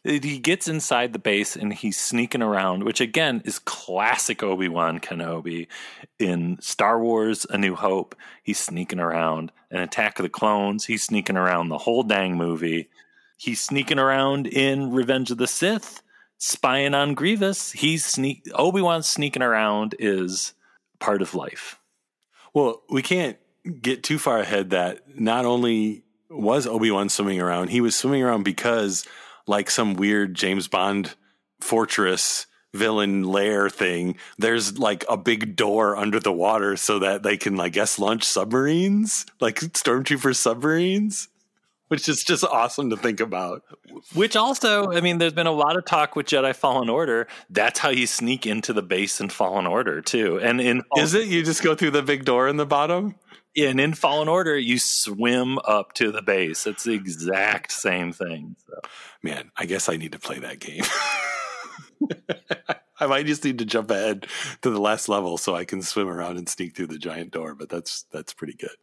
He 0.06 0.38
gets 0.38 0.68
inside 0.68 1.12
the 1.12 1.18
base 1.18 1.56
and 1.56 1.72
he's 1.72 1.96
sneaking 1.96 2.40
around, 2.40 2.84
which 2.84 3.00
again 3.00 3.42
is 3.44 3.58
classic 3.58 4.40
Obi 4.40 4.68
Wan 4.68 5.00
Kenobi. 5.00 5.66
In 6.20 6.58
Star 6.60 7.02
Wars 7.02 7.44
A 7.50 7.58
New 7.58 7.74
Hope, 7.74 8.14
he's 8.44 8.58
sneaking 8.58 9.00
around. 9.00 9.50
In 9.68 9.80
Attack 9.80 10.20
of 10.20 10.22
the 10.22 10.28
Clones, 10.28 10.84
he's 10.84 11.02
sneaking 11.02 11.36
around 11.36 11.70
the 11.70 11.78
whole 11.78 12.04
dang 12.04 12.36
movie. 12.36 12.88
He's 13.36 13.60
sneaking 13.60 13.98
around 13.98 14.46
in 14.46 14.92
Revenge 14.92 15.32
of 15.32 15.38
the 15.38 15.48
Sith, 15.48 16.02
spying 16.38 16.94
on 16.94 17.14
Grievous. 17.14 17.72
He's 17.72 18.04
sneak 18.04 18.46
Obi 18.54 18.80
Wan 18.80 19.02
sneaking 19.02 19.42
around 19.42 19.96
is 19.98 20.52
part 21.00 21.20
of 21.20 21.34
life. 21.34 21.80
Well, 22.54 22.82
we 22.88 23.02
can't 23.02 23.38
get 23.82 24.04
too 24.04 24.20
far 24.20 24.38
ahead 24.38 24.70
that 24.70 25.18
not 25.18 25.44
only 25.44 26.04
was 26.30 26.64
Obi 26.64 26.92
Wan 26.92 27.08
swimming 27.08 27.40
around, 27.40 27.70
he 27.70 27.80
was 27.80 27.96
swimming 27.96 28.22
around 28.22 28.44
because 28.44 29.04
like 29.46 29.70
some 29.70 29.94
weird 29.94 30.34
James 30.34 30.68
Bond 30.68 31.14
fortress 31.60 32.46
villain 32.74 33.24
lair 33.24 33.68
thing. 33.68 34.16
There's 34.38 34.78
like 34.78 35.04
a 35.08 35.16
big 35.16 35.56
door 35.56 35.96
under 35.96 36.20
the 36.20 36.32
water 36.32 36.76
so 36.76 36.98
that 37.00 37.22
they 37.22 37.36
can, 37.36 37.58
I 37.58 37.68
guess, 37.68 37.98
launch 37.98 38.24
submarines, 38.24 39.26
like 39.40 39.56
stormtrooper 39.60 40.36
submarines. 40.36 41.28
Which 41.88 42.08
is 42.08 42.24
just 42.24 42.42
awesome 42.42 42.90
to 42.90 42.96
think 42.96 43.20
about. 43.20 43.62
Which 44.12 44.34
also, 44.34 44.90
I 44.90 45.00
mean, 45.00 45.18
there's 45.18 45.32
been 45.32 45.46
a 45.46 45.52
lot 45.52 45.76
of 45.76 45.84
talk 45.84 46.16
with 46.16 46.26
Jedi 46.26 46.54
Fallen 46.54 46.88
Order. 46.88 47.28
That's 47.48 47.78
how 47.78 47.90
you 47.90 48.08
sneak 48.08 48.44
into 48.44 48.72
the 48.72 48.82
base 48.82 49.20
in 49.20 49.28
Fallen 49.28 49.68
Order 49.68 50.00
too. 50.00 50.40
And 50.40 50.60
in 50.60 50.82
is 50.96 51.14
it 51.14 51.28
you 51.28 51.44
just 51.44 51.62
go 51.62 51.76
through 51.76 51.92
the 51.92 52.02
big 52.02 52.24
door 52.24 52.48
in 52.48 52.56
the 52.56 52.66
bottom? 52.66 53.14
And 53.56 53.80
in 53.80 53.94
Fallen 53.94 54.28
Order, 54.28 54.58
you 54.58 54.78
swim 54.78 55.58
up 55.64 55.94
to 55.94 56.12
the 56.12 56.22
base. 56.22 56.66
It's 56.66 56.84
the 56.84 56.92
exact 56.92 57.72
same 57.72 58.12
thing. 58.12 58.56
So. 58.66 58.80
Man, 59.22 59.50
I 59.56 59.66
guess 59.66 59.88
I 59.88 59.96
need 59.96 60.12
to 60.12 60.18
play 60.18 60.38
that 60.40 60.60
game. 60.60 60.84
I 62.98 63.06
might 63.06 63.26
just 63.26 63.44
need 63.44 63.58
to 63.58 63.64
jump 63.64 63.90
ahead 63.90 64.26
to 64.62 64.70
the 64.70 64.80
last 64.80 65.08
level 65.08 65.38
so 65.38 65.54
I 65.54 65.64
can 65.64 65.82
swim 65.82 66.08
around 66.08 66.38
and 66.38 66.48
sneak 66.48 66.74
through 66.74 66.88
the 66.88 66.98
giant 66.98 67.30
door, 67.30 67.54
but 67.54 67.68
that's 67.68 68.04
that's 68.12 68.32
pretty 68.32 68.54
good. 68.54 68.76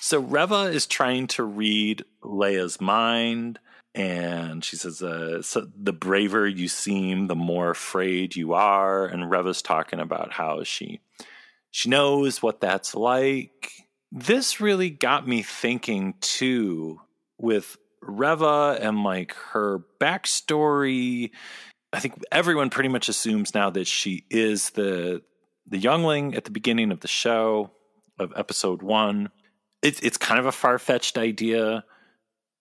So 0.00 0.18
Reva 0.18 0.62
is 0.64 0.86
trying 0.86 1.26
to 1.28 1.44
read 1.44 2.04
Leia's 2.22 2.80
mind, 2.80 3.58
and 3.94 4.64
she 4.64 4.76
says, 4.76 5.02
uh, 5.02 5.42
so 5.42 5.68
"The 5.76 5.92
braver 5.92 6.46
you 6.48 6.68
seem, 6.68 7.26
the 7.26 7.36
more 7.36 7.70
afraid 7.70 8.34
you 8.34 8.54
are." 8.54 9.06
And 9.06 9.30
Reva's 9.30 9.62
talking 9.62 10.00
about 10.00 10.32
how 10.32 10.64
she 10.64 11.00
she 11.70 11.88
knows 11.88 12.42
what 12.42 12.60
that's 12.60 12.94
like. 12.94 13.72
This 14.12 14.60
really 14.60 14.90
got 14.90 15.26
me 15.26 15.42
thinking 15.42 16.14
too 16.20 17.00
with 17.38 17.76
Reva 18.02 18.78
and 18.80 19.04
like 19.04 19.34
her 19.52 19.84
backstory. 20.00 21.30
I 21.92 22.00
think 22.00 22.22
everyone 22.32 22.70
pretty 22.70 22.88
much 22.88 23.08
assumes 23.08 23.54
now 23.54 23.70
that 23.70 23.86
she 23.86 24.24
is 24.30 24.70
the 24.70 25.22
the 25.66 25.78
youngling 25.78 26.34
at 26.34 26.44
the 26.44 26.50
beginning 26.50 26.90
of 26.90 27.00
the 27.00 27.08
show 27.08 27.70
of 28.18 28.32
episode 28.36 28.82
one. 28.82 29.30
It's 29.82 30.00
it's 30.00 30.16
kind 30.16 30.40
of 30.40 30.46
a 30.46 30.52
far 30.52 30.78
fetched 30.78 31.16
idea, 31.16 31.84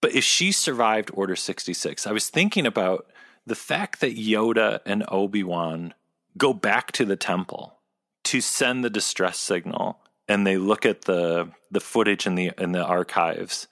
but 0.02 0.14
if 0.14 0.24
she 0.24 0.52
survived 0.52 1.10
Order 1.14 1.36
sixty 1.36 1.74
six, 1.74 2.06
I 2.06 2.12
was 2.12 2.30
thinking 2.30 2.66
about 2.66 3.08
the 3.46 3.56
fact 3.56 4.02
that 4.02 4.16
Yoda 4.16 4.80
and 4.86 5.04
Obi 5.08 5.44
Wan 5.44 5.96
go 6.38 6.54
back 6.54 6.92
to 6.94 7.06
the 7.06 7.16
temple 7.16 7.79
to 8.30 8.42
send 8.42 8.84
the 8.84 8.90
distress 8.90 9.38
signal 9.40 10.00
and 10.28 10.46
they 10.46 10.58
look 10.58 10.86
at 10.86 11.04
the 11.04 11.50
the 11.72 11.80
footage 11.80 12.28
in 12.28 12.36
the 12.36 12.52
in 12.58 12.72
the 12.72 12.84
archives 12.84 13.68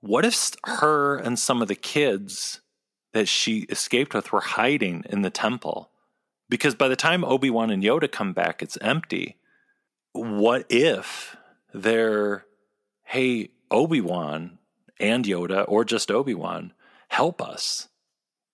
what 0.00 0.24
if 0.24 0.52
her 0.64 1.16
and 1.16 1.38
some 1.38 1.62
of 1.62 1.68
the 1.68 1.74
kids 1.74 2.60
that 3.12 3.26
she 3.26 3.60
escaped 3.70 4.14
with 4.14 4.30
were 4.30 4.40
hiding 4.40 5.04
in 5.08 5.22
the 5.22 5.30
temple? 5.30 5.90
Because 6.48 6.74
by 6.74 6.88
the 6.88 6.96
time 6.96 7.24
obi-wan 7.24 7.70
and 7.70 7.82
yoda 7.82 8.10
come 8.10 8.32
back 8.32 8.62
it's 8.62 8.78
empty. 8.80 9.36
What 10.12 10.66
if 10.68 11.36
they're 11.72 12.44
hey 13.04 13.50
obi-wan 13.70 14.58
and 15.00 15.24
yoda 15.24 15.64
or 15.66 15.84
just 15.84 16.10
obi-wan 16.10 16.72
help 17.08 17.42
us? 17.42 17.88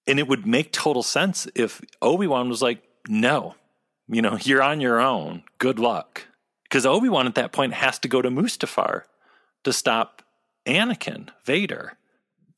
And 0.07 0.19
it 0.19 0.29
would 0.29 0.47
make 0.47 0.73
total 0.73 1.03
sense 1.03 1.49
if 1.55 1.83
obi-wan 2.01 2.49
was 2.49 2.63
like 2.63 2.83
no 3.09 3.57
you 4.13 4.23
know, 4.23 4.39
you're 4.43 4.63
on 4.63 4.81
your 4.81 5.01
own. 5.01 5.43
Good 5.59 5.79
luck. 5.79 6.27
Because 6.65 6.87
Obi 6.87 7.09
Wan 7.09 7.27
at 7.27 7.35
that 7.35 7.53
point 7.53 7.75
has 7.75 7.99
to 8.01 8.09
go 8.09 8.23
to 8.23 8.31
Mustafar 8.31 9.03
to 9.65 9.73
stop 9.73 10.23
Anakin, 10.67 11.29
Vader. 11.45 11.99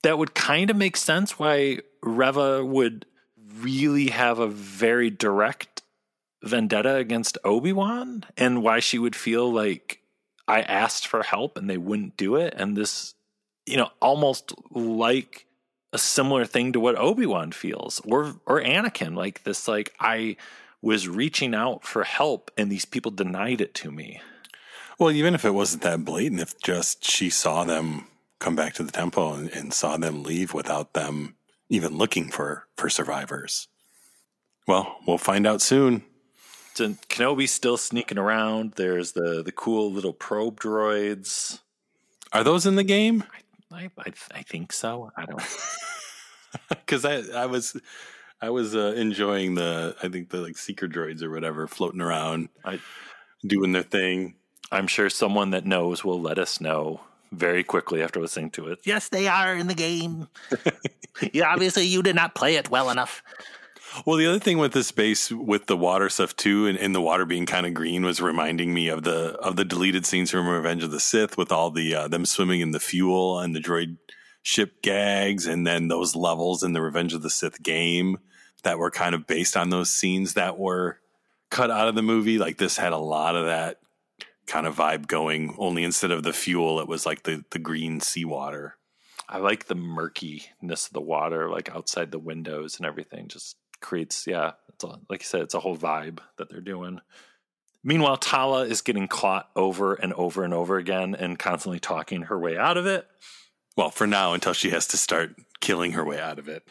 That 0.03 0.19
would 0.19 0.35
kind 0.35 0.71
of 0.71 0.77
make 0.77 0.97
sense 0.97 1.39
why 1.39 1.79
Reva 2.03 2.65
would 2.65 3.07
really 3.61 4.09
have 4.09 4.39
a 4.39 4.47
very 4.47 5.11
direct 5.11 5.83
vendetta 6.43 6.97
against 6.97 7.39
Obi 7.45 7.73
Wan 7.73 8.25
and 8.37 8.63
why 8.63 8.81
she 8.81 8.99
would 8.99 9.17
feel 9.17 9.51
like 9.51 10.01
I 10.47 10.61
asked 10.61 11.07
for 11.07 11.23
help 11.23 11.57
and 11.57 11.69
they 11.69 11.79
wouldn't 11.79 12.17
do 12.17 12.37
it. 12.37 12.55
And 12.57 12.77
this, 12.77 13.15
you 13.67 13.77
know, 13.77 13.91
almost 14.01 14.53
like 14.71 15.47
a 15.93 15.99
similar 15.99 16.45
thing 16.45 16.73
to 16.73 16.81
what 16.81 16.99
Obi 16.99 17.27
Wan 17.27 17.53
feels 17.53 18.01
or 18.05 18.35
or 18.47 18.61
Anakin, 18.61 19.17
like 19.17 19.45
this, 19.45 19.67
like 19.67 19.95
I 19.99 20.37
was 20.85 21.09
reaching 21.09 21.55
out 21.55 21.83
for 21.83 22.05
help 22.05 22.51
and 22.59 22.71
these 22.71 22.85
people 22.85 23.11
denied 23.11 23.63
it 23.63 23.75
to 23.75 23.91
me. 23.91 24.21
Well, 24.99 25.11
even 25.11 25.35
if 25.35 25.45
it 25.45 25.55
wasn't 25.55 25.83
that 25.83 26.05
blatant, 26.05 26.43
if 26.43 26.61
just 26.61 27.05
she 27.05 27.31
saw 27.31 27.65
them 27.65 28.07
come 28.39 28.55
back 28.55 28.75
to 28.75 28.83
the 28.83 28.93
temple 28.93 29.33
and, 29.33 29.51
and 29.51 29.73
saw 29.73 29.97
them 29.97 30.23
leave 30.23 30.53
without 30.53 30.93
them 30.93 31.37
even 31.71 31.97
looking 31.97 32.31
for, 32.31 32.67
for 32.77 32.91
survivors. 32.91 33.67
Well, 34.69 34.99
we'll 35.07 35.19
find 35.19 35.47
out 35.47 35.63
soon. 35.63 36.05
So 36.75 36.91
Kenobi's 37.09 37.51
still 37.51 37.79
sneaking 37.79 38.19
around. 38.19 38.75
There's 38.77 39.13
the 39.13 39.43
the 39.43 39.53
cool 39.53 39.93
little 39.93 40.13
probe 40.13 40.61
droids. 40.61 41.61
Are 42.33 42.45
those 42.45 42.67
in 42.67 42.75
the 42.77 42.85
game? 42.85 43.25
I 43.73 43.91
I, 43.99 44.13
I 44.35 44.43
think 44.43 44.73
so. 44.73 45.13
I 45.17 45.25
don't 45.25 45.43
because 46.69 47.05
I 47.05 47.23
I 47.35 47.47
was 47.47 47.77
I 48.45 48.51
was 48.51 48.77
uh, 48.77 48.93
enjoying 48.95 49.55
the 49.55 49.97
I 50.03 50.09
think 50.09 50.29
the 50.29 50.43
like 50.43 50.59
seeker 50.59 50.87
droids 50.87 51.23
or 51.23 51.31
whatever 51.31 51.67
floating 51.67 52.03
around, 52.03 52.51
I, 52.63 52.79
doing 53.47 53.73
their 53.73 53.83
thing. 53.83 54.35
I'm 54.71 54.87
sure 54.87 55.09
someone 55.09 55.53
that 55.53 55.65
knows 55.65 56.05
will 56.05 56.21
let 56.21 56.39
us 56.39 56.61
know 56.61 57.01
very 57.33 57.65
quickly 57.65 58.03
after 58.03 58.21
listening 58.21 58.51
to 58.51 58.69
it. 58.69 58.81
Yes, 58.85 59.09
they 59.09 59.29
are 59.29 59.55
in 59.55 59.67
the 59.67 59.75
game. 59.75 60.29
yeah, 61.33 61.51
obviously 61.51 61.85
you 61.85 62.03
did 62.03 62.17
not 62.17 62.35
play 62.35 62.57
it 62.57 62.71
well 62.71 62.91
enough. 62.91 63.23
Well, 64.05 64.19
the 64.19 64.27
other 64.27 64.39
thing 64.39 64.59
with 64.59 64.73
this 64.73 64.93
base 64.93 65.33
with 65.33 65.65
the 65.65 65.77
water 65.77 66.11
stuff 66.11 66.37
too, 66.37 66.67
and, 66.67 66.77
and 66.77 66.95
the 66.95 67.01
water 67.01 67.25
being 67.25 67.47
kind 67.47 67.65
of 67.65 67.73
green, 67.73 68.05
was 68.05 68.21
reminding 68.21 68.75
me 68.75 68.89
of 68.89 69.05
the 69.05 69.39
of 69.41 69.57
the 69.57 69.65
deleted 69.65 70.05
scenes 70.05 70.31
from 70.31 70.47
Revenge 70.47 70.85
of 70.85 70.91
the 70.91 71.01
Sith 71.01 71.39
with 71.39 71.51
all 71.51 71.71
the 71.71 71.95
uh, 71.95 72.09
them 72.09 72.27
swimming 72.27 72.61
in 72.61 72.73
the 72.73 72.81
fuel 72.81 73.41
and 73.41 73.57
the 73.57 73.61
droid 73.61 73.97
ship 74.43 74.83
gags, 74.83 75.47
and 75.47 75.67
then 75.67 75.89
those 75.89 76.15
levels 76.15 76.63
in 76.63 76.75
the 76.75 76.83
Revenge 76.83 77.15
of 77.15 77.23
the 77.23 77.31
Sith 77.31 77.63
game 77.63 78.19
that 78.65 78.79
were 78.79 78.91
kind 78.91 79.15
of 79.15 79.27
based 79.27 79.57
on 79.57 79.71
those 79.71 79.91
scenes 79.91 80.35
that 80.35 80.59
were 80.59 80.99
cut 81.51 81.71
out 81.71 81.89
of 81.89 81.95
the 81.95 82.03
movie. 82.03 82.39
Like 82.39 82.59
this 82.59 82.77
had 82.77 82.93
a 82.93 82.99
lot 82.99 83.37
of 83.37 83.47
that 83.47 83.79
kind 84.47 84.67
of 84.67 84.77
vibe 84.77 85.07
going, 85.07 85.55
only 85.59 85.85
instead 85.85 86.11
of 86.11 86.23
the 86.23 86.33
fuel, 86.33 86.81
it 86.81 86.89
was 86.89 87.07
like 87.07 87.23
the, 87.23 87.45
the 87.51 87.59
green 87.59 88.01
seawater. 88.01 88.77
I 89.29 89.39
like 89.39 89.67
the 89.67 89.75
murkiness 89.75 90.87
of 90.87 90.93
the 90.93 91.01
water, 91.01 91.49
like 91.49 91.75
outside 91.75 92.11
the 92.11 92.19
windows 92.19 92.77
and 92.77 92.87
everything. 92.87 93.29
Just 93.29 93.57
creates, 93.81 94.27
yeah, 94.27 94.53
it's 94.69 94.85
a, 94.85 94.99
like 95.09 95.21
you 95.21 95.27
said, 95.27 95.43
it's 95.43 95.55
a 95.55 95.61
whole 95.61 95.77
vibe 95.77 96.19
that 96.37 96.51
they're 96.51 96.61
doing. 96.61 97.01
Meanwhile, 97.83 98.19
Tala 98.19 98.65
is 98.65 98.81
getting 98.81 99.09
caught 99.09 99.49
over 99.57 99.95
and 99.95 100.13
over 100.15 100.45
and 100.45 100.55
over 100.55 100.79
again 100.79 101.15
and 101.15 101.39
constantly 101.39 101.81
talking 101.81 102.23
her 102.23 102.39
way 102.39 102.57
out 102.57 102.77
of 102.77 102.87
it. 102.87 103.07
Well, 103.77 103.91
for 103.91 104.07
now, 104.07 104.33
until 104.33 104.53
she 104.53 104.71
has 104.71 104.87
to 104.89 104.97
start 104.97 105.35
killing 105.61 105.93
her 105.93 106.05
way 106.05 106.21
out 106.21 106.39
of 106.39 106.49
it. 106.49 106.67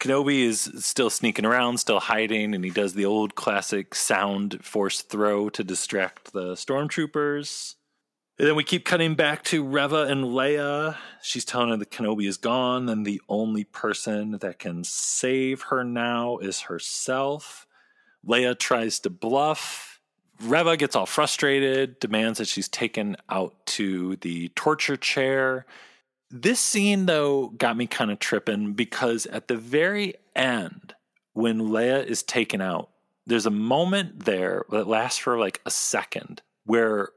Kenobi 0.00 0.44
is 0.44 0.72
still 0.78 1.10
sneaking 1.10 1.44
around, 1.44 1.78
still 1.78 2.00
hiding, 2.00 2.54
and 2.54 2.64
he 2.64 2.70
does 2.70 2.94
the 2.94 3.04
old 3.04 3.34
classic 3.34 3.94
sound 3.94 4.64
force 4.64 5.02
throw 5.02 5.50
to 5.50 5.62
distract 5.62 6.32
the 6.32 6.54
stormtroopers. 6.54 7.74
And 8.38 8.48
then 8.48 8.56
we 8.56 8.64
keep 8.64 8.86
cutting 8.86 9.14
back 9.14 9.44
to 9.44 9.62
Reva 9.62 10.04
and 10.04 10.24
Leia. 10.24 10.96
She's 11.20 11.44
telling 11.44 11.68
her 11.68 11.76
that 11.76 11.90
Kenobi 11.90 12.26
is 12.26 12.38
gone, 12.38 12.88
and 12.88 13.04
the 13.04 13.20
only 13.28 13.64
person 13.64 14.38
that 14.38 14.58
can 14.58 14.84
save 14.84 15.64
her 15.64 15.84
now 15.84 16.38
is 16.38 16.62
herself. 16.62 17.66
Leia 18.26 18.58
tries 18.58 19.00
to 19.00 19.10
bluff. 19.10 20.00
Reva 20.40 20.78
gets 20.78 20.96
all 20.96 21.04
frustrated, 21.04 22.00
demands 22.00 22.38
that 22.38 22.48
she's 22.48 22.68
taken 22.68 23.18
out 23.28 23.66
to 23.66 24.16
the 24.16 24.48
torture 24.54 24.96
chair. 24.96 25.66
This 26.30 26.60
scene, 26.60 27.06
though, 27.06 27.48
got 27.48 27.76
me 27.76 27.86
kind 27.86 28.10
of 28.10 28.18
tripping 28.18 28.74
because 28.74 29.26
at 29.26 29.48
the 29.48 29.56
very 29.56 30.14
end, 30.36 30.94
when 31.32 31.60
Leia 31.60 32.04
is 32.04 32.22
taken 32.22 32.60
out, 32.60 32.90
there's 33.26 33.46
a 33.46 33.50
moment 33.50 34.24
there 34.24 34.64
that 34.70 34.86
lasts 34.86 35.18
for 35.18 35.38
like 35.38 35.60
a 35.66 35.70
second 35.70 36.42
where 36.64 37.10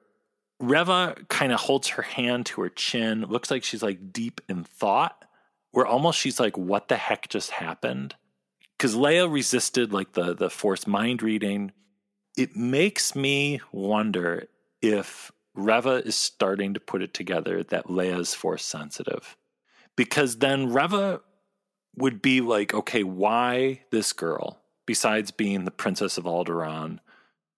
Reva 0.59 1.15
kind 1.27 1.51
of 1.51 1.59
holds 1.59 1.89
her 1.89 2.03
hand 2.03 2.45
to 2.47 2.61
her 2.61 2.69
chin, 2.69 3.25
looks 3.27 3.51
like 3.51 3.63
she's 3.63 3.83
like 3.83 4.13
deep 4.13 4.39
in 4.47 4.63
thought, 4.63 5.25
where 5.71 5.85
almost 5.85 6.19
she's 6.19 6.39
like, 6.39 6.57
what 6.57 6.87
the 6.87 6.95
heck 6.95 7.27
just 7.27 7.51
happened? 7.51 8.15
Because 8.77 8.95
Leia 8.95 9.31
resisted 9.31 9.91
like 9.91 10.13
the 10.13 10.33
the 10.33 10.49
forced 10.49 10.87
mind 10.87 11.21
reading. 11.21 11.71
It 12.37 12.55
makes 12.55 13.15
me 13.15 13.61
wonder 13.71 14.47
if 14.81 15.31
Reva 15.55 16.05
is 16.05 16.15
starting 16.15 16.73
to 16.73 16.79
put 16.79 17.01
it 17.01 17.13
together 17.13 17.63
that 17.63 17.87
Leia's 17.87 18.33
force 18.33 18.63
sensitive. 18.63 19.37
Because 19.95 20.37
then 20.37 20.73
Reva 20.73 21.21
would 21.95 22.21
be 22.21 22.41
like, 22.41 22.73
okay, 22.73 23.03
why 23.03 23.81
this 23.91 24.13
girl, 24.13 24.59
besides 24.85 25.31
being 25.31 25.65
the 25.65 25.71
princess 25.71 26.17
of 26.17 26.23
Alderaan? 26.23 26.99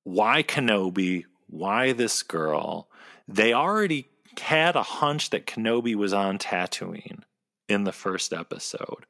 Why 0.03 0.43
Kenobi? 0.43 1.23
Why 1.47 1.93
this 1.93 2.21
girl? 2.21 2.89
They 3.27 3.53
already 3.53 4.09
had 4.39 4.75
a 4.75 4.83
hunch 4.83 5.29
that 5.29 5.47
Kenobi 5.47 5.95
was 5.95 6.13
on 6.13 6.37
Tatooine 6.37 7.21
in 7.69 7.85
the 7.85 7.93
first 7.93 8.33
episode. 8.33 9.05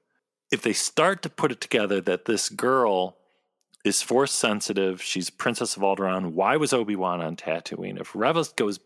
If 0.52 0.62
they 0.62 0.74
start 0.74 1.24
to 1.24 1.30
put 1.30 1.52
it 1.52 1.60
together 1.60 2.00
that 2.02 2.26
this 2.26 2.50
girl 2.50 3.18
is 3.86 4.02
force 4.02 4.32
sensitive, 4.32 5.02
she's 5.02 5.30
Princess 5.30 5.78
of 5.78 5.84
Alderaan, 5.84 6.32
why 6.34 6.58
was 6.58 6.74
Obi 6.74 6.96
Wan 6.96 7.22
on 7.22 7.36
Tatooine? 7.36 8.02
If 8.02 8.16
Reva 8.16 8.44
goes 8.56 8.80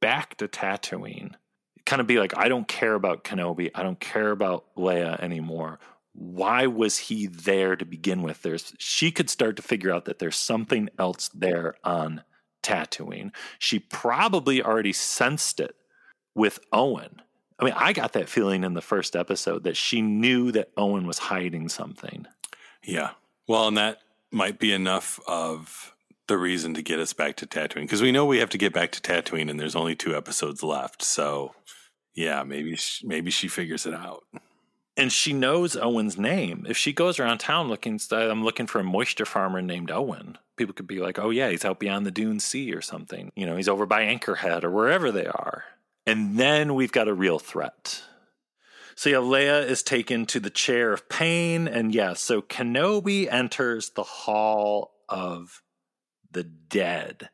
back 0.00 0.36
to 0.38 0.48
Tatooine, 0.48 1.34
kind 1.84 2.00
of 2.00 2.06
be 2.06 2.18
like, 2.18 2.36
I 2.36 2.48
don't 2.48 2.66
care 2.66 2.94
about 2.94 3.22
Kenobi, 3.22 3.70
I 3.74 3.82
don't 3.82 4.00
care 4.00 4.30
about 4.30 4.64
Leia 4.74 5.20
anymore. 5.20 5.78
Why 6.14 6.66
was 6.66 6.96
he 6.96 7.26
there 7.26 7.76
to 7.76 7.84
begin 7.84 8.22
with? 8.22 8.40
There's 8.40 8.72
she 8.78 9.10
could 9.10 9.28
start 9.28 9.56
to 9.56 9.62
figure 9.62 9.92
out 9.92 10.06
that 10.06 10.18
there's 10.18 10.38
something 10.38 10.88
else 10.98 11.28
there 11.34 11.74
on 11.84 12.22
Tatooine. 12.62 13.32
She 13.58 13.78
probably 13.78 14.62
already 14.62 14.94
sensed 14.94 15.60
it 15.60 15.76
with 16.34 16.58
Owen. 16.72 17.20
I 17.58 17.64
mean, 17.64 17.74
I 17.76 17.92
got 17.92 18.14
that 18.14 18.30
feeling 18.30 18.64
in 18.64 18.72
the 18.72 18.80
first 18.80 19.14
episode 19.14 19.64
that 19.64 19.76
she 19.76 20.00
knew 20.00 20.50
that 20.52 20.70
Owen 20.78 21.06
was 21.06 21.18
hiding 21.18 21.68
something. 21.68 22.26
Yeah. 22.82 23.10
Well, 23.46 23.68
and 23.68 23.76
that 23.76 24.00
might 24.36 24.58
be 24.58 24.72
enough 24.72 25.18
of 25.26 25.94
the 26.28 26.38
reason 26.38 26.74
to 26.74 26.82
get 26.82 27.00
us 27.00 27.12
back 27.12 27.36
to 27.36 27.46
Tatooine 27.46 27.82
because 27.82 28.02
we 28.02 28.12
know 28.12 28.24
we 28.24 28.38
have 28.38 28.50
to 28.50 28.58
get 28.58 28.72
back 28.72 28.92
to 28.92 29.00
Tatooine 29.00 29.50
and 29.50 29.58
there's 29.58 29.76
only 29.76 29.94
two 29.94 30.16
episodes 30.16 30.62
left. 30.62 31.02
So, 31.02 31.54
yeah, 32.14 32.42
maybe 32.42 32.76
she, 32.76 33.06
maybe 33.06 33.30
she 33.30 33.48
figures 33.48 33.86
it 33.86 33.94
out. 33.94 34.24
And 34.96 35.12
she 35.12 35.32
knows 35.32 35.76
Owen's 35.76 36.16
name. 36.16 36.64
If 36.68 36.76
she 36.76 36.92
goes 36.92 37.18
around 37.20 37.38
town 37.38 37.68
looking, 37.68 38.00
I'm 38.10 38.44
looking 38.44 38.66
for 38.66 38.80
a 38.80 38.84
moisture 38.84 39.26
farmer 39.26 39.60
named 39.60 39.90
Owen. 39.90 40.38
People 40.56 40.72
could 40.72 40.86
be 40.86 41.00
like, 41.00 41.18
"Oh 41.18 41.28
yeah, 41.28 41.50
he's 41.50 41.66
out 41.66 41.78
beyond 41.78 42.06
the 42.06 42.10
Dune 42.10 42.40
Sea 42.40 42.72
or 42.72 42.80
something. 42.80 43.30
You 43.36 43.44
know, 43.44 43.56
he's 43.56 43.68
over 43.68 43.84
by 43.84 44.04
Anchorhead 44.04 44.64
or 44.64 44.70
wherever 44.70 45.12
they 45.12 45.26
are." 45.26 45.64
And 46.06 46.38
then 46.38 46.74
we've 46.74 46.92
got 46.92 47.08
a 47.08 47.14
real 47.14 47.38
threat. 47.38 48.02
So 48.96 49.10
yeah, 49.10 49.16
Leia 49.16 49.66
is 49.66 49.82
taken 49.82 50.24
to 50.26 50.40
the 50.40 50.48
chair 50.48 50.90
of 50.90 51.08
pain, 51.10 51.68
and 51.68 51.94
yeah, 51.94 52.14
so 52.14 52.40
Kenobi 52.40 53.30
enters 53.30 53.90
the 53.90 54.02
hall 54.02 54.94
of 55.06 55.62
the 56.30 56.44
dead. 56.44 57.28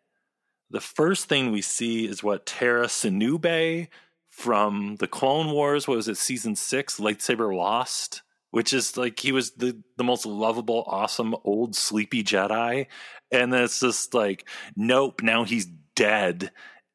The 0.71 0.81
first 0.81 1.29
thing 1.29 1.53
we 1.53 1.63
see 1.63 2.07
is 2.07 2.23
what 2.23 2.47
Tera 2.47 2.87
Sinube 2.87 3.87
from 4.29 4.97
the 4.97 5.07
Clone 5.07 5.53
Wars, 5.53 5.87
what 5.87 5.99
was 5.99 6.09
it, 6.09 6.17
season 6.17 6.57
six, 6.57 6.99
Lightsaber 6.99 7.55
Lost, 7.55 8.23
which 8.51 8.73
is 8.73 8.97
like 8.97 9.21
he 9.21 9.31
was 9.31 9.53
the, 9.53 9.81
the 9.97 10.05
most 10.05 10.27
lovable, 10.27 10.83
awesome, 10.89 11.37
old, 11.45 11.77
sleepy 11.77 12.25
Jedi. 12.25 12.87
And 13.31 13.53
then 13.53 13.63
it's 13.63 13.79
just 13.79 14.15
like, 14.15 14.49
nope, 14.75 15.23
now 15.23 15.45
he's 15.45 15.67
dead 15.95 16.51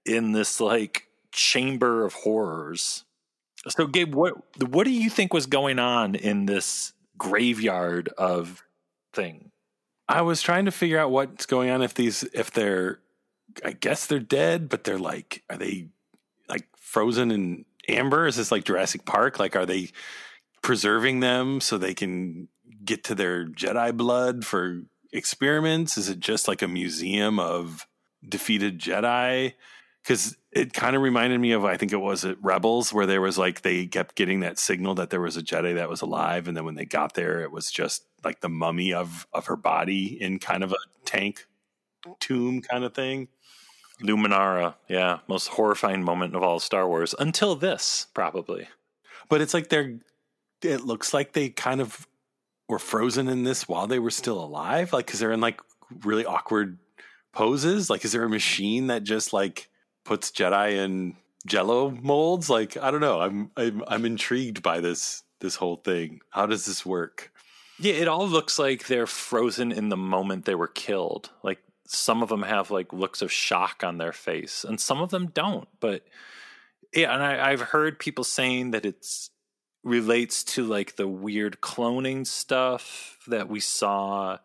in 0.05 0.33
this 0.33 0.59
like 0.59 1.07
chamber 1.31 2.03
of 2.03 2.13
horrors. 2.13 3.05
So, 3.69 3.87
Gabe, 3.87 4.13
what 4.13 4.33
what 4.69 4.85
do 4.85 4.91
you 4.91 5.09
think 5.09 5.33
was 5.33 5.45
going 5.45 5.79
on 5.79 6.15
in 6.15 6.45
this 6.45 6.93
graveyard 7.17 8.09
of 8.17 8.63
thing? 9.13 9.51
I 10.07 10.21
was 10.21 10.41
trying 10.41 10.65
to 10.65 10.71
figure 10.71 10.99
out 10.99 11.11
what's 11.11 11.45
going 11.45 11.69
on 11.69 11.81
if 11.81 11.93
these 11.93 12.23
if 12.33 12.51
they're 12.51 12.99
I 13.63 13.71
guess 13.71 14.05
they're 14.05 14.19
dead, 14.19 14.69
but 14.69 14.83
they're 14.83 14.97
like 14.99 15.43
are 15.49 15.57
they 15.57 15.89
like 16.47 16.67
frozen 16.77 17.31
in 17.31 17.65
amber? 17.87 18.27
Is 18.27 18.37
this 18.37 18.51
like 18.51 18.63
Jurassic 18.63 19.05
Park? 19.05 19.39
Like 19.39 19.55
are 19.55 19.65
they 19.65 19.89
preserving 20.61 21.19
them 21.19 21.61
so 21.61 21.77
they 21.77 21.93
can 21.93 22.47
get 22.83 23.03
to 23.05 23.15
their 23.15 23.45
Jedi 23.47 23.95
blood 23.95 24.45
for 24.45 24.83
experiments? 25.11 25.97
Is 25.97 26.09
it 26.09 26.19
just 26.19 26.47
like 26.47 26.61
a 26.61 26.67
museum 26.67 27.39
of 27.39 27.87
defeated 28.27 28.79
Jedi? 28.79 29.53
Because 30.07 30.37
it 30.53 30.71
kind 30.71 30.95
of 30.95 31.01
reminded 31.01 31.37
me 31.41 31.51
of 31.51 31.65
I 31.65 31.75
think 31.75 31.91
it 31.91 31.97
was 31.97 32.23
at 32.23 32.41
Rebels 32.41 32.93
where 32.93 33.05
there 33.05 33.19
was 33.19 33.37
like 33.37 33.61
they 33.61 33.87
kept 33.87 34.15
getting 34.15 34.39
that 34.39 34.57
signal 34.57 34.95
that 34.95 35.09
there 35.09 35.19
was 35.19 35.35
a 35.35 35.41
Jedi 35.41 35.75
that 35.75 35.89
was 35.89 36.01
alive, 36.01 36.47
and 36.47 36.55
then 36.55 36.63
when 36.63 36.75
they 36.75 36.85
got 36.85 37.13
there, 37.13 37.41
it 37.41 37.51
was 37.51 37.69
just 37.69 38.05
like 38.23 38.39
the 38.39 38.47
mummy 38.47 38.93
of 38.93 39.27
of 39.33 39.47
her 39.47 39.57
body 39.57 40.17
in 40.21 40.39
kind 40.39 40.63
of 40.63 40.71
a 40.71 40.77
tank 41.03 41.45
tomb 42.21 42.61
kind 42.61 42.85
of 42.85 42.93
thing. 42.93 43.27
Luminara, 44.01 44.75
yeah, 44.87 45.19
most 45.27 45.47
horrifying 45.47 46.05
moment 46.05 46.37
of 46.37 46.41
all 46.41 46.61
Star 46.61 46.87
Wars 46.87 47.13
until 47.19 47.55
this, 47.55 48.07
probably. 48.13 48.69
But 49.27 49.41
it's 49.41 49.53
like 49.53 49.67
they're. 49.67 49.99
It 50.61 50.85
looks 50.85 51.13
like 51.13 51.33
they 51.33 51.49
kind 51.49 51.81
of 51.81 52.07
were 52.69 52.79
frozen 52.79 53.27
in 53.27 53.43
this 53.43 53.67
while 53.67 53.87
they 53.87 53.99
were 53.99 54.09
still 54.09 54.41
alive, 54.41 54.93
like 54.93 55.05
because 55.05 55.19
they're 55.19 55.33
in 55.33 55.41
like 55.41 55.59
really 56.05 56.25
awkward 56.25 56.77
poses. 57.33 57.89
Like, 57.89 58.05
is 58.05 58.13
there 58.13 58.23
a 58.23 58.29
machine 58.29 58.87
that 58.87 59.03
just 59.03 59.33
like 59.33 59.69
puts 60.07 60.31
Jedi 60.31 60.71
in 60.71 61.15
Jello 61.45 61.91
molds? 61.91 62.49
Like, 62.49 62.77
I 62.77 62.89
don't 62.89 63.01
know. 63.01 63.21
I'm 63.21 63.51
I'm 63.55 63.83
I'm 63.87 64.05
intrigued 64.05 64.63
by 64.63 64.79
this 64.79 65.23
this 65.39 65.55
whole 65.55 65.75
thing. 65.75 66.21
How 66.31 66.47
does 66.47 66.65
this 66.65 66.85
work? 66.85 67.31
Yeah, 67.79 67.93
it 67.93 68.07
all 68.07 68.27
looks 68.27 68.57
like 68.57 68.87
they're 68.87 69.05
frozen 69.05 69.71
in 69.71 69.89
the 69.89 69.97
moment 69.97 70.45
they 70.45 70.55
were 70.55 70.67
killed. 70.67 71.29
Like 71.43 71.59
some 71.85 72.23
of 72.23 72.29
them 72.29 72.41
have 72.41 72.71
like 72.71 72.91
looks 72.91 73.21
of 73.21 73.31
shock 73.31 73.83
on 73.83 73.97
their 73.97 74.13
face, 74.13 74.63
and 74.63 74.79
some 74.79 75.01
of 75.01 75.09
them 75.09 75.27
don't. 75.27 75.67
But 75.79 76.03
yeah, 76.93 77.13
and 77.13 77.21
I, 77.21 77.51
I've 77.51 77.61
heard 77.61 77.99
people 77.99 78.23
saying 78.23 78.71
that 78.71 78.85
it's 78.85 79.29
relates 79.83 80.43
to 80.43 80.65
like 80.65 80.95
the 80.95 81.07
weird 81.07 81.61
cloning 81.61 82.25
stuff 82.25 83.19
that 83.27 83.47
we 83.47 83.59
saw 83.59 84.37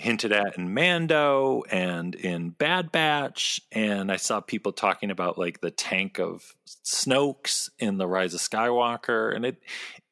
hinted 0.00 0.32
at 0.32 0.58
in 0.58 0.74
Mando 0.74 1.62
and 1.70 2.14
in 2.14 2.50
Bad 2.50 2.90
Batch, 2.90 3.60
and 3.70 4.10
I 4.10 4.16
saw 4.16 4.40
people 4.40 4.72
talking 4.72 5.10
about 5.10 5.38
like 5.38 5.60
the 5.60 5.70
tank 5.70 6.18
of 6.18 6.54
Snoke's 6.84 7.70
in 7.78 7.98
the 7.98 8.08
Rise 8.08 8.34
of 8.34 8.40
Skywalker, 8.40 9.34
and 9.34 9.44
it 9.44 9.62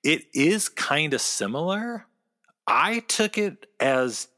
it 0.02 0.26
is 0.32 0.68
kind 0.68 1.14
of 1.14 1.20
similar. 1.20 2.06
I 2.66 3.00
took 3.00 3.38
it 3.38 3.66
as 3.80 4.28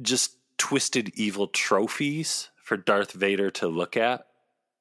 just 0.00 0.36
twisted 0.58 1.12
evil 1.14 1.48
trophies 1.48 2.48
for 2.56 2.76
Darth 2.76 3.12
Vader 3.12 3.50
to 3.50 3.68
look 3.68 3.96
at 3.96 4.26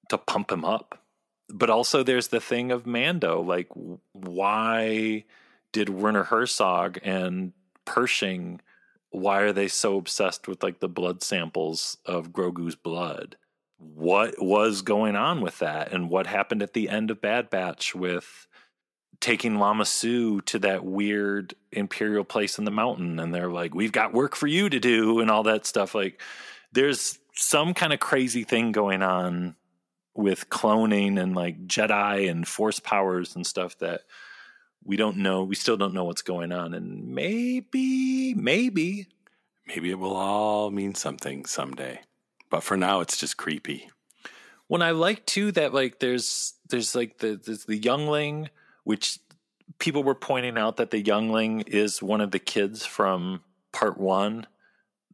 to 0.10 0.18
pump 0.18 0.52
him 0.52 0.66
up. 0.66 1.04
But 1.50 1.70
also 1.70 2.02
there's 2.02 2.30
the 2.30 2.40
thing 2.40 2.72
of 2.72 2.86
Mando, 2.86 3.42
like 3.42 3.70
why 4.14 5.26
did 5.72 5.90
Werner 5.90 6.24
Herzog 6.24 7.00
and 7.04 7.54
Pershing 7.86 8.62
why 9.16 9.42
are 9.42 9.54
they 9.54 9.68
so 9.68 9.98
obsessed 9.98 10.48
with 10.48 10.64
like 10.64 10.80
the 10.80 10.90
blood 10.90 11.24
samples 11.24 11.98
of 12.06 12.32
Grogu's 12.32 12.76
blood? 12.76 13.38
What 13.78 14.42
was 14.42 14.82
going 14.82 15.16
on 15.16 15.42
with 15.42 15.60
that? 15.60 15.92
And 15.92 16.10
what 16.10 16.28
happened 16.28 16.62
at 16.62 16.74
the 16.74 16.90
end 16.90 17.12
of 17.12 17.22
Bad 17.22 17.50
Batch 17.50 17.94
with 17.94 18.48
taking 19.20 19.58
Lama 19.58 19.86
Su 19.86 20.42
to 20.42 20.60
that 20.60 20.86
weird 20.86 21.56
imperial 21.72 22.24
place 22.24 22.58
in 22.58 22.66
the 22.66 22.72
mountain? 22.72 23.20
And 23.20 23.34
they're 23.34 23.52
like, 23.52 23.74
we've 23.76 23.92
got 23.92 24.14
work 24.14 24.36
for 24.36 24.48
you 24.48 24.70
to 24.70 24.80
do 24.80 25.20
and 25.20 25.30
all 25.30 25.44
that 25.44 25.66
stuff. 25.66 25.94
Like, 25.94 26.22
there's 26.72 27.20
some 27.34 27.74
kind 27.74 27.94
of 27.94 28.00
crazy 28.00 28.44
thing 28.44 28.72
going 28.72 29.02
on 29.02 29.56
with 30.16 30.50
cloning 30.50 31.20
and 31.20 31.36
like 31.36 31.68
Jedi 31.68 32.30
and 32.30 32.48
Force 32.48 32.80
powers 32.80 33.36
and 33.36 33.46
stuff 33.46 33.78
that 33.80 34.02
we 34.86 34.96
don't 34.96 35.18
know. 35.18 35.44
We 35.44 35.56
still 35.56 35.78
don't 35.78 35.94
know 35.94 36.04
what's 36.04 36.22
going 36.22 36.52
on, 36.52 36.74
and 36.74 37.08
maybe, 37.08 38.34
maybe, 38.36 39.08
maybe 39.68 39.90
it 39.90 40.00
will 40.00 40.16
all 40.16 40.70
mean 40.70 40.94
something 40.94 41.46
someday. 41.46 42.02
But 42.50 42.64
for 42.64 42.78
now, 42.78 43.02
it's 43.02 43.18
just 43.18 43.36
creepy. 43.36 43.90
When 44.68 44.82
I 44.82 44.92
like 44.92 45.26
too 45.26 45.52
that 45.54 45.74
like 45.74 46.00
there's 46.00 46.54
there's 46.70 46.96
like 46.96 47.18
the 47.18 47.40
there's 47.44 47.66
the 47.66 47.78
youngling, 47.78 48.50
which 48.84 49.20
people 49.80 50.04
were 50.04 50.16
pointing 50.16 50.58
out 50.58 50.78
that 50.78 50.92
the 50.92 51.02
youngling 51.02 51.62
is 51.62 52.02
one 52.02 52.22
of 52.22 52.32
the 52.32 52.40
kids 52.40 52.86
from 52.86 53.42
part 53.74 54.00
one 54.00 54.48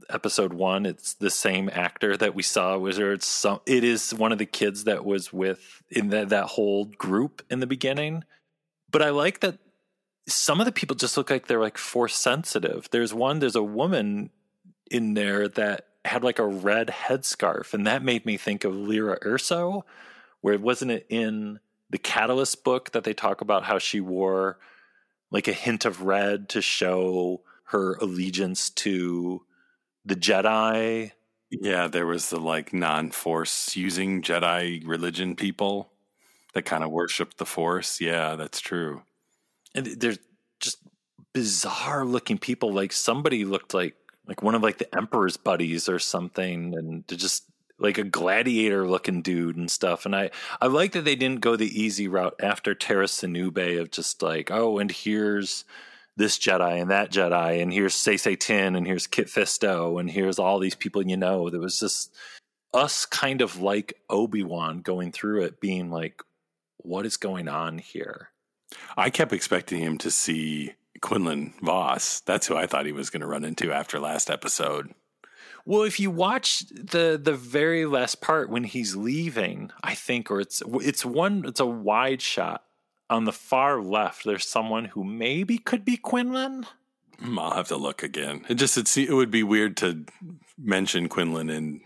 episode 0.09 0.51
one 0.51 0.85
it's 0.85 1.13
the 1.15 1.29
same 1.29 1.69
actor 1.71 2.17
that 2.17 2.35
we 2.35 2.43
saw 2.43 2.77
was 2.77 2.97
there 2.97 3.13
it's 3.13 3.25
some 3.25 3.61
it 3.65 3.83
is 3.83 4.13
one 4.13 4.31
of 4.31 4.37
the 4.37 4.45
kids 4.45 4.83
that 4.83 5.05
was 5.05 5.31
with 5.31 5.81
in 5.89 6.09
that 6.09 6.29
that 6.29 6.45
whole 6.45 6.85
group 6.85 7.41
in 7.49 7.59
the 7.59 7.67
beginning 7.67 8.23
but 8.91 9.01
i 9.01 9.09
like 9.09 9.39
that 9.39 9.57
some 10.27 10.59
of 10.59 10.65
the 10.65 10.71
people 10.71 10.95
just 10.95 11.17
look 11.17 11.29
like 11.29 11.47
they're 11.47 11.59
like 11.59 11.77
force 11.77 12.15
sensitive 12.15 12.87
there's 12.91 13.13
one 13.13 13.39
there's 13.39 13.55
a 13.55 13.63
woman 13.63 14.29
in 14.89 15.13
there 15.13 15.47
that 15.47 15.87
had 16.05 16.23
like 16.23 16.39
a 16.39 16.45
red 16.45 16.87
headscarf 16.87 17.73
and 17.73 17.87
that 17.87 18.03
made 18.03 18.25
me 18.25 18.37
think 18.37 18.63
of 18.63 18.75
lyra 18.75 19.19
Erso 19.21 19.83
where 20.41 20.57
wasn't 20.57 20.91
it 20.91 21.05
in 21.09 21.59
the 21.89 21.97
catalyst 21.97 22.63
book 22.63 22.91
that 22.91 23.03
they 23.03 23.13
talk 23.13 23.41
about 23.41 23.63
how 23.63 23.77
she 23.77 23.99
wore 23.99 24.57
like 25.31 25.47
a 25.47 25.53
hint 25.53 25.85
of 25.85 26.01
red 26.01 26.49
to 26.49 26.61
show 26.61 27.41
her 27.65 27.95
allegiance 27.95 28.69
to 28.69 29.43
the 30.05 30.15
Jedi. 30.15 31.11
Yeah, 31.49 31.87
there 31.87 32.05
was 32.05 32.29
the 32.29 32.39
like 32.39 32.73
non 32.73 33.11
force 33.11 33.75
using 33.75 34.21
Jedi 34.21 34.85
religion 34.85 35.35
people 35.35 35.90
that 36.53 36.63
kind 36.63 36.83
of 36.83 36.91
worshiped 36.91 37.37
the 37.37 37.45
force. 37.45 38.01
Yeah, 38.01 38.35
that's 38.35 38.59
true. 38.59 39.03
And 39.73 39.85
there's 39.85 40.19
just 40.59 40.79
bizarre 41.33 42.05
looking 42.05 42.37
people. 42.37 42.73
Like 42.73 42.91
somebody 42.91 43.45
looked 43.45 43.73
like 43.73 43.95
like 44.27 44.43
one 44.43 44.55
of 44.55 44.61
like 44.61 44.77
the 44.77 44.95
Emperor's 44.95 45.37
buddies 45.37 45.89
or 45.89 45.99
something, 45.99 46.75
and 46.75 47.07
just 47.07 47.45
like 47.79 47.97
a 47.97 48.03
gladiator 48.03 48.87
looking 48.87 49.21
dude 49.21 49.57
and 49.57 49.69
stuff. 49.71 50.05
And 50.05 50.15
I 50.15 50.31
I 50.61 50.67
like 50.67 50.91
that 50.93 51.05
they 51.05 51.15
didn't 51.15 51.41
go 51.41 51.55
the 51.55 51.81
easy 51.81 52.07
route 52.07 52.35
after 52.41 52.75
Tera 52.75 53.05
Sinube 53.05 53.79
of 53.79 53.91
just 53.91 54.21
like 54.21 54.51
oh, 54.51 54.77
and 54.79 54.91
here's 54.91 55.65
this 56.17 56.37
Jedi 56.37 56.81
and 56.81 56.91
that 56.91 57.11
Jedi, 57.11 57.61
and 57.61 57.71
here's 57.73 57.95
Saesee 57.95 58.37
Tiin, 58.37 58.77
and 58.77 58.85
here's 58.85 59.07
Kit 59.07 59.27
Fisto, 59.27 59.99
and 59.99 60.09
here's 60.09 60.39
all 60.39 60.59
these 60.59 60.75
people 60.75 61.05
you 61.05 61.17
know. 61.17 61.49
There 61.49 61.61
was 61.61 61.79
just 61.79 62.13
us 62.73 63.05
kind 63.05 63.41
of 63.41 63.61
like 63.61 63.93
Obi 64.09 64.43
Wan 64.43 64.81
going 64.81 65.11
through 65.11 65.43
it, 65.43 65.59
being 65.59 65.89
like, 65.89 66.21
what 66.83 67.05
is 67.05 67.17
going 67.17 67.47
on 67.47 67.77
here? 67.77 68.29
I 68.95 69.09
kept 69.09 69.33
expecting 69.33 69.81
him 69.81 69.97
to 69.99 70.11
see 70.11 70.73
Quinlan 71.01 71.53
Vos. 71.61 72.21
That's 72.21 72.47
who 72.47 72.55
I 72.55 72.67
thought 72.67 72.85
he 72.85 72.91
was 72.91 73.09
going 73.09 73.21
to 73.21 73.27
run 73.27 73.43
into 73.43 73.73
after 73.73 73.99
last 73.99 74.29
episode. 74.29 74.93
Well, 75.65 75.83
if 75.83 75.99
you 75.99 76.09
watch 76.09 76.61
the 76.69 77.19
the 77.21 77.35
very 77.35 77.85
last 77.85 78.19
part 78.21 78.49
when 78.49 78.63
he's 78.63 78.95
leaving, 78.95 79.71
I 79.83 79.93
think, 79.93 80.31
or 80.31 80.41
it's 80.41 80.63
it's 80.65 81.05
one, 81.05 81.43
it's 81.45 81.59
a 81.59 81.65
wide 81.65 82.21
shot 82.21 82.63
on 83.11 83.25
the 83.25 83.33
far 83.33 83.81
left, 83.81 84.23
there's 84.23 84.47
someone 84.47 84.85
who 84.85 85.03
maybe 85.03 85.57
could 85.57 85.85
be 85.85 85.97
Quinlan. 85.97 86.65
Hmm, 87.19 87.37
I'll 87.37 87.53
have 87.53 87.67
to 87.67 87.75
look 87.75 88.01
again. 88.01 88.45
It 88.49 88.55
just 88.55 88.77
it, 88.77 88.97
it 88.97 89.13
would 89.13 89.29
be 89.29 89.43
weird 89.43 89.77
to 89.77 90.05
mention 90.57 91.09
Quinlan 91.09 91.49
in 91.49 91.81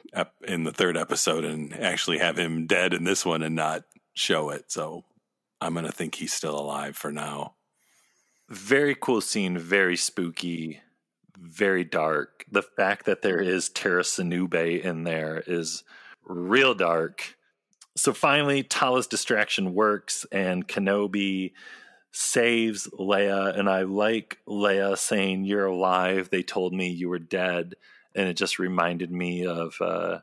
in 0.47 0.63
the 0.63 0.71
third 0.71 0.95
episode 0.95 1.43
and 1.43 1.73
actually 1.73 2.19
have 2.19 2.37
him 2.37 2.67
dead 2.67 2.93
in 2.93 3.03
this 3.03 3.25
one 3.25 3.41
and 3.41 3.55
not 3.55 3.83
show 4.15 4.49
it. 4.49 4.71
So 4.71 5.05
I'm 5.61 5.75
gonna 5.75 5.91
think 5.91 6.15
he's 6.15 6.33
still 6.33 6.59
alive 6.59 6.97
for 6.97 7.11
now. 7.11 7.53
Very 8.49 8.95
cool 8.95 9.21
scene, 9.21 9.57
very 9.57 9.95
spooky, 9.95 10.81
very 11.37 11.83
dark. 11.83 12.45
The 12.51 12.63
fact 12.63 13.05
that 13.05 13.21
there 13.21 13.39
is 13.39 13.69
Tera 13.69 14.03
Sinube 14.03 14.81
in 14.81 15.03
there 15.03 15.43
is 15.45 15.83
real 16.27 16.73
dark 16.73 17.35
so 17.97 18.13
finally, 18.13 18.63
Tala's 18.63 19.07
distraction 19.07 19.73
works, 19.73 20.25
and 20.31 20.67
Kenobi 20.67 21.53
saves 22.11 22.87
Leia. 22.99 23.57
And 23.57 23.69
I 23.69 23.83
like 23.83 24.39
Leia 24.47 24.97
saying, 24.97 25.45
You're 25.45 25.65
alive. 25.65 26.29
They 26.29 26.43
told 26.43 26.73
me 26.73 26.89
you 26.89 27.09
were 27.09 27.19
dead. 27.19 27.75
And 28.13 28.27
it 28.27 28.35
just 28.35 28.59
reminded 28.59 29.11
me 29.11 29.45
of, 29.45 29.75
uh, 29.81 30.19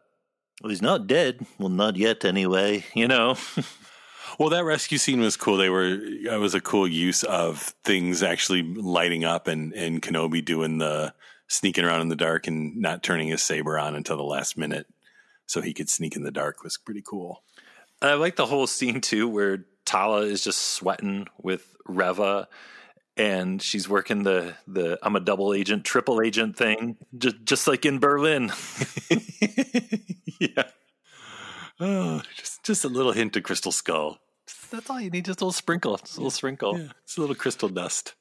Well, 0.63 0.71
he's 0.71 0.83
not 0.83 1.07
dead. 1.07 1.47
Well, 1.59 1.71
not 1.71 1.97
yet, 1.97 2.25
anyway, 2.25 2.85
you 2.95 3.09
know? 3.09 3.37
well, 4.39 4.49
that 4.51 4.65
rescue 4.65 4.99
scene 4.99 5.21
was 5.21 5.37
cool. 5.37 5.57
They 5.57 5.71
were, 5.71 5.85
it 5.85 6.41
was 6.41 6.55
a 6.55 6.61
cool 6.61 6.87
use 6.87 7.23
of 7.25 7.75
things 7.85 8.23
actually 8.23 8.63
lighting 8.63 9.25
up 9.25 9.49
and, 9.49 9.73
and 9.73 10.01
Kenobi 10.01 10.45
doing 10.45 10.79
the 10.79 11.15
sneaking 11.49 11.85
around 11.85 12.01
in 12.01 12.09
the 12.09 12.17
dark 12.17 12.47
and 12.47 12.77
not 12.77 13.03
turning 13.03 13.29
his 13.29 13.43
saber 13.43 13.79
on 13.79 13.95
until 13.95 14.17
the 14.17 14.23
last 14.23 14.57
minute 14.57 14.87
so 15.47 15.61
he 15.61 15.75
could 15.75 15.91
sneak 15.91 16.17
in 16.17 16.23
the 16.23 16.31
dark 16.31 16.63
was 16.63 16.79
pretty 16.79 17.03
cool. 17.05 17.43
And 18.01 18.11
I 18.11 18.15
like 18.15 18.37
the 18.37 18.47
whole 18.47 18.67
scene 18.67 19.01
too, 19.01 19.29
where 19.29 19.67
Tala 19.85 20.23
is 20.23 20.43
just 20.43 20.61
sweating 20.61 21.27
with 21.41 21.77
Reva, 21.87 22.49
and 23.17 23.61
she's 23.61 23.89
working 23.89 24.23
the 24.23 24.55
the 24.67 24.99
I'm 25.03 25.17
a 25.17 25.21
double 25.21 25.53
agent, 25.53 25.85
triple 25.85 26.23
agent 26.23 26.57
thing, 26.57 26.97
just 27.17 27.45
just 27.45 27.69
like 27.69 27.85
in 27.85 27.99
Berlin. 27.99 28.51
yeah. 30.41 30.65
Oh, 31.79 32.23
just 32.63 32.83
just 32.83 32.85
a 32.85 32.89
little 32.89 33.13
hint 33.13 33.37
of 33.37 33.43
crystal 33.43 33.73
skull. 33.73 34.19
That's 34.71 34.91
all 34.91 35.01
you 35.01 35.11
need, 35.11 35.25
just 35.25 35.41
a 35.41 35.45
little 35.45 35.53
sprinkle, 35.53 35.97
just 35.99 36.17
a 36.17 36.21
little 36.21 36.31
sprinkle. 36.31 36.79
Yeah, 36.79 36.89
it's 37.05 37.17
a 37.17 37.21
little 37.21 37.37
crystal 37.37 37.69
dust. 37.69 38.15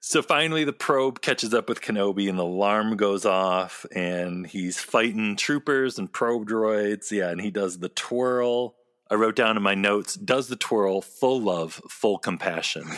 So 0.00 0.22
finally, 0.22 0.64
the 0.64 0.72
probe 0.72 1.20
catches 1.20 1.52
up 1.52 1.68
with 1.68 1.80
Kenobi, 1.80 2.28
and 2.28 2.38
the 2.38 2.44
alarm 2.44 2.96
goes 2.96 3.26
off, 3.26 3.84
and 3.94 4.46
he's 4.46 4.78
fighting 4.78 5.36
troopers 5.36 5.98
and 5.98 6.10
probe 6.10 6.48
droids. 6.48 7.10
Yeah, 7.10 7.28
and 7.28 7.40
he 7.40 7.50
does 7.50 7.78
the 7.78 7.90
twirl 7.90 8.76
I 9.10 9.14
wrote 9.14 9.36
down 9.36 9.56
in 9.56 9.62
my 9.62 9.74
notes, 9.74 10.14
does 10.14 10.48
the 10.48 10.56
twirl 10.56 11.00
full 11.00 11.40
love, 11.40 11.80
full 11.88 12.18
compassion. 12.18 12.82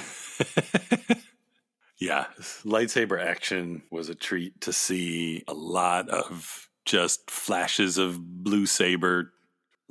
yeah, 1.99 2.27
lightsaber 2.65 3.23
action 3.23 3.83
was 3.91 4.09
a 4.09 4.15
treat 4.15 4.63
to 4.63 4.73
see 4.73 5.45
a 5.47 5.53
lot 5.53 6.09
of 6.09 6.71
just 6.87 7.31
flashes 7.31 7.99
of 7.99 8.43
blue 8.43 8.65
saber. 8.65 9.35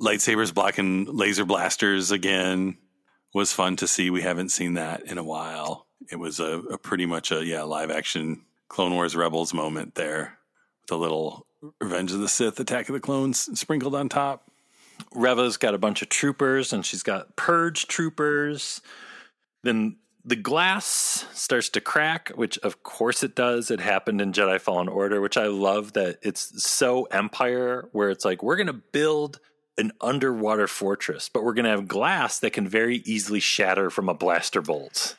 Lightsabers 0.00 0.54
blocking 0.54 1.06
laser 1.06 1.44
blasters 1.44 2.10
again 2.10 2.78
was 3.34 3.52
fun 3.52 3.76
to 3.76 3.86
see. 3.86 4.10
We 4.10 4.22
haven't 4.22 4.50
seen 4.50 4.74
that 4.74 5.02
in 5.02 5.18
a 5.18 5.24
while. 5.24 5.86
It 6.10 6.16
was 6.16 6.40
a, 6.40 6.60
a 6.60 6.78
pretty 6.78 7.06
much 7.06 7.32
a 7.32 7.44
yeah 7.44 7.62
live 7.62 7.90
action 7.90 8.44
Clone 8.68 8.94
Wars 8.94 9.16
Rebels 9.16 9.52
moment 9.52 9.94
there 9.94 10.38
with 10.82 10.92
a 10.92 10.96
little 10.96 11.46
Revenge 11.80 12.12
of 12.12 12.20
the 12.20 12.28
Sith, 12.28 12.60
Attack 12.60 12.88
of 12.88 12.92
the 12.92 13.00
Clones 13.00 13.58
sprinkled 13.58 13.94
on 13.94 14.08
top. 14.08 14.50
Reva's 15.14 15.56
got 15.56 15.74
a 15.74 15.78
bunch 15.78 16.02
of 16.02 16.08
troopers 16.08 16.72
and 16.72 16.84
she's 16.84 17.02
got 17.02 17.36
purge 17.36 17.88
troopers. 17.88 18.80
Then 19.64 19.96
the 20.24 20.36
glass 20.36 21.26
starts 21.32 21.68
to 21.70 21.80
crack, 21.80 22.30
which 22.30 22.58
of 22.58 22.82
course 22.82 23.22
it 23.22 23.34
does. 23.34 23.70
It 23.70 23.80
happened 23.80 24.20
in 24.20 24.32
Jedi 24.32 24.60
Fallen 24.60 24.88
Order, 24.88 25.20
which 25.20 25.36
I 25.36 25.46
love 25.46 25.94
that 25.94 26.18
it's 26.22 26.62
so 26.62 27.04
Empire, 27.04 27.88
where 27.92 28.10
it's 28.10 28.24
like, 28.24 28.42
we're 28.42 28.56
going 28.56 28.66
to 28.68 28.72
build 28.72 29.40
an 29.78 29.92
underwater 30.00 30.66
fortress, 30.66 31.28
but 31.28 31.44
we're 31.44 31.54
going 31.54 31.64
to 31.64 31.70
have 31.70 31.88
glass 31.88 32.40
that 32.40 32.52
can 32.52 32.68
very 32.68 32.96
easily 33.04 33.40
shatter 33.40 33.90
from 33.90 34.08
a 34.08 34.14
blaster 34.14 34.60
bolt. 34.60 35.16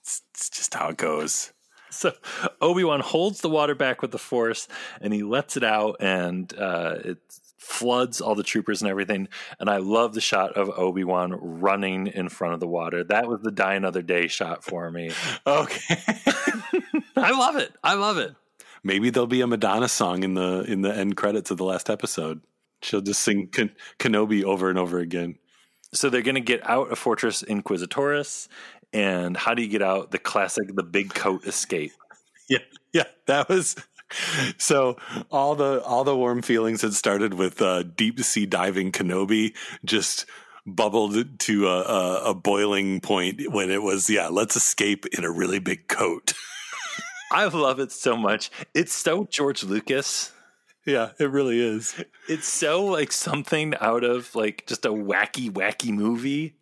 It's, 0.00 0.22
it's 0.34 0.50
just 0.50 0.74
how 0.74 0.88
it 0.88 0.96
goes. 0.96 1.52
So 1.90 2.12
Obi 2.60 2.84
Wan 2.84 3.00
holds 3.00 3.40
the 3.40 3.50
water 3.50 3.74
back 3.74 4.00
with 4.00 4.12
the 4.12 4.18
Force, 4.18 4.68
and 5.00 5.12
he 5.12 5.22
lets 5.22 5.56
it 5.56 5.64
out, 5.64 5.96
and 6.00 6.52
uh, 6.56 6.96
it's 7.04 7.40
floods 7.58 8.20
all 8.20 8.34
the 8.34 8.42
troopers 8.42 8.82
and 8.82 8.90
everything. 8.90 9.28
And 9.58 9.70
I 9.70 9.76
love 9.76 10.14
the 10.14 10.20
shot 10.20 10.56
of 10.56 10.70
Obi 10.70 11.04
Wan 11.04 11.32
running 11.40 12.08
in 12.08 12.28
front 12.28 12.54
of 12.54 12.60
the 12.60 12.66
water. 12.66 13.04
That 13.04 13.28
was 13.28 13.40
the 13.42 13.52
Die 13.52 13.74
Another 13.74 14.02
Day 14.02 14.26
shot 14.28 14.64
for 14.64 14.90
me. 14.90 15.12
okay, 15.46 16.02
I 17.16 17.30
love 17.30 17.56
it. 17.56 17.72
I 17.82 17.94
love 17.94 18.18
it. 18.18 18.34
Maybe 18.82 19.10
there'll 19.10 19.26
be 19.26 19.42
a 19.42 19.46
Madonna 19.46 19.88
song 19.88 20.24
in 20.24 20.34
the 20.34 20.64
in 20.66 20.82
the 20.82 20.94
end 20.94 21.16
credits 21.16 21.50
of 21.50 21.58
the 21.58 21.64
last 21.64 21.90
episode. 21.90 22.40
She'll 22.82 23.00
just 23.00 23.20
sing 23.22 23.48
Ken- 23.48 23.74
Kenobi 23.98 24.42
over 24.42 24.70
and 24.70 24.78
over 24.78 24.98
again. 24.98 25.36
So 25.92 26.08
they're 26.08 26.22
going 26.22 26.36
to 26.36 26.40
get 26.40 26.68
out 26.68 26.90
of 26.90 26.98
Fortress 26.98 27.42
Inquisitoris, 27.42 28.48
and 28.92 29.36
how 29.36 29.54
do 29.54 29.62
you 29.62 29.68
get 29.68 29.82
out? 29.82 30.12
The 30.12 30.18
classic, 30.18 30.74
the 30.74 30.82
big 30.82 31.14
coat 31.14 31.46
escape. 31.46 31.92
Yeah, 32.48 32.58
yeah, 32.92 33.04
that 33.26 33.48
was 33.48 33.76
so 34.58 34.96
all 35.30 35.54
the 35.54 35.82
all 35.82 36.04
the 36.04 36.16
warm 36.16 36.42
feelings 36.42 36.82
had 36.82 36.94
started 36.94 37.34
with 37.34 37.60
uh, 37.62 37.82
deep 37.82 38.20
sea 38.20 38.46
diving 38.46 38.92
Kenobi 38.92 39.54
just 39.84 40.26
bubbled 40.66 41.38
to 41.40 41.68
a, 41.68 41.80
a, 41.82 42.30
a, 42.30 42.34
boiling 42.34 43.00
point 43.00 43.50
when 43.50 43.70
it 43.70 43.82
was 43.82 44.10
yeah 44.10 44.28
let's 44.28 44.56
escape 44.56 45.06
in 45.06 45.24
a 45.24 45.30
really 45.30 45.58
big 45.58 45.88
coat. 45.88 46.34
I 47.32 47.44
love 47.44 47.78
it 47.78 47.92
so 47.92 48.16
much. 48.16 48.50
It's 48.74 48.92
so 48.92 49.26
George 49.30 49.62
Lucas. 49.62 50.32
Yeah, 50.86 51.10
it 51.18 51.30
really 51.30 51.60
is. 51.60 52.02
It's 52.28 52.48
so 52.48 52.84
like 52.84 53.12
something 53.12 53.74
out 53.80 54.02
of 54.02 54.34
like 54.34 54.64
just 54.66 54.84
a 54.84 54.90
wacky, 54.90 55.50
wacky 55.50 55.92
movie. 55.92 56.54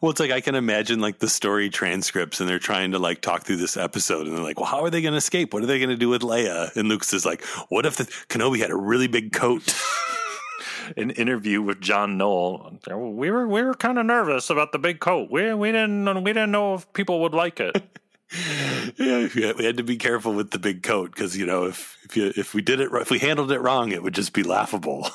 Well, 0.00 0.10
it's 0.10 0.20
like 0.20 0.30
I 0.30 0.40
can 0.40 0.54
imagine 0.54 1.00
like 1.00 1.18
the 1.18 1.28
story 1.28 1.70
transcripts 1.70 2.40
and 2.40 2.48
they're 2.48 2.58
trying 2.58 2.92
to 2.92 2.98
like 2.98 3.20
talk 3.20 3.44
through 3.44 3.56
this 3.56 3.76
episode 3.76 4.26
and 4.26 4.36
they're 4.36 4.44
like, 4.44 4.58
well, 4.58 4.68
how 4.68 4.84
are 4.84 4.90
they 4.90 5.02
going 5.02 5.12
to 5.12 5.18
escape? 5.18 5.52
What 5.52 5.62
are 5.62 5.66
they 5.66 5.78
going 5.78 5.90
to 5.90 5.96
do 5.96 6.08
with 6.08 6.22
Leia? 6.22 6.74
And 6.76 6.88
Lucas 6.88 7.12
is 7.12 7.26
like, 7.26 7.42
what 7.68 7.86
if 7.86 7.96
the 7.96 8.04
Kenobi 8.04 8.58
had 8.58 8.70
a 8.70 8.76
really 8.76 9.08
big 9.08 9.32
coat? 9.32 9.74
An 10.96 11.10
interview 11.10 11.62
with 11.62 11.80
John 11.80 12.18
Knoll. 12.18 12.78
We 12.86 13.30
were 13.30 13.48
we 13.48 13.62
were 13.62 13.72
kind 13.72 13.98
of 13.98 14.04
nervous 14.04 14.50
about 14.50 14.72
the 14.72 14.78
big 14.78 15.00
coat. 15.00 15.30
We 15.30 15.54
we 15.54 15.72
didn't 15.72 16.22
we 16.22 16.32
didn't 16.34 16.50
know 16.50 16.74
if 16.74 16.92
people 16.92 17.20
would 17.22 17.32
like 17.32 17.58
it. 17.58 17.82
yeah, 18.98 19.28
we 19.56 19.64
had 19.64 19.76
to 19.76 19.82
be 19.82 19.96
careful 19.96 20.32
with 20.32 20.50
the 20.50 20.58
big 20.58 20.82
coat 20.82 21.12
because 21.12 21.36
you 21.36 21.46
know 21.46 21.64
if 21.64 21.96
if 22.04 22.16
you 22.16 22.32
if 22.36 22.54
we 22.54 22.62
did 22.62 22.80
it 22.80 22.90
if 22.92 23.10
we 23.10 23.18
handled 23.18 23.52
it 23.52 23.60
wrong, 23.60 23.92
it 23.92 24.02
would 24.02 24.14
just 24.14 24.32
be 24.32 24.42
laughable. 24.42 25.08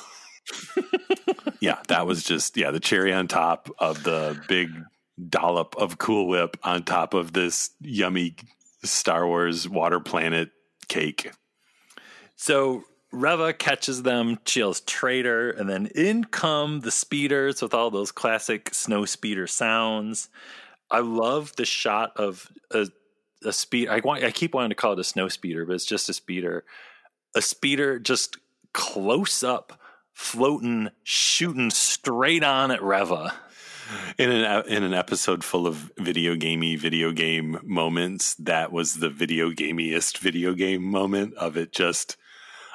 yeah, 1.60 1.78
that 1.88 2.06
was 2.06 2.22
just 2.24 2.56
yeah 2.56 2.70
the 2.70 2.80
cherry 2.80 3.12
on 3.12 3.28
top 3.28 3.68
of 3.78 4.02
the 4.04 4.40
big 4.48 4.70
dollop 5.28 5.76
of 5.76 5.98
Cool 5.98 6.28
Whip 6.28 6.56
on 6.62 6.84
top 6.84 7.14
of 7.14 7.32
this 7.32 7.70
yummy 7.80 8.36
Star 8.84 9.26
Wars 9.26 9.68
water 9.68 10.00
planet 10.00 10.50
cake. 10.88 11.32
So 12.36 12.84
Reva 13.12 13.52
catches 13.52 14.02
them, 14.02 14.38
chills 14.44 14.80
traitor, 14.80 15.50
and 15.50 15.68
then 15.68 15.86
in 15.94 16.24
come 16.24 16.80
the 16.80 16.90
speeders 16.90 17.60
with 17.60 17.74
all 17.74 17.90
those 17.90 18.12
classic 18.12 18.72
snow 18.72 19.04
speeder 19.04 19.46
sounds. 19.46 20.28
I 20.90 21.00
love 21.00 21.54
the 21.56 21.64
shot 21.64 22.12
of 22.16 22.50
a, 22.70 22.86
a 23.44 23.52
speed. 23.52 23.88
I 23.88 24.00
want. 24.00 24.24
I 24.24 24.30
keep 24.30 24.54
wanting 24.54 24.70
to 24.70 24.74
call 24.74 24.92
it 24.92 24.98
a 24.98 25.04
snow 25.04 25.28
speeder, 25.28 25.64
but 25.64 25.74
it's 25.74 25.84
just 25.84 26.08
a 26.08 26.14
speeder. 26.14 26.64
A 27.34 27.42
speeder 27.42 27.98
just 27.98 28.38
close 28.72 29.42
up, 29.42 29.80
floating, 30.12 30.90
shooting 31.02 31.70
straight 31.70 32.44
on 32.44 32.70
at 32.70 32.82
Reva. 32.82 33.34
In 34.18 34.30
an 34.30 34.66
in 34.66 34.84
an 34.84 34.94
episode 34.94 35.42
full 35.42 35.66
of 35.66 35.90
video 35.98 36.36
gamey 36.36 36.76
video 36.76 37.10
game 37.10 37.58
moments, 37.62 38.34
that 38.34 38.70
was 38.70 38.94
the 38.94 39.10
video 39.10 39.50
gamiest 39.50 40.18
video 40.18 40.54
game 40.54 40.82
moment 40.82 41.34
of 41.34 41.56
it 41.56 41.72
just 41.72 42.16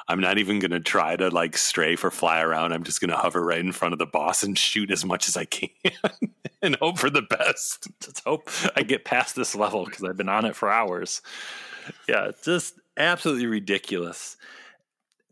I'm 0.08 0.20
not 0.20 0.38
even 0.38 0.60
going 0.60 0.70
to 0.70 0.80
try 0.80 1.16
to 1.16 1.30
like 1.30 1.56
strafe 1.56 2.04
or 2.04 2.10
fly 2.10 2.40
around. 2.40 2.72
I'm 2.72 2.84
just 2.84 3.00
going 3.00 3.10
to 3.10 3.16
hover 3.16 3.44
right 3.44 3.58
in 3.58 3.72
front 3.72 3.92
of 3.92 3.98
the 3.98 4.06
boss 4.06 4.42
and 4.42 4.56
shoot 4.56 4.90
as 4.90 5.04
much 5.04 5.28
as 5.28 5.36
I 5.36 5.44
can 5.46 5.70
and 6.62 6.76
hope 6.76 6.98
for 6.98 7.10
the 7.10 7.22
best. 7.22 7.88
Just 8.00 8.22
hope 8.24 8.48
I 8.76 8.82
get 8.82 9.04
past 9.04 9.34
this 9.34 9.56
level 9.56 9.84
because 9.84 10.04
I've 10.04 10.16
been 10.16 10.28
on 10.28 10.44
it 10.44 10.54
for 10.54 10.70
hours. 10.70 11.22
Yeah, 12.08 12.30
just 12.44 12.78
absolutely 12.96 13.46
ridiculous. 13.46 14.36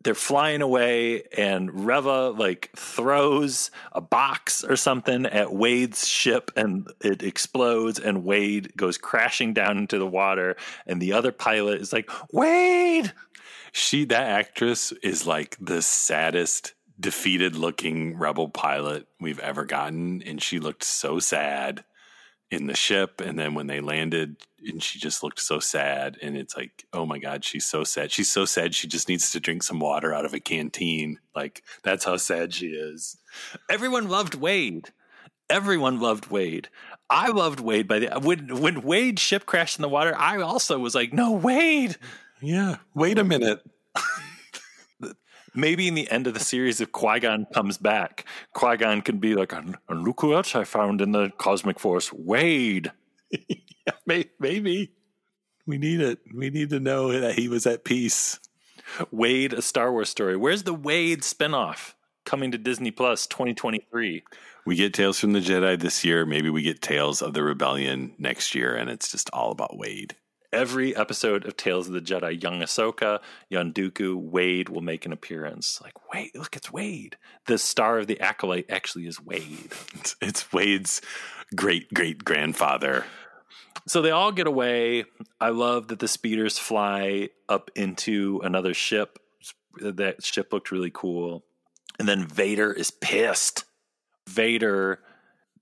They're 0.03 0.15
flying 0.15 0.61
away, 0.61 1.23
and 1.35 1.87
Reva 1.87 2.29
like 2.29 2.71
throws 2.77 3.71
a 3.93 4.03
box 4.03 4.63
or 4.63 4.77
something 4.77 5.25
at 5.25 5.55
Wade's 5.55 6.07
ship, 6.07 6.51
and 6.57 6.93
it 7.01 7.23
explodes. 7.23 7.99
And 7.99 8.23
Wade 8.23 8.77
goes 8.77 8.99
crashing 8.99 9.55
down 9.55 9.79
into 9.79 9.99
the 9.99 10.07
water. 10.07 10.57
And 10.87 11.01
the 11.01 11.15
other 11.15 11.33
pilot 11.33 11.81
is 11.81 11.91
like, 11.91 12.11
"Wade, 12.33 13.15
she 13.75 14.05
that 14.05 14.31
actress 14.31 14.93
is 15.03 15.27
like 15.27 15.57
the 15.61 15.83
saddest 15.83 16.75
defeated 16.99 17.57
looking 17.57 18.17
rebel 18.17 18.49
pilot 18.49 19.09
we've 19.21 19.41
ever 19.41 19.65
gotten 19.65 20.23
and 20.23 20.41
she 20.41 20.61
looked 20.61 20.85
so 20.85 21.19
sad 21.19 21.85
in 22.53 22.69
the 22.69 22.77
ship 22.77 23.21
and 23.21 23.37
then 23.37 23.53
when 23.55 23.67
they 23.67 23.81
landed 23.81 24.37
and 24.65 24.81
she 24.81 25.01
just 25.01 25.25
looked 25.25 25.41
so 25.41 25.59
sad 25.59 26.17
and 26.23 26.37
it's 26.37 26.57
like 26.57 26.85
oh 26.93 27.05
my 27.05 27.19
god 27.19 27.45
she's 27.45 27.65
so 27.65 27.83
sad. 27.83 28.13
She's 28.13 28.31
so 28.31 28.45
sad 28.45 28.77
she 28.77 28.87
just 28.87 29.09
needs 29.09 29.33
to 29.33 29.41
drink 29.41 29.65
some 29.65 29.81
water 29.81 30.15
out 30.15 30.25
of 30.25 30.35
a 30.35 30.41
canteen. 30.41 31.19
Like 31.35 31.65
that's 31.83 32.05
how 32.05 32.17
sad 32.17 32.55
she 32.55 32.69
is. 32.69 33.17
Everyone 33.69 34.09
loved 34.09 34.37
wade. 34.37 34.91
Everyone 35.51 35.99
loved 35.99 36.31
wade. 36.31 36.69
I 37.11 37.31
loved 37.31 37.59
wade 37.59 37.89
by 37.89 37.99
the 37.99 38.21
when 38.21 38.61
when 38.61 38.83
wade's 38.83 39.21
ship 39.21 39.47
crashed 39.47 39.79
in 39.79 39.83
the 39.83 39.89
water 39.89 40.17
i 40.17 40.41
also 40.41 40.79
was 40.79 40.95
like 40.95 41.13
no 41.13 41.33
wade 41.33 41.97
yeah, 42.41 42.77
wait 42.95 43.19
a 43.19 43.25
minute. 43.25 43.63
Maybe 45.57 45.87
in 45.87 45.95
the 45.95 46.11
end 46.11 46.27
of 46.27 46.35
the 46.35 46.41
series, 46.41 46.81
if 46.81 46.91
Qui 46.91 47.21
Gon 47.21 47.47
comes 47.55 47.79
back, 47.79 48.25
Qui 48.55 48.77
Gon 48.77 49.03
can 49.03 49.19
be 49.19 49.37
like, 49.37 49.53
and 49.53 49.77
look 49.89 50.21
who 50.21 50.35
else 50.35 50.55
I 50.57 50.65
found 50.65 51.01
in 51.01 51.13
the 51.13 51.31
cosmic 51.39 51.79
force, 51.79 52.13
Wade. 52.13 52.91
yeah, 53.31 53.93
maybe 54.41 54.91
we 55.65 55.79
need 55.79 56.01
it. 56.01 56.19
We 56.35 56.51
need 56.51 56.71
to 56.71 56.81
know 56.81 57.13
that 57.21 57.37
he 57.37 57.49
was 57.49 57.67
at 57.67 57.85
peace. 57.85 58.41
Wade, 59.13 59.53
a 59.53 59.63
Star 59.63 59.93
Wars 59.93 60.09
story. 60.09 60.37
Where's 60.37 60.65
the 60.65 60.75
Wade 60.75 61.23
spinoff 61.23 61.95
coming 62.25 62.51
to 62.51 62.59
Disney 62.59 62.91
Plus 62.91 63.27
2023? 63.29 64.25
We 64.67 64.77
get 64.77 64.93
Tales 64.93 65.21
from 65.21 65.35
the 65.35 65.41
Jedi 65.41 65.79
this 65.79 66.05
year. 66.05 66.27
Maybe 66.27 66.51
we 66.51 66.63
get 66.63 66.83
Tales 66.83 67.23
of 67.23 67.33
the 67.33 67.45
Rebellion 67.45 68.15
next 68.19 68.55
year, 68.55 68.75
and 68.75 68.91
it's 68.91 69.11
just 69.11 69.31
all 69.31 69.53
about 69.53 69.77
Wade 69.79 70.17
every 70.55 70.97
episode 70.97 71.45
of 71.45 71.57
Tales 71.57 71.89
of 71.89 71.95
the 71.95 72.01
Jedi, 72.01 72.41
young 72.41 72.61
Ahsoka, 72.61 73.21
young 73.51 73.73
Dooku, 73.73 74.17
Wade 74.17 74.69
will 74.69 74.81
make 74.81 75.05
an 75.05 75.13
appearance. 75.13 75.81
Like, 75.83 75.95
wait, 76.13 76.35
look, 76.37 76.57
it's 76.57 76.73
Wade. 76.73 77.17
The 77.47 77.59
star 77.59 77.99
of 77.99 78.07
the 78.07 78.21
acolyte 78.21 78.67
actually 78.71 79.07
is 79.07 79.21
Wade. 79.21 79.73
It's, 79.95 80.17
it's 80.23 80.53
Wade's 80.53 81.03
great 81.55 81.93
great 81.93 82.25
grandfather. 82.25 83.05
So 83.87 84.01
they 84.01 84.13
all 84.13 84.33
get 84.33 84.47
away. 84.47 85.05
I 85.41 85.51
love 85.51 85.89
that 85.89 85.99
the 85.99 86.09
speeders 86.09 86.59
fly 86.59 87.31
up 87.49 87.71
into 87.75 88.41
another 88.45 88.73
ship. 88.73 89.19
That 89.81 90.25
ship 90.25 90.53
looked 90.53 90.71
really 90.71 90.93
cool. 90.95 91.45
And 91.99 92.09
then 92.09 92.27
Vader 92.27 92.73
is 92.73 92.91
pissed. 92.91 93.65
Vader 94.29 95.01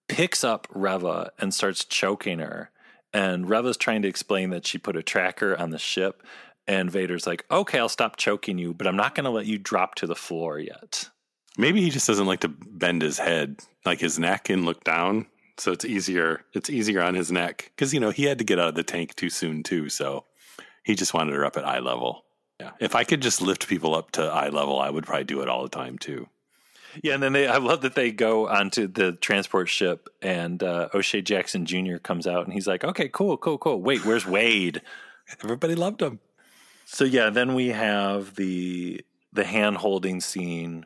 picks 0.09 0.45
up 0.45 0.69
Reva 0.71 1.33
and 1.39 1.53
starts 1.53 1.85
choking 1.85 2.39
her. 2.39 2.71
And 3.13 3.49
Reva's 3.49 3.77
trying 3.77 4.03
to 4.03 4.09
explain 4.09 4.51
that 4.51 4.67
she 4.67 4.79
put 4.79 4.97
a 4.97 5.03
tracker 5.03 5.57
on 5.57 5.71
the 5.71 5.79
ship. 5.79 6.23
And 6.67 6.91
Vader's 6.91 7.27
like, 7.27 7.45
okay, 7.51 7.79
I'll 7.79 7.89
stop 7.89 8.17
choking 8.17 8.59
you, 8.59 8.73
but 8.73 8.87
I'm 8.87 8.97
not 8.97 9.15
going 9.15 9.25
to 9.25 9.31
let 9.31 9.47
you 9.47 9.59
drop 9.59 9.97
to 9.97 10.07
the 10.07 10.15
floor 10.15 10.59
yet. 10.59 11.11
Maybe 11.59 11.83
he 11.83 11.91
just 11.91 12.07
doesn't 12.07 12.27
like 12.27 12.41
to 12.41 12.49
bend 12.49 13.03
his 13.03 13.19
head, 13.19 13.61
like 13.85 14.01
his 14.01 14.19
neck, 14.19 14.49
and 14.49 14.65
look 14.65 14.85
down. 14.85 15.27
So 15.59 15.73
it's 15.73 15.85
easier. 15.85 16.45
It's 16.55 16.71
easier 16.71 17.03
on 17.03 17.15
his 17.15 17.31
neck 17.31 17.71
because 17.75 17.93
you 17.93 18.01
know 18.01 18.11
he 18.11 18.25
had 18.25 18.39
to 18.39 18.45
get 18.45 18.59
out 18.59 18.69
of 18.69 18.75
the 18.75 18.83
tank 18.83 19.15
too 19.15 19.29
soon 19.29 19.63
too. 19.63 19.89
So 19.89 20.25
he 20.83 20.95
just 20.95 21.13
wanted 21.15 21.35
her 21.35 21.45
up 21.45 21.57
at 21.57 21.67
eye 21.67 21.81
level. 21.81 22.25
Yeah, 22.59 22.71
if 22.81 22.95
I 22.95 23.05
could 23.05 23.21
just 23.21 23.43
lift 23.43 23.69
people 23.69 23.95
up 23.95 24.13
to 24.13 24.23
eye 24.23 24.49
level, 24.49 24.81
I 24.81 24.89
would 24.89 25.05
probably 25.05 25.25
do 25.25 25.43
it 25.43 25.49
all 25.49 25.63
the 25.63 25.69
time 25.69 25.99
too. 25.99 26.27
Yeah, 27.03 27.15
and 27.15 27.23
then 27.23 27.33
they 27.33 27.47
I 27.47 27.59
love 27.59 27.81
that 27.83 27.95
they 27.95 28.13
go 28.13 28.49
onto 28.49 28.87
the 28.87 29.13
transport 29.13 29.69
ship 29.69 30.09
and 30.21 30.63
uh, 30.63 30.89
O'Shea 30.93 31.23
Jackson 31.23 31.65
Jr. 31.65 31.97
comes 31.97 32.27
out 32.27 32.45
and 32.45 32.53
he's 32.53 32.67
like, 32.67 32.85
"Okay, 32.85 33.09
cool, 33.09 33.37
cool, 33.37 33.59
cool. 33.59 33.81
Wait, 33.81 34.05
where's 34.05 34.27
Wade?" 34.27 34.83
Everybody 35.43 35.75
loved 35.75 36.03
him. 36.03 36.21
So 36.85 37.05
yeah, 37.05 37.31
then 37.31 37.55
we 37.55 37.69
have 37.69 38.35
the 38.35 39.05
the 39.33 39.45
hand 39.45 39.79
holding 39.79 40.21
scene, 40.21 40.85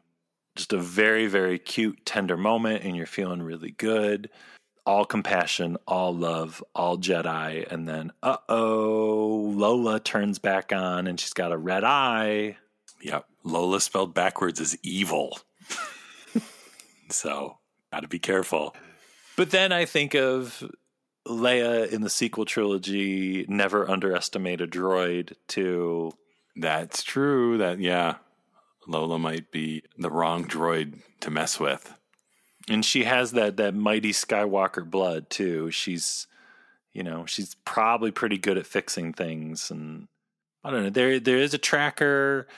just 0.54 0.72
a 0.72 0.78
very 0.78 1.26
very 1.26 1.58
cute, 1.58 2.04
tender 2.06 2.36
moment, 2.36 2.84
and 2.84 2.96
you're 2.96 3.06
feeling 3.06 3.42
really 3.42 3.72
good. 3.72 4.30
All 4.84 5.04
compassion, 5.04 5.78
all 5.88 6.14
love, 6.14 6.62
all 6.72 6.96
Jedi, 6.96 7.66
and 7.72 7.88
then 7.88 8.12
uh 8.22 8.36
oh, 8.48 9.52
Lola 9.54 9.98
turns 9.98 10.38
back 10.38 10.72
on 10.72 11.08
and 11.08 11.18
she's 11.18 11.32
got 11.32 11.50
a 11.50 11.58
red 11.58 11.82
eye. 11.82 12.58
Yep, 13.02 13.26
Lola 13.42 13.80
spelled 13.80 14.14
backwards 14.14 14.60
is 14.60 14.78
evil. 14.82 15.38
So, 17.10 17.58
got 17.92 18.00
to 18.00 18.08
be 18.08 18.18
careful. 18.18 18.74
But 19.36 19.50
then 19.50 19.72
I 19.72 19.84
think 19.84 20.14
of 20.14 20.64
Leia 21.26 21.90
in 21.90 22.02
the 22.02 22.10
sequel 22.10 22.44
trilogy, 22.44 23.44
never 23.48 23.88
underestimate 23.88 24.60
a 24.60 24.66
droid, 24.66 25.34
to. 25.48 26.12
That's 26.54 27.02
true. 27.02 27.58
That, 27.58 27.80
yeah, 27.80 28.16
Lola 28.86 29.18
might 29.18 29.50
be 29.50 29.82
the 29.98 30.10
wrong 30.10 30.46
droid 30.46 31.00
to 31.20 31.30
mess 31.30 31.60
with. 31.60 31.92
And 32.68 32.84
she 32.84 33.04
has 33.04 33.32
that, 33.32 33.58
that 33.58 33.74
mighty 33.74 34.12
Skywalker 34.12 34.88
blood, 34.88 35.28
too. 35.30 35.70
She's, 35.70 36.26
you 36.92 37.02
know, 37.02 37.26
she's 37.26 37.54
probably 37.64 38.10
pretty 38.10 38.38
good 38.38 38.56
at 38.56 38.66
fixing 38.66 39.12
things. 39.12 39.70
And 39.70 40.08
I 40.64 40.70
don't 40.70 40.84
know, 40.84 40.90
there 40.90 41.20
there 41.20 41.38
is 41.38 41.54
a 41.54 41.58
tracker 41.58 42.48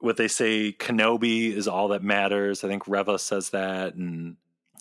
what 0.00 0.16
they 0.16 0.28
say 0.28 0.72
Kenobi 0.72 1.52
is 1.52 1.68
all 1.68 1.88
that 1.88 2.02
matters. 2.02 2.64
I 2.64 2.68
think 2.68 2.86
Reva 2.86 3.18
says 3.18 3.50
that 3.50 3.94
and 3.94 4.36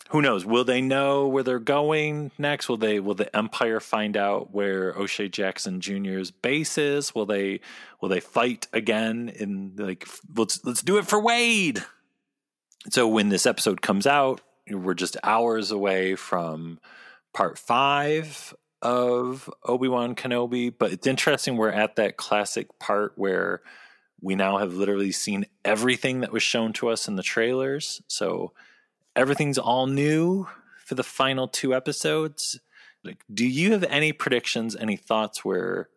who 0.10 0.22
knows? 0.22 0.46
Will 0.46 0.64
they 0.64 0.80
know 0.80 1.28
where 1.28 1.44
they're 1.44 1.60
going 1.60 2.32
next? 2.38 2.70
Will 2.70 2.78
they 2.78 3.00
will 3.00 3.14
the 3.14 3.36
Empire 3.36 3.80
find 3.80 4.16
out 4.16 4.54
where 4.54 4.94
O'Shea 4.94 5.28
Jackson 5.28 5.82
Jr.'s 5.82 6.32
base 6.32 6.78
is? 6.78 7.14
Will 7.14 7.26
they 7.26 7.60
will 8.00 8.10
they 8.10 8.22
fight 8.22 8.68
again 8.72 9.30
in 9.30 9.74
like 9.78 10.08
let's 10.36 10.64
let's 10.64 10.82
do 10.82 10.98
it 10.98 11.06
for 11.06 11.20
Wade. 11.20 11.84
So 12.90 13.08
when 13.08 13.30
this 13.30 13.46
episode 13.46 13.82
comes 13.82 14.08
out, 14.08 14.40
we're 14.70 14.94
just 14.94 15.18
hours 15.24 15.72
away 15.72 16.16
from 16.16 16.80
part 17.34 17.60
5 17.60 18.56
of 18.82 19.50
Obi-Wan 19.66 20.16
Kenobi, 20.16 20.74
but 20.78 20.94
it's 20.94 21.08
interesting 21.08 21.58
we're 21.58 21.70
at 21.70 21.98
that 21.98 22.16
classic 22.16 22.80
part 22.80 23.14
where 23.16 23.62
We 24.22 24.36
now 24.36 24.58
have 24.58 24.74
literally 24.74 25.12
seen 25.12 25.46
everything 25.64 26.22
that 26.22 26.32
was 26.32 26.44
shown 26.44 26.74
to 26.74 26.90
us 26.90 27.08
in 27.08 27.16
the 27.16 27.24
trailers. 27.24 28.02
So 28.08 28.54
everything's 29.16 29.58
all 29.58 29.88
new 29.88 30.48
for 30.86 30.96
the 30.96 31.04
final 31.04 31.48
two 31.48 31.74
episodes. 31.74 32.60
Like, 33.04 33.24
do 33.32 33.46
you 33.46 33.74
have 33.74 33.84
any 33.84 34.12
predictions, 34.12 34.76
any 34.76 34.96
thoughts 34.96 35.46
where 35.46 35.90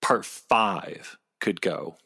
part 0.00 0.24
five 0.24 1.16
could 1.40 1.60
go? 1.60 1.96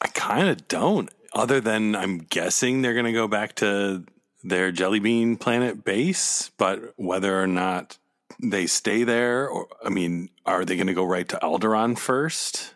I 0.00 0.08
kind 0.08 0.48
of 0.48 0.68
don't, 0.68 1.10
other 1.32 1.60
than 1.60 1.94
I'm 1.94 2.18
guessing 2.18 2.82
they're 2.82 2.94
going 2.94 3.06
to 3.06 3.12
go 3.12 3.28
back 3.28 3.54
to 3.56 4.04
their 4.44 4.70
jelly 4.70 5.00
bean 5.00 5.36
planet 5.36 5.84
base, 5.84 6.50
but 6.56 6.94
whether 6.96 7.40
or 7.40 7.46
not 7.46 7.98
they 8.42 8.66
stay 8.66 9.04
there, 9.04 9.48
or 9.48 9.66
I 9.84 9.88
mean, 9.88 10.30
are 10.44 10.64
they 10.64 10.76
going 10.76 10.86
to 10.86 10.94
go 10.94 11.04
right 11.04 11.28
to 11.28 11.38
Alderaan 11.42 11.98
first? 11.98 12.74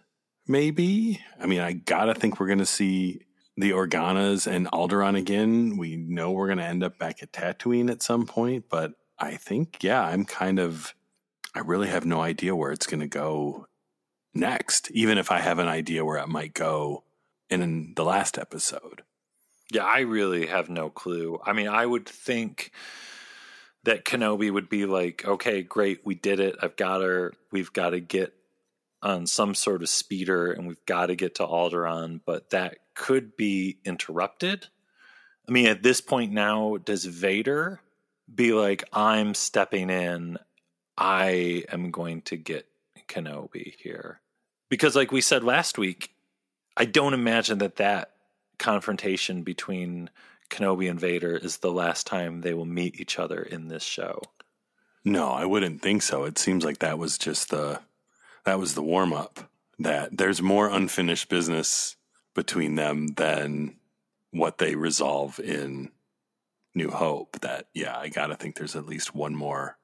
Maybe. 0.51 1.21
I 1.41 1.47
mean, 1.47 1.61
I 1.61 1.75
gotta 1.75 2.13
think 2.13 2.41
we're 2.41 2.49
to 2.59 2.67
see 2.67 3.21
the 3.57 3.71
Organas 3.71 4.49
and 4.49 4.67
Alderaan 4.73 5.17
again. 5.17 5.77
We 5.77 5.95
know 5.95 6.33
we're 6.33 6.49
to 6.59 6.65
end 6.65 6.83
up 6.83 6.99
back 6.99 7.23
at 7.23 7.31
Tatooine 7.31 7.89
at 7.89 8.03
some 8.03 8.27
point, 8.27 8.65
but 8.69 8.95
I 9.17 9.37
think, 9.37 9.85
yeah, 9.85 10.03
I'm 10.03 10.25
kind 10.25 10.59
of, 10.59 10.93
I 11.55 11.61
really 11.61 11.87
have 11.87 12.05
no 12.05 12.21
idea 12.21 12.57
where 12.57 12.73
it's 12.73 12.87
to 12.99 13.07
go 13.07 13.69
next, 14.35 14.91
even 14.91 15.19
if 15.19 15.31
I 15.31 15.39
have 15.39 15.61
an 15.61 15.69
idea 15.69 16.05
where 16.05 16.19
it 16.19 16.27
might 16.27 16.53
go 16.53 17.05
in 17.49 17.93
the 17.95 18.05
last 18.05 18.37
episode. 18.37 19.03
Yeah, 19.71 19.85
I 19.85 20.01
really 20.01 20.47
have 20.47 20.69
no 20.69 20.91
clue. 20.91 21.39
I 21.47 21.53
mean, 21.53 21.69
I 21.69 21.87
would 21.87 22.09
think 22.09 22.73
that 23.85 24.05
Kenobi 24.05 24.53
would 24.53 24.69
be 24.69 24.85
like, 24.85 25.25
okay, 25.25 25.63
great, 25.63 26.01
we 26.05 26.17
did 26.17 26.41
it. 26.41 26.57
I've 26.61 26.75
got 26.75 27.03
her. 27.03 27.35
We've 27.53 27.73
got 27.73 27.91
to 27.91 28.01
get 28.01 28.35
on 29.03 29.27
some 29.27 29.55
sort 29.55 29.83
of 29.83 29.89
speeder 29.89 30.53
and 30.53 30.67
we've 30.67 30.85
got 30.87 31.07
to 31.07 31.17
get 31.17 31.37
to 31.37 31.47
Alderaan, 31.47 32.21
but 32.25 32.51
that 32.51 32.79
could 32.95 33.37
be 33.37 33.79
interrupted. 33.85 34.67
I 35.49 35.53
mean, 35.53 35.67
at 35.67 35.83
this 35.83 36.01
point 36.01 36.33
now, 36.33 36.77
does 36.77 37.05
Vader 37.05 37.81
be 38.33 38.53
like, 38.53 38.85
I'm 38.93 39.35
stepping 39.35 39.91
in, 39.91 40.39
I 40.97 41.65
am 41.73 41.91
going 41.91 42.23
to 42.23 42.37
get 42.37 42.67
Kenobi 43.09 43.75
here? 43.79 44.21
Because, 44.69 44.95
like 44.95 45.11
we 45.11 45.21
said 45.21 45.43
last 45.43 45.79
week, 45.79 46.15
I 46.77 46.85
don't 46.85 47.15
imagine 47.15 47.59
that 47.59 47.77
that 47.77 48.13
confrontation 48.59 49.43
between 49.43 50.11
Kenobi 50.51 50.91
and 50.91 51.01
Vader 51.01 51.37
is 51.37 51.59
the 51.59 51.73
last 51.73 52.07
time 52.07 52.41
they 52.41 52.55
will 52.55 52.67
meet 52.67 53.01
each 53.01 53.19
other 53.19 53.43
in 53.43 53.69
this 53.69 53.83
show. 53.83 54.21
No, 55.05 55.31
I 55.31 55.47
wouldn't 55.47 55.81
think 55.81 56.03
so. 56.03 56.25
It 56.25 56.39
seems 56.39 56.65
like 56.65 56.79
that 56.79 56.99
was 56.99 57.17
just 57.17 57.51
the 57.51 57.81
that 58.45 58.59
was 58.59 58.75
the 58.75 58.83
warm 58.83 59.13
up. 59.13 59.51
That 59.79 60.17
there's 60.17 60.43
more 60.43 60.69
unfinished 60.69 61.29
business 61.29 61.97
between 62.35 62.75
them 62.75 63.09
than 63.17 63.77
what 64.31 64.59
they 64.59 64.75
resolve 64.75 65.41
in 65.41 65.91
New 66.75 66.91
Hope. 66.91 67.41
That 67.41 67.69
yeah, 67.75 67.97
I 67.97 68.09
gotta 68.09 68.37
think 68.37 68.57
there's 68.57 68.77
at 68.77 68.87
least 68.87 69.15
one 69.15 69.35
more 69.35 69.79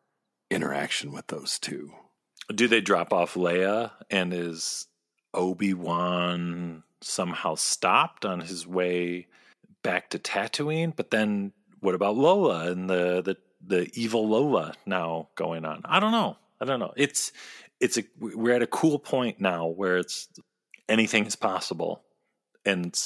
interaction 0.51 1.13
with 1.13 1.27
those 1.29 1.59
two. 1.59 1.93
Do 2.55 2.69
they 2.69 2.81
drop 2.81 3.13
off 3.13 3.35
Leia 3.35 3.93
and 4.11 4.33
is 4.33 4.87
Obi 5.35 5.75
Wan 5.75 6.83
somehow 7.01 7.55
stopped 7.55 8.25
on 8.25 8.41
his 8.41 8.67
way 8.67 9.27
back 9.83 10.11
to 10.11 10.19
Tatooine? 10.19 10.95
But 10.95 11.11
then 11.11 11.53
what 11.81 11.95
about 11.95 12.17
Lola 12.17 12.71
and 12.71 12.89
the 12.89 13.23
the 13.23 13.37
the 13.67 13.91
evil 13.95 14.29
Lola 14.29 14.75
now 14.85 15.29
going 15.35 15.65
on? 15.65 15.83
I 15.85 16.01
don't 16.01 16.13
know. 16.13 16.37
I 16.61 16.65
don't 16.65 16.81
know. 16.81 16.93
It's 16.97 17.33
it's 17.81 17.99
a 17.99 18.05
we're 18.19 18.55
at 18.55 18.63
a 18.63 18.67
cool 18.67 18.99
point 18.99 19.41
now 19.41 19.67
where 19.67 19.99
it's 19.99 20.29
anything 20.89 21.27
is 21.27 21.37
possible, 21.37 22.03
and 22.65 22.99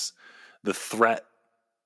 the 0.63 0.75
threat 0.75 1.25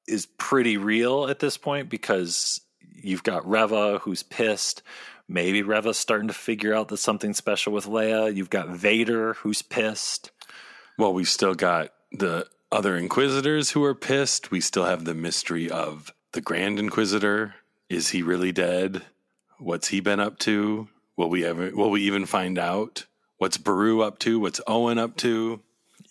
is 0.07 0.27
pretty 0.27 0.77
real 0.77 1.29
at 1.29 1.39
this 1.39 1.57
point 1.57 1.89
because 1.89 2.61
you've 2.95 3.23
got 3.23 3.49
Reva 3.49 3.99
who's 3.99 4.23
pissed. 4.23 4.83
Maybe 5.27 5.63
Reva's 5.63 5.97
starting 5.97 6.29
to 6.29 6.35
figure 6.35 6.75
out 6.75 6.89
that 6.89 6.99
something 6.99 7.33
special 7.33 7.73
with 7.73 7.87
Leia. 7.87 8.35
You've 8.35 8.51
got 8.51 8.69
Vader 8.69 9.35
who's 9.35 9.63
pissed. 9.63 10.31
Well, 10.99 11.15
we've 11.15 11.29
still 11.29 11.55
got 11.55 11.93
the 12.13 12.47
other 12.71 12.97
Inquisitors 12.97 13.71
who 13.71 13.83
are 13.85 13.95
pissed. 13.95 14.51
We 14.51 14.61
still 14.61 14.85
have 14.85 15.05
the 15.05 15.15
mystery 15.15 15.71
of 15.71 16.13
the 16.33 16.41
Grand 16.41 16.79
Inquisitor. 16.79 17.55
Is 17.89 18.11
he 18.11 18.23
really 18.23 18.53
dead? 18.53 19.03
What's 19.59 19.89
he 19.89 20.01
been 20.01 20.21
up 20.21 20.39
to? 20.41 20.89
Will 21.17 21.31
we 21.31 21.45
ever? 21.45 21.71
Will 21.75 21.91
we 21.91 22.03
even 22.03 22.27
find 22.27 22.59
out? 22.59 23.07
What's 23.39 23.57
Beru 23.57 24.03
up 24.03 24.19
to? 24.21 24.41
What's 24.41 24.61
Owen 24.67 24.99
up 24.99 25.17
to? 25.19 25.61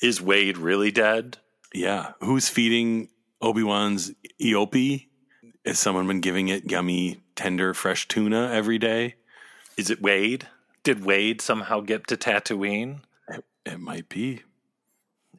Is 0.02 0.22
Wade 0.22 0.58
really 0.58 0.92
dead? 0.92 1.38
Yeah. 1.74 2.14
Who's 2.22 2.50
feeding 2.50 3.10
Obi 3.42 3.64
Wan's 3.64 4.12
Eopie? 4.42 5.08
Has 5.66 5.80
someone 5.80 6.08
been 6.08 6.22
giving 6.22 6.50
it 6.50 6.70
yummy, 6.70 7.22
tender, 7.36 7.74
fresh 7.74 8.08
tuna 8.08 8.52
every 8.52 8.78
day? 8.78 9.16
Is 9.78 9.90
it 9.90 10.02
Wade? 10.02 10.48
Did 10.84 11.06
Wade 11.06 11.42
somehow 11.42 11.80
get 11.80 12.08
to 12.08 12.18
Tatooine? 12.18 13.00
It, 13.30 13.46
it 13.66 13.80
might 13.80 14.10
be. 14.10 14.44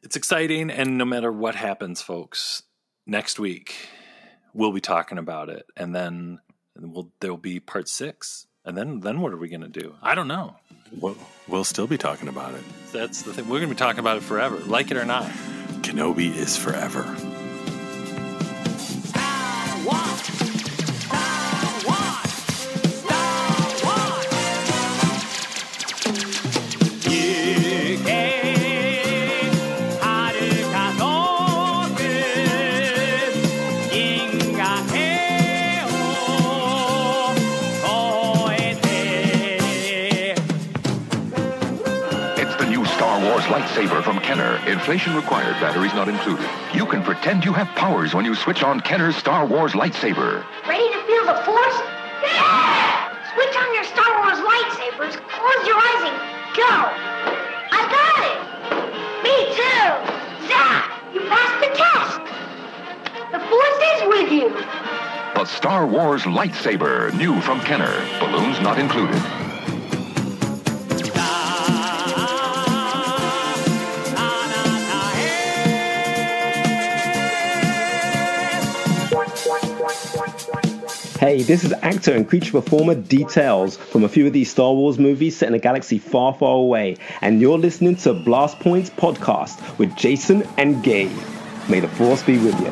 It's 0.03 0.15
exciting, 0.15 0.69
and 0.69 0.97
no 0.97 1.05
matter 1.05 1.31
what 1.31 1.55
happens, 1.55 2.01
folks, 2.01 2.63
next 3.05 3.39
week 3.39 3.75
we'll 4.53 4.71
be 4.71 4.81
talking 4.81 5.17
about 5.17 5.49
it, 5.49 5.65
and 5.75 5.95
then 5.95 6.39
we'll 6.77 7.11
there'll 7.19 7.37
be 7.37 7.59
part 7.59 7.87
six, 7.87 8.47
and 8.65 8.77
then 8.77 8.99
then 8.99 9.21
what 9.21 9.31
are 9.33 9.37
we 9.37 9.47
going 9.47 9.61
to 9.61 9.67
do? 9.67 9.95
I 10.01 10.15
don't 10.15 10.27
know. 10.27 10.55
We'll, 10.99 11.17
we'll 11.47 11.63
still 11.63 11.87
be 11.87 11.97
talking 11.97 12.27
about 12.27 12.53
it. 12.53 12.63
That's 12.91 13.23
the 13.23 13.33
thing. 13.33 13.45
We're 13.45 13.59
going 13.59 13.69
to 13.69 13.75
be 13.75 13.79
talking 13.79 13.99
about 13.99 14.17
it 14.17 14.23
forever, 14.23 14.57
like 14.59 14.91
it 14.91 14.97
or 14.97 15.05
not. 15.05 15.25
Kenobi 15.81 16.35
is 16.35 16.55
forever. 16.57 17.03
Lightsaber 43.75 44.01
from 44.01 44.19
Kenner. 44.19 44.55
Inflation 44.67 45.13
required, 45.17 45.51
batteries 45.59 45.93
not 45.93 46.07
included. 46.07 46.49
You 46.73 46.85
can 46.85 47.03
pretend 47.03 47.43
you 47.43 47.51
have 47.51 47.67
powers 47.75 48.13
when 48.13 48.23
you 48.23 48.33
switch 48.33 48.63
on 48.63 48.79
Kenner's 48.79 49.17
Star 49.17 49.45
Wars 49.45 49.73
lightsaber. 49.73 50.45
Ready 50.65 50.87
to 50.93 51.03
feel 51.03 51.25
the 51.25 51.35
force? 51.43 51.75
Yeah! 52.23 53.11
Switch 53.35 53.53
on 53.57 53.73
your 53.75 53.83
Star 53.83 54.23
Wars 54.23 54.39
lightsabers, 54.39 55.19
close 55.27 55.67
your 55.67 55.75
eyes, 55.75 56.03
and 56.07 56.15
go! 56.55 56.71
I 57.75 57.81
got 57.91 58.23
it! 58.31 58.39
Me 59.27 59.35
too! 59.59 60.47
Zap! 60.47 61.13
You 61.13 61.19
passed 61.27 61.59
the 61.59 61.71
test! 61.75 62.23
The 63.33 63.39
force 63.51 63.79
is 63.91 64.07
with 64.07 64.31
you! 64.31 64.49
The 65.35 65.43
Star 65.43 65.85
Wars 65.85 66.23
lightsaber, 66.23 67.13
new 67.17 67.41
from 67.41 67.59
Kenner. 67.59 67.93
Balloons 68.21 68.61
not 68.61 68.79
included. 68.79 69.21
Hey, 81.35 81.43
this 81.43 81.65
is 81.65 81.73
actor 81.81 82.13
and 82.13 82.25
creature 82.25 82.53
performer 82.53 82.95
Details 82.95 83.75
from 83.75 84.05
a 84.05 84.07
few 84.07 84.25
of 84.25 84.31
these 84.31 84.49
Star 84.49 84.73
Wars 84.73 84.97
movies 84.97 85.35
set 85.35 85.49
in 85.49 85.53
a 85.53 85.59
galaxy 85.59 85.99
far, 85.99 86.33
far 86.33 86.55
away, 86.55 86.95
and 87.19 87.41
you're 87.41 87.57
listening 87.57 87.97
to 87.97 88.13
Blast 88.13 88.57
Points 88.61 88.89
podcast 88.89 89.77
with 89.77 89.93
Jason 89.97 90.47
and 90.57 90.81
Gabe. 90.81 91.11
May 91.67 91.81
the 91.81 91.89
Force 91.89 92.23
be 92.23 92.37
with 92.37 92.57
you. 92.61 92.67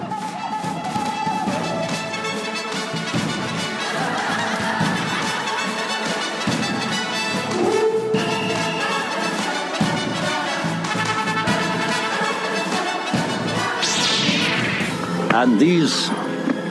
And 15.36 15.59
these 15.59 16.09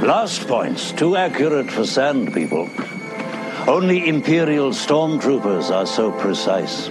blast 0.03 0.49
points, 0.49 0.91
too 0.91 1.15
accurate 1.15 1.71
for 1.71 1.87
sand 1.87 2.35
people. 2.35 2.69
Only 3.69 4.09
Imperial 4.09 4.71
stormtroopers 4.71 5.71
are 5.71 5.87
so 5.87 6.11
precise. 6.11 6.91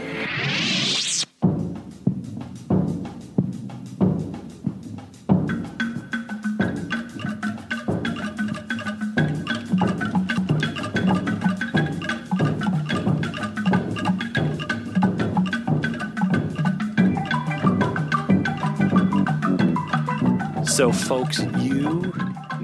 So, 20.66 20.93
folks, 20.93 21.39
you 21.59 22.11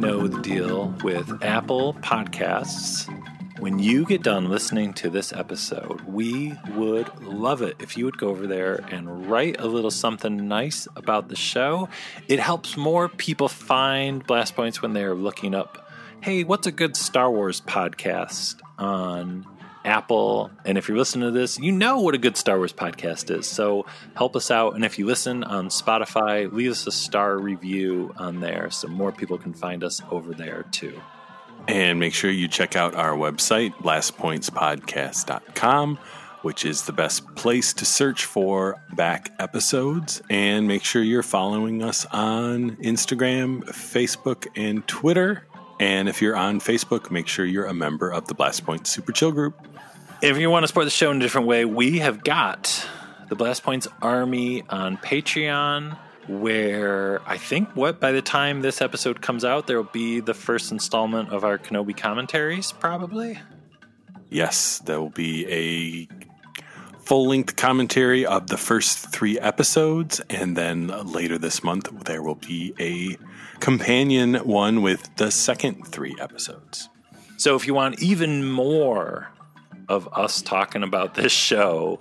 know 0.07 0.25
the 0.25 0.41
deal 0.41 0.95
with 1.03 1.43
Apple 1.43 1.93
Podcasts. 1.95 3.13
When 3.59 3.77
you 3.77 4.05
get 4.05 4.23
done 4.23 4.49
listening 4.49 4.93
to 4.93 5.09
this 5.09 5.33
episode, 5.33 5.99
we 6.07 6.55
would 6.75 7.21
love 7.21 7.61
it 7.61 7.75
if 7.79 7.97
you 7.97 8.05
would 8.05 8.17
go 8.17 8.29
over 8.29 8.47
there 8.47 8.75
and 8.89 9.29
write 9.29 9.59
a 9.59 9.67
little 9.67 9.91
something 9.91 10.47
nice 10.47 10.87
about 10.95 11.27
the 11.27 11.35
show. 11.35 11.89
It 12.29 12.39
helps 12.39 12.77
more 12.77 13.09
people 13.09 13.49
find 13.49 14.25
Blast 14.25 14.55
Points 14.55 14.81
when 14.81 14.93
they're 14.93 15.13
looking 15.13 15.53
up, 15.53 15.91
hey, 16.21 16.45
what's 16.45 16.67
a 16.67 16.71
good 16.71 16.95
Star 16.95 17.29
Wars 17.29 17.59
podcast 17.59 18.61
on 18.77 19.45
Apple. 19.87 20.51
And 20.65 20.77
if 20.77 20.89
you're 20.89 20.97
listening 20.97 21.33
to 21.33 21.39
this, 21.39 21.57
you 21.57 21.71
know 21.71 22.01
what 22.01 22.13
a 22.13 22.17
good 22.17 22.35
Star 22.35 22.57
Wars 22.57 22.73
podcast 22.73 23.33
is. 23.35 23.47
So 23.47 23.85
help 24.15 24.35
us 24.35 24.51
out. 24.51 24.75
And 24.75 24.83
if 24.83 24.99
you 24.99 25.05
listen 25.05 25.45
on 25.45 25.69
Spotify, 25.69 26.51
leave 26.51 26.71
us 26.71 26.85
a 26.85 26.91
star 26.91 27.39
review 27.39 28.13
on 28.17 28.41
there 28.41 28.69
so 28.69 28.89
more 28.89 29.13
people 29.13 29.37
can 29.37 29.53
find 29.53 29.85
us 29.85 30.01
over 30.11 30.33
there 30.33 30.65
too. 30.71 30.99
And 31.69 31.99
make 31.99 32.13
sure 32.13 32.29
you 32.29 32.49
check 32.49 32.75
out 32.75 32.95
our 32.95 33.15
website, 33.15 33.73
blastpointspodcast.com, 33.75 35.99
which 36.41 36.65
is 36.65 36.81
the 36.83 36.93
best 36.93 37.35
place 37.35 37.73
to 37.73 37.85
search 37.85 38.25
for 38.25 38.81
back 38.93 39.33
episodes. 39.39 40.21
And 40.29 40.67
make 40.67 40.83
sure 40.83 41.01
you're 41.01 41.23
following 41.23 41.81
us 41.81 42.05
on 42.11 42.75
Instagram, 42.77 43.63
Facebook, 43.69 44.47
and 44.55 44.85
Twitter. 44.87 45.45
And 45.79 46.09
if 46.09 46.21
you're 46.21 46.35
on 46.35 46.59
Facebook, 46.59 47.11
make 47.11 47.27
sure 47.27 47.45
you're 47.45 47.65
a 47.65 47.73
member 47.73 48.11
of 48.11 48.27
the 48.27 48.33
Blast 48.33 48.65
Point 48.65 48.87
Super 48.87 49.11
Chill 49.11 49.31
group. 49.31 49.59
If 50.21 50.37
you 50.37 50.49
want 50.49 50.63
to 50.63 50.67
support 50.67 50.85
the 50.85 50.91
show 50.91 51.11
in 51.11 51.17
a 51.17 51.19
different 51.19 51.47
way, 51.47 51.65
we 51.65 51.99
have 51.99 52.23
got 52.23 52.87
the 53.29 53.35
Blast 53.35 53.61
Points 53.61 53.87
Army 54.01 54.63
on 54.69 54.97
Patreon, 54.97 55.97
where 56.27 57.21
I 57.27 57.37
think 57.37 57.69
what 57.75 57.99
by 57.99 58.11
the 58.11 58.21
time 58.23 58.61
this 58.61 58.81
episode 58.81 59.21
comes 59.21 59.45
out, 59.45 59.67
there 59.67 59.77
will 59.77 59.91
be 59.91 60.19
the 60.19 60.33
first 60.33 60.71
installment 60.71 61.29
of 61.29 61.43
our 61.43 61.59
Kenobi 61.59 61.95
commentaries, 61.95 62.71
probably. 62.71 63.39
Yes, 64.29 64.79
there 64.79 64.99
will 64.99 65.09
be 65.09 65.47
a 65.47 66.07
full 66.99 67.27
length 67.27 67.55
commentary 67.55 68.25
of 68.25 68.47
the 68.47 68.57
first 68.57 69.11
three 69.11 69.39
episodes, 69.39 70.19
and 70.29 70.57
then 70.57 70.87
later 71.09 71.37
this 71.37 71.63
month, 71.63 71.89
there 72.05 72.21
will 72.21 72.35
be 72.35 72.73
a 72.79 73.17
companion 73.59 74.35
one 74.35 74.81
with 74.81 75.15
the 75.17 75.31
second 75.31 75.87
three 75.87 76.15
episodes. 76.19 76.89
So 77.37 77.55
if 77.55 77.67
you 77.67 77.73
want 77.73 78.01
even 78.01 78.45
more 78.45 79.29
of 79.87 80.09
us 80.13 80.41
talking 80.41 80.83
about 80.83 81.15
this 81.15 81.31
show, 81.31 81.99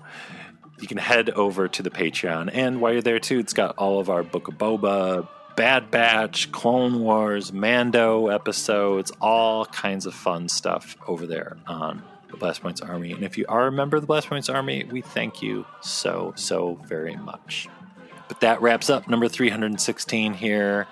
you 0.80 0.88
can 0.88 0.98
head 0.98 1.30
over 1.30 1.68
to 1.68 1.82
the 1.82 1.90
Patreon. 1.90 2.50
And 2.52 2.80
while 2.80 2.92
you're 2.92 3.02
there 3.02 3.18
too, 3.18 3.38
it's 3.38 3.52
got 3.52 3.76
all 3.76 4.00
of 4.00 4.10
our 4.10 4.22
Book 4.22 4.48
of 4.48 4.54
Boba, 4.54 5.28
Bad 5.56 5.90
Batch, 5.90 6.52
Clone 6.52 7.00
Wars, 7.00 7.52
Mando 7.52 8.28
episodes, 8.28 9.12
all 9.20 9.64
kinds 9.66 10.06
of 10.06 10.14
fun 10.14 10.48
stuff 10.48 10.96
over 11.06 11.26
there 11.26 11.56
on 11.66 12.02
the 12.30 12.36
Blast 12.36 12.60
Points 12.62 12.80
Army. 12.80 13.12
And 13.12 13.24
if 13.24 13.38
you 13.38 13.46
are 13.48 13.66
a 13.66 13.72
member 13.72 13.96
of 13.96 14.02
the 14.02 14.06
Blast 14.06 14.28
Points 14.28 14.48
Army, 14.48 14.84
we 14.84 15.00
thank 15.00 15.42
you 15.42 15.64
so, 15.80 16.34
so 16.36 16.78
very 16.86 17.16
much. 17.16 17.68
But 18.28 18.40
that 18.40 18.60
wraps 18.60 18.90
up 18.90 19.08
number 19.08 19.28
316 19.28 20.34
here. 20.34 20.86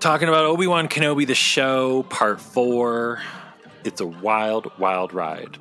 Talking 0.00 0.28
about 0.28 0.44
Obi 0.44 0.68
Wan 0.68 0.86
Kenobi, 0.86 1.26
the 1.26 1.34
show, 1.34 2.04
part 2.04 2.40
four. 2.40 3.20
It's 3.82 4.00
a 4.00 4.06
wild, 4.06 4.70
wild 4.78 5.12
ride. 5.12 5.58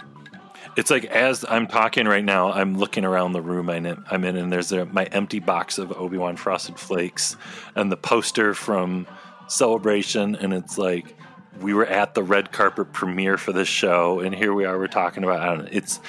It's 0.75 0.91
like 0.91 1.05
as 1.05 1.43
I'm 1.49 1.65
talking 1.65 2.05
right 2.05 2.23
now, 2.23 2.51
I'm 2.51 2.77
looking 2.77 3.03
around 3.03 3.31
the 3.31 3.41
room 3.41 3.67
I'm 3.67 4.23
in, 4.23 4.35
and 4.35 4.53
there's 4.53 4.71
a, 4.71 4.85
my 4.85 5.05
empty 5.05 5.39
box 5.39 5.79
of 5.79 5.91
Obi 5.91 6.17
Wan 6.17 6.35
Frosted 6.35 6.77
Flakes 6.77 7.35
and 7.75 7.91
the 7.91 7.97
poster 7.97 8.53
from 8.53 9.07
Celebration, 9.47 10.35
and 10.35 10.53
it's 10.53 10.77
like 10.77 11.15
we 11.59 11.73
were 11.73 11.87
at 11.87 12.13
the 12.13 12.21
red 12.21 12.51
carpet 12.51 12.93
premiere 12.93 13.39
for 13.39 13.53
this 13.53 13.67
show, 13.67 14.19
and 14.19 14.35
here 14.35 14.53
we 14.53 14.65
are. 14.65 14.77
We're 14.77 14.85
talking 14.85 15.23
about 15.23 15.57
know, 15.57 15.67
it's 15.71 15.99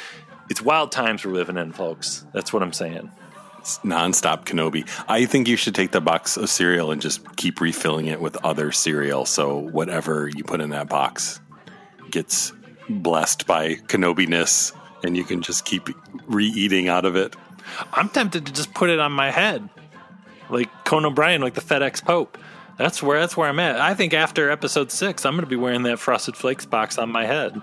it's 0.51 0.61
wild 0.61 0.93
times 0.93 1.25
we're 1.25 1.33
living 1.33 1.57
in, 1.57 1.73
folks. 1.73 2.27
That's 2.35 2.53
what 2.53 2.63
I'm 2.63 2.75
saying. 2.75 3.11
Nonstop 3.79 4.45
Kenobi. 4.45 4.89
I 5.09 5.27
think 5.27 5.49
you 5.49 5.57
should 5.57 5.75
take 5.75 5.91
the 5.91 6.01
box 6.01 6.37
of 6.37 6.49
cereal 6.49 6.91
and 6.91 7.03
just 7.03 7.37
keep 7.37 7.61
refilling 7.61 8.07
it 8.07 8.21
with 8.21 8.37
other 8.45 8.73
cereal. 8.73 9.27
So 9.27 9.59
whatever 9.59 10.29
you 10.35 10.45
put 10.45 10.61
in 10.61 10.71
that 10.71 10.89
box 10.89 11.41
gets 12.11 12.53
blessed 12.89 13.47
by 13.47 13.75
Kenobi-ness, 13.75 14.73
and 15.05 15.17
you 15.17 15.25
can 15.25 15.43
just 15.43 15.65
keep 15.65 15.89
re-eating 16.27 16.89
out 16.89 17.05
of 17.05 17.17
it. 17.17 17.37
I'm 17.93 18.09
tempted 18.09 18.47
to 18.47 18.53
just 18.53 18.75
put 18.75 18.91
it 18.91 18.99
on 18.99 19.13
my 19.13 19.31
head, 19.31 19.69
like 20.51 20.71
Conan 20.85 21.13
O'Brien, 21.13 21.41
like 21.41 21.55
the 21.55 21.61
FedEx 21.61 22.03
Pope. 22.03 22.39
That's 22.79 23.03
where 23.03 23.21
that's 23.21 23.37
where 23.37 23.49
I'm 23.49 23.59
at. 23.59 23.81
I 23.81 23.95
think 23.95 24.15
after 24.15 24.51
episode 24.51 24.93
six, 24.93 25.27
I'm 25.27 25.35
going 25.35 25.45
to 25.45 25.51
be 25.51 25.57
wearing 25.57 25.83
that 25.83 25.99
Frosted 25.99 26.37
Flakes 26.37 26.65
box 26.65 26.97
on 26.97 27.11
my 27.11 27.27
head. 27.27 27.61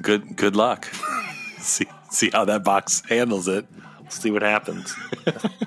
Good 0.00 0.36
good 0.36 0.54
luck. 0.56 0.86
see 1.58 1.86
see 2.10 2.30
how 2.30 2.44
that 2.44 2.62
box 2.62 3.02
handles 3.08 3.48
it. 3.48 3.66
See 4.20 4.30
what 4.30 4.42
happens. 4.42 4.94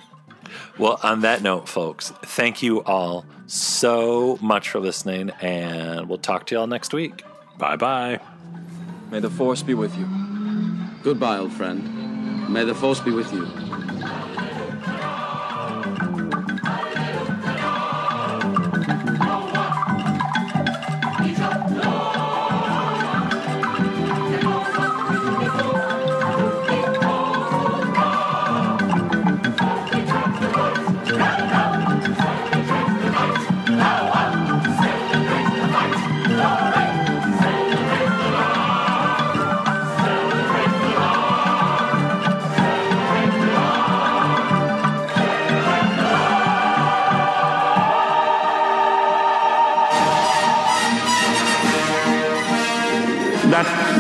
well, 0.78 1.00
on 1.04 1.22
that 1.22 1.42
note, 1.42 1.68
folks, 1.70 2.12
thank 2.24 2.62
you 2.62 2.84
all 2.84 3.26
so 3.48 4.38
much 4.42 4.70
for 4.70 4.80
listening, 4.80 5.32
and 5.42 6.08
we'll 6.10 6.18
talk 6.18 6.46
to 6.48 6.56
y'all 6.56 6.68
next 6.68 6.94
week. 6.94 7.24
Bye 7.58 7.76
bye. 7.76 8.20
May 9.12 9.20
the 9.20 9.30
Force 9.30 9.64
be 9.64 9.74
with 9.74 9.98
you. 9.98 10.08
Goodbye, 11.04 11.38
old 11.38 11.54
friend. 11.54 12.50
May 12.50 12.66
the 12.66 12.76
Force 12.76 13.00
be 13.00 13.12
with 13.12 13.32
you. 13.34 13.46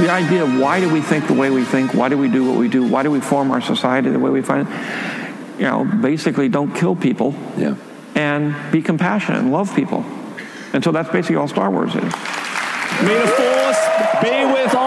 The 0.07 0.13
idea 0.13 0.43
of 0.43 0.57
why 0.57 0.79
do 0.79 0.91
we 0.91 1.01
think 1.01 1.27
the 1.27 1.33
way 1.33 1.49
we 1.49 1.65
think? 1.65 1.93
Why 1.93 2.07
do 2.07 2.17
we 2.17 2.29
do 2.29 2.45
what 2.45 2.57
we 2.57 2.69
do? 2.69 2.87
Why 2.87 3.03
do 3.03 3.11
we 3.11 3.19
form 3.19 3.51
our 3.51 3.59
society 3.59 4.09
the 4.09 4.19
way 4.19 4.29
we 4.29 4.41
find 4.41 4.65
it? 4.65 5.59
You 5.59 5.65
know, 5.65 5.83
basically 5.83 6.47
don't 6.47 6.73
kill 6.73 6.95
people. 6.95 7.35
Yeah. 7.57 7.75
And 8.15 8.55
be 8.71 8.81
compassionate 8.81 9.41
and 9.41 9.51
love 9.51 9.75
people. 9.75 10.05
And 10.71 10.81
so 10.81 10.91
that's 10.93 11.09
basically 11.09 11.35
all 11.35 11.49
Star 11.49 11.69
Wars 11.69 11.93
is. 11.93 12.01
May 13.03 13.19
the 13.19 13.27
Force 13.27 13.81
be 14.23 14.45
with 14.53 14.73
all 14.75 14.85
of 14.85 14.85
you. 14.85 14.86